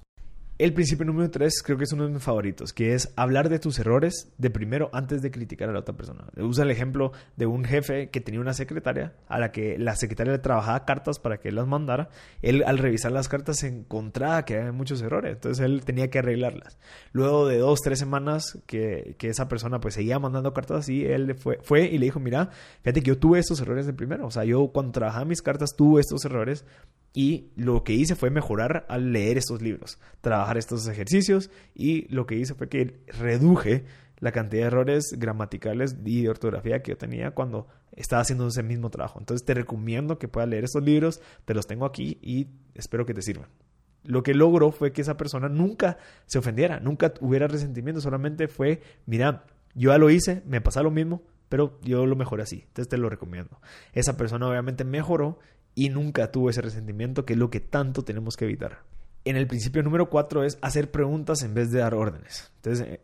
El 0.60 0.74
principio 0.74 1.06
número 1.06 1.30
tres 1.30 1.62
creo 1.62 1.78
que 1.78 1.84
es 1.84 1.92
uno 1.94 2.04
de 2.04 2.12
mis 2.12 2.22
favoritos, 2.22 2.74
que 2.74 2.92
es 2.92 3.14
hablar 3.16 3.48
de 3.48 3.58
tus 3.58 3.78
errores 3.78 4.30
de 4.36 4.50
primero 4.50 4.90
antes 4.92 5.22
de 5.22 5.30
criticar 5.30 5.70
a 5.70 5.72
la 5.72 5.78
otra 5.78 5.96
persona. 5.96 6.26
Usa 6.36 6.64
el 6.64 6.70
ejemplo 6.70 7.12
de 7.38 7.46
un 7.46 7.64
jefe 7.64 8.10
que 8.10 8.20
tenía 8.20 8.42
una 8.42 8.52
secretaria 8.52 9.14
a 9.26 9.38
la 9.38 9.52
que 9.52 9.78
la 9.78 9.96
secretaria 9.96 10.34
le 10.34 10.38
trabajaba 10.38 10.84
cartas 10.84 11.18
para 11.18 11.38
que 11.38 11.48
él 11.48 11.54
las 11.54 11.66
mandara. 11.66 12.10
Él 12.42 12.62
al 12.66 12.76
revisar 12.76 13.10
las 13.10 13.26
cartas 13.26 13.62
encontraba 13.62 14.44
que 14.44 14.58
había 14.58 14.70
muchos 14.70 15.00
errores, 15.00 15.32
entonces 15.32 15.64
él 15.64 15.82
tenía 15.82 16.10
que 16.10 16.18
arreglarlas. 16.18 16.78
Luego 17.12 17.48
de 17.48 17.56
dos, 17.56 17.80
tres 17.80 17.98
semanas 17.98 18.58
que, 18.66 19.14
que 19.16 19.28
esa 19.28 19.48
persona 19.48 19.80
pues 19.80 19.94
seguía 19.94 20.18
mandando 20.18 20.52
cartas 20.52 20.80
así, 20.80 21.06
él 21.06 21.36
fue, 21.36 21.58
fue 21.62 21.86
y 21.86 21.96
le 21.96 22.04
dijo, 22.04 22.20
mira, 22.20 22.50
fíjate 22.82 23.00
que 23.00 23.08
yo 23.08 23.18
tuve 23.18 23.38
estos 23.38 23.62
errores 23.62 23.86
de 23.86 23.94
primero. 23.94 24.26
O 24.26 24.30
sea, 24.30 24.44
yo 24.44 24.68
cuando 24.74 24.92
trabajaba 24.92 25.24
mis 25.24 25.40
cartas 25.40 25.70
tuve 25.74 26.02
estos 26.02 26.22
errores 26.26 26.66
y 27.12 27.50
lo 27.56 27.82
que 27.82 27.92
hice 27.92 28.14
fue 28.14 28.30
mejorar 28.30 28.86
al 28.88 29.12
leer 29.12 29.38
estos 29.38 29.62
libros, 29.62 29.98
trabajar 30.20 30.58
estos 30.58 30.86
ejercicios 30.86 31.50
y 31.74 32.06
lo 32.14 32.26
que 32.26 32.36
hice 32.36 32.54
fue 32.54 32.68
que 32.68 33.00
reduje 33.06 33.84
la 34.20 34.32
cantidad 34.32 34.62
de 34.62 34.66
errores 34.68 35.14
gramaticales 35.16 35.96
y 36.04 36.22
de 36.22 36.28
ortografía 36.28 36.82
que 36.82 36.92
yo 36.92 36.98
tenía 36.98 37.32
cuando 37.32 37.66
estaba 37.92 38.22
haciendo 38.22 38.46
ese 38.46 38.62
mismo 38.62 38.90
trabajo. 38.90 39.18
Entonces 39.18 39.44
te 39.44 39.54
recomiendo 39.54 40.18
que 40.18 40.28
puedas 40.28 40.48
leer 40.48 40.64
estos 40.64 40.84
libros, 40.84 41.20
te 41.46 41.54
los 41.54 41.66
tengo 41.66 41.86
aquí 41.86 42.18
y 42.22 42.48
espero 42.74 43.06
que 43.06 43.14
te 43.14 43.22
sirvan. 43.22 43.48
Lo 44.04 44.22
que 44.22 44.34
logró 44.34 44.70
fue 44.72 44.92
que 44.92 45.02
esa 45.02 45.16
persona 45.16 45.48
nunca 45.48 45.98
se 46.26 46.38
ofendiera, 46.38 46.80
nunca 46.80 47.12
hubiera 47.20 47.48
resentimiento, 47.48 48.00
solamente 48.00 48.48
fue, 48.48 48.82
mira, 49.06 49.44
yo 49.74 49.90
ya 49.90 49.98
lo 49.98 50.10
hice, 50.10 50.42
me 50.46 50.60
pasa 50.60 50.82
lo 50.82 50.90
mismo, 50.90 51.22
pero 51.48 51.78
yo 51.82 52.06
lo 52.06 52.16
mejoré 52.16 52.44
así, 52.44 52.64
entonces 52.66 52.88
te 52.88 52.96
lo 52.96 53.10
recomiendo. 53.10 53.60
Esa 53.92 54.16
persona 54.16 54.48
obviamente 54.48 54.84
mejoró 54.84 55.38
y 55.74 55.88
nunca 55.88 56.30
tuvo 56.30 56.50
ese 56.50 56.62
resentimiento, 56.62 57.24
que 57.24 57.34
es 57.34 57.38
lo 57.38 57.50
que 57.50 57.60
tanto 57.60 58.02
tenemos 58.02 58.36
que 58.36 58.44
evitar. 58.44 58.82
En 59.24 59.36
el 59.36 59.46
principio 59.46 59.82
número 59.82 60.08
cuatro 60.08 60.44
es 60.44 60.58
hacer 60.62 60.90
preguntas 60.90 61.42
en 61.42 61.54
vez 61.54 61.70
de 61.70 61.80
dar 61.80 61.94
órdenes. 61.94 62.50
Entonces, 62.56 62.98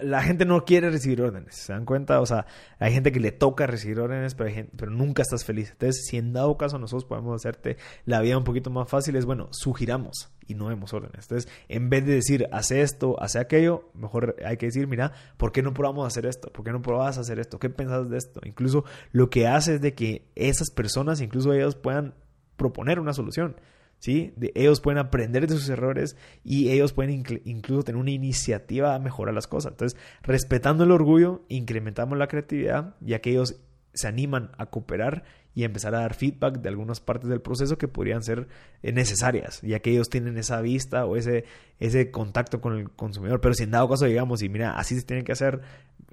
la 0.00 0.22
gente 0.22 0.44
no 0.44 0.64
quiere 0.64 0.90
recibir 0.90 1.20
órdenes, 1.22 1.56
¿se 1.56 1.72
dan 1.72 1.84
cuenta? 1.84 2.20
O 2.20 2.26
sea, 2.26 2.46
hay 2.78 2.92
gente 2.92 3.12
que 3.12 3.20
le 3.20 3.32
toca 3.32 3.66
recibir 3.66 4.00
órdenes, 4.00 4.34
pero, 4.34 4.50
pero 4.76 4.90
nunca 4.90 5.22
estás 5.22 5.44
feliz. 5.44 5.70
Entonces, 5.72 6.06
si 6.06 6.16
en 6.16 6.32
dado 6.32 6.56
caso 6.56 6.78
nosotros 6.78 7.04
podemos 7.04 7.34
hacerte 7.34 7.76
la 8.04 8.20
vida 8.20 8.38
un 8.38 8.44
poquito 8.44 8.70
más 8.70 8.88
fácil, 8.88 9.16
es 9.16 9.26
bueno, 9.26 9.48
sugiramos 9.52 10.30
y 10.46 10.54
no 10.54 10.68
demos 10.68 10.92
órdenes. 10.92 11.24
Entonces, 11.24 11.50
en 11.68 11.90
vez 11.90 12.04
de 12.06 12.14
decir, 12.14 12.48
hace 12.52 12.82
esto, 12.82 13.20
hace 13.20 13.38
aquello, 13.38 13.90
mejor 13.94 14.36
hay 14.44 14.56
que 14.56 14.66
decir, 14.66 14.86
mira, 14.86 15.12
¿por 15.36 15.52
qué 15.52 15.62
no 15.62 15.74
probamos 15.74 16.06
hacer 16.06 16.26
esto? 16.26 16.52
¿Por 16.52 16.64
qué 16.64 16.72
no 16.72 16.82
probas 16.82 17.18
hacer 17.18 17.38
esto? 17.38 17.58
¿Qué 17.58 17.70
pensás 17.70 18.08
de 18.08 18.18
esto? 18.18 18.40
Incluso 18.44 18.84
lo 19.12 19.30
que 19.30 19.46
hace 19.46 19.74
es 19.74 19.80
de 19.80 19.94
que 19.94 20.26
esas 20.34 20.70
personas, 20.70 21.20
incluso 21.20 21.52
ellos 21.52 21.74
puedan 21.76 22.14
proponer 22.56 23.00
una 23.00 23.12
solución. 23.12 23.56
¿sí? 23.98 24.34
ellos 24.54 24.80
pueden 24.80 24.98
aprender 24.98 25.46
de 25.46 25.54
sus 25.54 25.68
errores 25.70 26.16
y 26.42 26.70
ellos 26.70 26.92
pueden 26.92 27.24
incluso 27.44 27.84
tener 27.84 27.98
una 27.98 28.10
iniciativa 28.10 28.94
a 28.94 28.98
mejorar 28.98 29.34
las 29.34 29.46
cosas. 29.46 29.72
Entonces, 29.72 29.98
respetando 30.22 30.84
el 30.84 30.90
orgullo, 30.90 31.44
incrementamos 31.48 32.18
la 32.18 32.28
creatividad, 32.28 32.96
ya 33.00 33.20
que 33.20 33.30
ellos 33.30 33.60
se 33.94 34.08
animan 34.08 34.50
a 34.58 34.66
cooperar 34.66 35.24
y 35.54 35.64
empezar 35.64 35.94
a 35.94 36.00
dar 36.00 36.14
feedback 36.14 36.58
de 36.58 36.68
algunas 36.68 37.00
partes 37.00 37.28
del 37.28 37.40
proceso 37.40 37.78
que 37.78 37.88
podrían 37.88 38.22
ser 38.22 38.48
eh, 38.82 38.92
necesarias, 38.92 39.60
ya 39.62 39.78
que 39.80 39.90
ellos 39.90 40.08
tienen 40.08 40.36
esa 40.36 40.60
vista 40.60 41.06
o 41.06 41.16
ese, 41.16 41.44
ese 41.78 42.10
contacto 42.10 42.60
con 42.60 42.76
el 42.76 42.90
consumidor. 42.90 43.40
Pero 43.40 43.54
si 43.54 43.64
en 43.64 43.70
dado 43.70 43.88
caso 43.88 44.06
llegamos 44.06 44.42
y 44.42 44.48
mira, 44.48 44.76
así 44.76 44.96
se 44.98 45.06
tiene 45.06 45.24
que 45.24 45.32
hacer, 45.32 45.60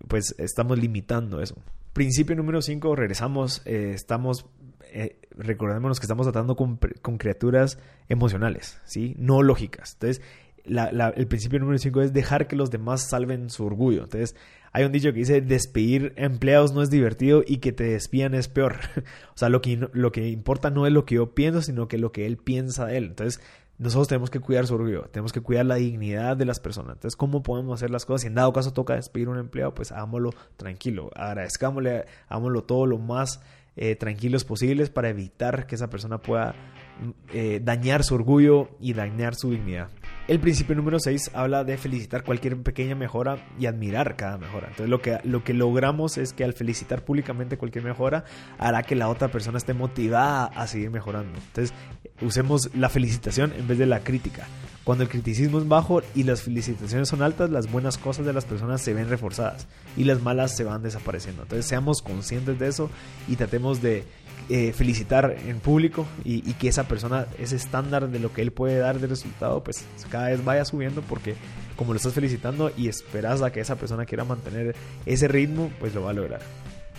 pues 0.07 0.35
estamos 0.37 0.77
limitando 0.77 1.41
eso. 1.41 1.55
Principio 1.93 2.35
número 2.35 2.61
5, 2.61 2.95
regresamos, 2.95 3.61
eh, 3.65 3.91
estamos 3.93 4.45
eh, 4.93 5.17
recordémonos 5.37 5.99
que 5.99 6.05
estamos 6.05 6.25
tratando 6.25 6.55
con, 6.55 6.77
criaturas 7.17 7.79
emocionales, 8.09 8.79
¿sí? 8.85 9.15
No 9.17 9.41
lógicas. 9.41 9.93
Entonces, 9.93 10.21
el 10.65 11.27
principio 11.27 11.59
número 11.59 11.77
5 11.77 12.01
es 12.01 12.13
dejar 12.13 12.47
que 12.47 12.55
los 12.55 12.71
demás 12.71 13.09
salven 13.09 13.49
su 13.49 13.65
orgullo. 13.65 14.03
Entonces, 14.03 14.35
hay 14.73 14.85
un 14.85 14.91
dicho 14.91 15.11
que 15.11 15.19
dice, 15.19 15.41
despedir 15.41 16.13
empleados 16.15 16.73
no 16.73 16.81
es 16.81 16.89
divertido 16.89 17.43
y 17.45 17.57
que 17.57 17.71
te 17.71 17.83
despidan 17.83 18.33
es 18.33 18.47
peor. 18.47 18.77
o 19.33 19.37
sea, 19.37 19.49
lo 19.49 19.61
que, 19.61 19.87
lo 19.91 20.11
que 20.11 20.29
importa 20.29 20.69
no 20.69 20.87
es 20.87 20.93
lo 20.93 21.05
que 21.05 21.15
yo 21.15 21.33
pienso, 21.33 21.61
sino 21.61 21.87
que 21.87 21.97
lo 21.97 22.11
que 22.11 22.25
él 22.25 22.37
piensa 22.37 22.85
de 22.85 22.97
él. 22.97 23.05
Entonces, 23.05 23.41
nosotros 23.81 24.07
tenemos 24.07 24.29
que 24.29 24.39
cuidar 24.39 24.67
su 24.67 24.75
orgullo, 24.75 25.09
tenemos 25.11 25.33
que 25.33 25.41
cuidar 25.41 25.65
la 25.65 25.75
dignidad 25.75 26.37
de 26.37 26.45
las 26.45 26.59
personas. 26.59 26.97
Entonces, 26.97 27.15
¿cómo 27.15 27.41
podemos 27.41 27.79
hacer 27.79 27.89
las 27.89 28.05
cosas? 28.05 28.21
Si 28.21 28.27
en 28.27 28.35
dado 28.35 28.53
caso 28.53 28.71
toca 28.71 28.95
despedir 28.95 29.27
un 29.27 29.39
empleado, 29.39 29.73
pues 29.73 29.91
hagámoslo 29.91 30.29
tranquilo, 30.55 31.09
agradezcámosle, 31.15 32.05
hagámoslo 32.29 32.63
todo 32.63 32.85
lo 32.85 32.99
más 32.99 33.41
eh, 33.75 33.95
tranquilos 33.95 34.43
posibles 34.43 34.91
para 34.91 35.09
evitar 35.09 35.65
que 35.65 35.75
esa 35.75 35.89
persona 35.89 36.19
pueda 36.19 36.53
mm, 37.01 37.09
eh, 37.33 37.61
dañar 37.63 38.03
su 38.03 38.13
orgullo 38.13 38.69
y 38.79 38.93
dañar 38.93 39.33
su 39.33 39.49
dignidad. 39.49 39.89
El 40.31 40.39
principio 40.39 40.75
número 40.75 40.97
6 40.97 41.31
habla 41.33 41.65
de 41.65 41.77
felicitar 41.77 42.23
cualquier 42.23 42.55
pequeña 42.63 42.95
mejora 42.95 43.45
y 43.59 43.65
admirar 43.65 44.15
cada 44.15 44.37
mejora. 44.37 44.67
Entonces 44.69 44.87
lo 44.87 45.01
que, 45.01 45.19
lo 45.25 45.43
que 45.43 45.53
logramos 45.53 46.17
es 46.17 46.31
que 46.31 46.45
al 46.45 46.53
felicitar 46.53 47.03
públicamente 47.03 47.57
cualquier 47.57 47.83
mejora 47.83 48.23
hará 48.57 48.83
que 48.83 48.95
la 48.95 49.09
otra 49.09 49.29
persona 49.29 49.57
esté 49.57 49.73
motivada 49.73 50.45
a 50.45 50.67
seguir 50.67 50.89
mejorando. 50.89 51.37
Entonces 51.37 51.75
usemos 52.21 52.73
la 52.73 52.87
felicitación 52.87 53.51
en 53.57 53.67
vez 53.67 53.77
de 53.77 53.87
la 53.87 54.05
crítica. 54.05 54.47
Cuando 54.85 55.03
el 55.03 55.09
criticismo 55.09 55.59
es 55.59 55.67
bajo 55.67 56.01
y 56.15 56.23
las 56.23 56.41
felicitaciones 56.41 57.09
son 57.09 57.23
altas, 57.23 57.49
las 57.49 57.69
buenas 57.69 57.97
cosas 57.97 58.25
de 58.25 58.31
las 58.31 58.45
personas 58.45 58.81
se 58.81 58.93
ven 58.93 59.09
reforzadas 59.09 59.67
y 59.97 60.05
las 60.05 60.21
malas 60.21 60.55
se 60.55 60.63
van 60.63 60.81
desapareciendo. 60.81 61.41
Entonces 61.41 61.65
seamos 61.65 62.01
conscientes 62.01 62.57
de 62.57 62.69
eso 62.69 62.89
y 63.27 63.35
tratemos 63.35 63.81
de 63.81 64.05
eh, 64.49 64.73
felicitar 64.73 65.37
en 65.45 65.59
público 65.59 66.05
y, 66.23 66.49
y, 66.49 66.53
que 66.53 66.67
esa 66.67 66.87
persona, 66.87 67.27
ese 67.39 67.55
estándar 67.55 68.09
de 68.09 68.19
lo 68.19 68.33
que 68.33 68.41
él 68.41 68.51
puede 68.51 68.77
dar 68.77 68.99
de 68.99 69.07
resultado, 69.07 69.63
pues 69.63 69.85
cada 70.09 70.29
vez 70.29 70.43
vaya 70.43 70.65
subiendo 70.65 71.01
porque 71.01 71.35
como 71.75 71.93
lo 71.93 71.97
estás 71.97 72.13
felicitando 72.13 72.71
y 72.77 72.87
esperas 72.87 73.41
a 73.41 73.51
que 73.51 73.59
esa 73.59 73.75
persona 73.75 74.05
quiera 74.05 74.23
mantener 74.23 74.75
ese 75.05 75.27
ritmo, 75.27 75.71
pues 75.79 75.95
lo 75.95 76.03
va 76.03 76.11
a 76.11 76.13
lograr. 76.13 76.41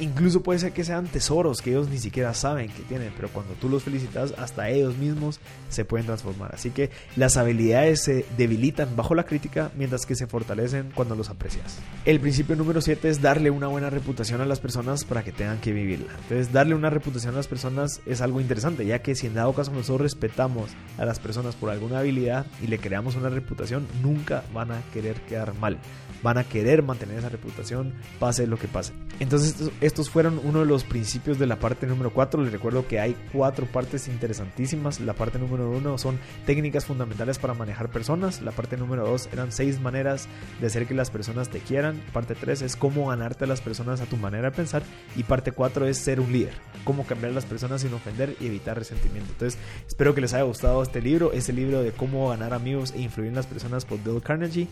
Incluso 0.00 0.42
puede 0.42 0.58
ser 0.58 0.72
que 0.72 0.84
sean 0.84 1.06
tesoros 1.06 1.60
que 1.60 1.70
ellos 1.70 1.88
ni 1.88 1.98
siquiera 1.98 2.32
saben 2.34 2.70
que 2.70 2.82
tienen, 2.82 3.12
pero 3.14 3.28
cuando 3.28 3.54
tú 3.54 3.68
los 3.68 3.82
felicitas, 3.82 4.34
hasta 4.38 4.68
ellos 4.70 4.96
mismos 4.96 5.38
se 5.68 5.84
pueden 5.84 6.06
transformar. 6.06 6.54
Así 6.54 6.70
que 6.70 6.90
las 7.14 7.36
habilidades 7.36 8.02
se 8.02 8.24
debilitan 8.36 8.96
bajo 8.96 9.14
la 9.14 9.24
crítica, 9.24 9.70
mientras 9.76 10.06
que 10.06 10.14
se 10.14 10.26
fortalecen 10.26 10.92
cuando 10.94 11.14
los 11.14 11.28
aprecias. 11.28 11.78
El 12.04 12.20
principio 12.20 12.56
número 12.56 12.80
7 12.80 13.08
es 13.08 13.20
darle 13.20 13.50
una 13.50 13.66
buena 13.66 13.90
reputación 13.90 14.40
a 14.40 14.46
las 14.46 14.60
personas 14.60 15.04
para 15.04 15.22
que 15.22 15.32
tengan 15.32 15.60
que 15.60 15.72
vivirla. 15.72 16.12
Entonces, 16.22 16.52
darle 16.52 16.74
una 16.74 16.90
reputación 16.90 17.34
a 17.34 17.38
las 17.38 17.48
personas 17.48 18.00
es 18.06 18.20
algo 18.22 18.40
interesante, 18.40 18.86
ya 18.86 19.00
que 19.00 19.14
si 19.14 19.26
en 19.26 19.34
dado 19.34 19.52
caso 19.52 19.72
nosotros 19.72 20.00
respetamos 20.00 20.70
a 20.96 21.04
las 21.04 21.20
personas 21.20 21.54
por 21.54 21.70
alguna 21.70 21.98
habilidad 21.98 22.46
y 22.62 22.66
le 22.66 22.78
creamos 22.78 23.16
una 23.16 23.28
reputación, 23.28 23.86
nunca 24.02 24.42
van 24.54 24.72
a 24.72 24.82
querer 24.92 25.20
quedar 25.22 25.54
mal. 25.54 25.78
Van 26.22 26.38
a 26.38 26.44
querer 26.44 26.82
mantener 26.82 27.18
esa 27.18 27.28
reputación, 27.28 27.94
pase 28.20 28.46
lo 28.46 28.56
que 28.56 28.68
pase. 28.68 28.92
Entonces, 29.18 29.70
estos 29.80 30.08
fueron 30.08 30.40
uno 30.44 30.60
de 30.60 30.66
los 30.66 30.84
principios 30.84 31.38
de 31.38 31.46
la 31.46 31.58
parte 31.58 31.86
número 31.86 32.12
4. 32.12 32.42
Les 32.42 32.52
recuerdo 32.52 32.86
que 32.86 33.00
hay 33.00 33.16
cuatro 33.32 33.66
partes 33.66 34.08
interesantísimas. 34.08 35.00
La 35.00 35.14
parte 35.14 35.38
número 35.38 35.70
1 35.70 35.98
son 35.98 36.18
técnicas 36.46 36.84
fundamentales 36.84 37.38
para 37.38 37.54
manejar 37.54 37.90
personas. 37.90 38.40
La 38.40 38.52
parte 38.52 38.76
número 38.76 39.06
2 39.06 39.30
eran 39.32 39.52
seis 39.52 39.80
maneras 39.80 40.28
de 40.60 40.66
hacer 40.66 40.86
que 40.86 40.94
las 40.94 41.10
personas 41.10 41.48
te 41.50 41.58
quieran. 41.58 42.00
Parte 42.12 42.34
3 42.34 42.62
es 42.62 42.76
cómo 42.76 43.08
ganarte 43.08 43.44
a 43.44 43.48
las 43.48 43.60
personas 43.60 44.00
a 44.00 44.06
tu 44.06 44.16
manera 44.16 44.50
de 44.50 44.56
pensar. 44.56 44.82
Y 45.16 45.24
parte 45.24 45.52
4 45.52 45.86
es 45.86 45.98
ser 45.98 46.20
un 46.20 46.32
líder. 46.32 46.54
Cómo 46.84 47.04
cambiar 47.04 47.32
a 47.32 47.34
las 47.34 47.46
personas 47.46 47.82
sin 47.82 47.94
ofender 47.94 48.36
y 48.40 48.46
evitar 48.46 48.78
resentimiento. 48.78 49.32
Entonces, 49.32 49.58
espero 49.86 50.14
que 50.14 50.20
les 50.20 50.34
haya 50.34 50.44
gustado 50.44 50.82
este 50.82 51.00
libro. 51.00 51.32
Este 51.32 51.52
libro 51.52 51.82
de 51.82 51.92
cómo 51.92 52.28
ganar 52.30 52.54
amigos 52.54 52.92
e 52.92 53.00
influir 53.00 53.28
en 53.28 53.34
las 53.34 53.46
personas 53.46 53.84
por 53.84 54.02
Bill 54.02 54.22
Carnegie. 54.22 54.68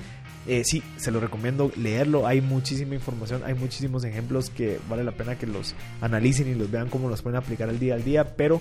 Eh, 0.46 0.62
sí, 0.64 0.82
se 0.96 1.11
lo 1.11 1.20
recomiendo 1.20 1.39
leerlo. 1.76 2.26
Hay 2.26 2.41
muchísima 2.41 2.95
información, 2.95 3.43
hay 3.45 3.55
muchísimos 3.55 4.05
ejemplos 4.05 4.51
que 4.51 4.78
vale 4.88 5.05
la 5.05 5.12
pena 5.12 5.36
que 5.36 5.47
los 5.47 5.74
analicen 6.01 6.49
y 6.49 6.55
los 6.55 6.70
vean 6.70 6.88
cómo 6.88 7.09
los 7.09 7.22
pueden 7.22 7.38
aplicar 7.38 7.68
al 7.68 7.78
día 7.78 7.95
al 7.95 8.05
día, 8.05 8.36
pero 8.36 8.61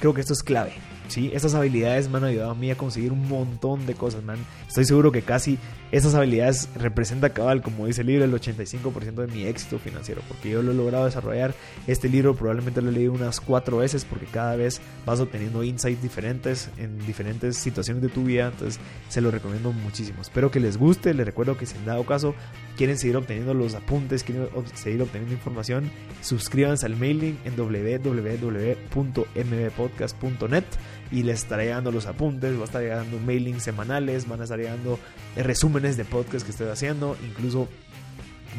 creo 0.00 0.14
que 0.14 0.20
esto 0.20 0.32
es 0.32 0.42
clave. 0.42 0.72
¿sí? 1.08 1.30
Estas 1.32 1.54
habilidades 1.54 2.08
me 2.08 2.18
han 2.18 2.24
ayudado 2.24 2.50
a 2.50 2.54
mí 2.54 2.70
a 2.70 2.76
conseguir 2.76 3.12
un 3.12 3.28
montón 3.28 3.86
de 3.86 3.94
cosas, 3.94 4.22
man. 4.24 4.38
Estoy 4.68 4.84
seguro 4.84 5.12
que 5.12 5.22
casi 5.22 5.58
esas 5.92 6.14
habilidades 6.14 6.68
representan 6.74 7.30
cabal, 7.30 7.62
como 7.62 7.86
dice 7.86 8.00
el 8.00 8.08
libro, 8.08 8.24
el 8.24 8.32
85% 8.32 9.14
de 9.14 9.26
mi 9.28 9.44
éxito 9.44 9.78
financiero, 9.78 10.20
porque 10.28 10.50
yo 10.50 10.62
lo 10.62 10.72
he 10.72 10.74
logrado 10.74 11.04
desarrollar. 11.04 11.54
Este 11.86 12.08
libro 12.08 12.34
probablemente 12.34 12.82
lo 12.82 12.90
he 12.90 12.92
leído 12.92 13.12
unas 13.12 13.40
cuatro 13.40 13.78
veces, 13.78 14.04
porque 14.04 14.26
cada 14.26 14.56
vez 14.56 14.80
vas 15.04 15.20
obteniendo 15.20 15.62
insights 15.62 16.02
diferentes 16.02 16.70
en 16.76 16.98
diferentes 17.06 17.56
situaciones 17.56 18.02
de 18.02 18.08
tu 18.08 18.24
vida, 18.24 18.48
entonces 18.48 18.80
se 19.08 19.20
lo 19.20 19.30
recomiendo 19.30 19.72
muchísimo. 19.72 20.22
Espero 20.22 20.50
que 20.50 20.60
les 20.60 20.76
guste, 20.76 21.14
les 21.14 21.26
recuerdo 21.26 21.56
que 21.56 21.66
si 21.66 21.76
en 21.76 21.84
dado 21.84 22.04
caso 22.04 22.34
quieren 22.76 22.98
seguir 22.98 23.16
obteniendo 23.16 23.54
los 23.54 23.74
apuntes, 23.74 24.24
quieren 24.24 24.48
seguir 24.74 25.02
obteniendo 25.02 25.34
información, 25.34 25.90
suscríbanse 26.20 26.86
al 26.86 26.96
mailing 26.96 27.38
en 27.44 27.56
www.mbpodcast.net 29.88 30.64
y 31.10 31.22
les 31.22 31.42
estaré 31.42 31.64
llegando 31.64 31.92
los 31.92 32.06
apuntes, 32.06 32.56
va 32.56 32.62
a 32.62 32.64
estar 32.64 32.82
llegando 32.82 33.18
mailings 33.18 33.62
semanales, 33.62 34.28
van 34.28 34.40
a 34.40 34.44
estar 34.44 34.58
llegando 34.58 34.98
resúmenes 35.36 35.96
de 35.96 36.04
podcast 36.04 36.44
que 36.44 36.50
estoy 36.52 36.68
haciendo, 36.68 37.16
incluso 37.24 37.68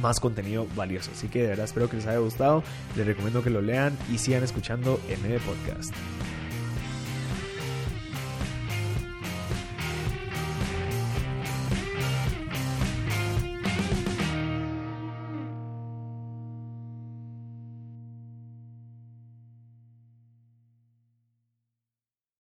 más 0.02 0.20
contenido 0.20 0.68
valioso. 0.76 1.12
Así 1.14 1.28
que 1.28 1.42
de 1.42 1.50
verdad 1.50 1.66
espero 1.66 1.90
que 1.90 1.98
les 1.98 2.08
haya 2.08 2.20
gustado, 2.20 2.64
les 2.96 3.06
recomiendo 3.06 3.44
que 3.44 3.50
lo 3.50 3.62
lean 3.62 3.98
y 4.14 4.18
sigan 4.18 4.44
escuchando 4.44 5.00
MB 5.10 5.40
Podcast. 5.40 5.94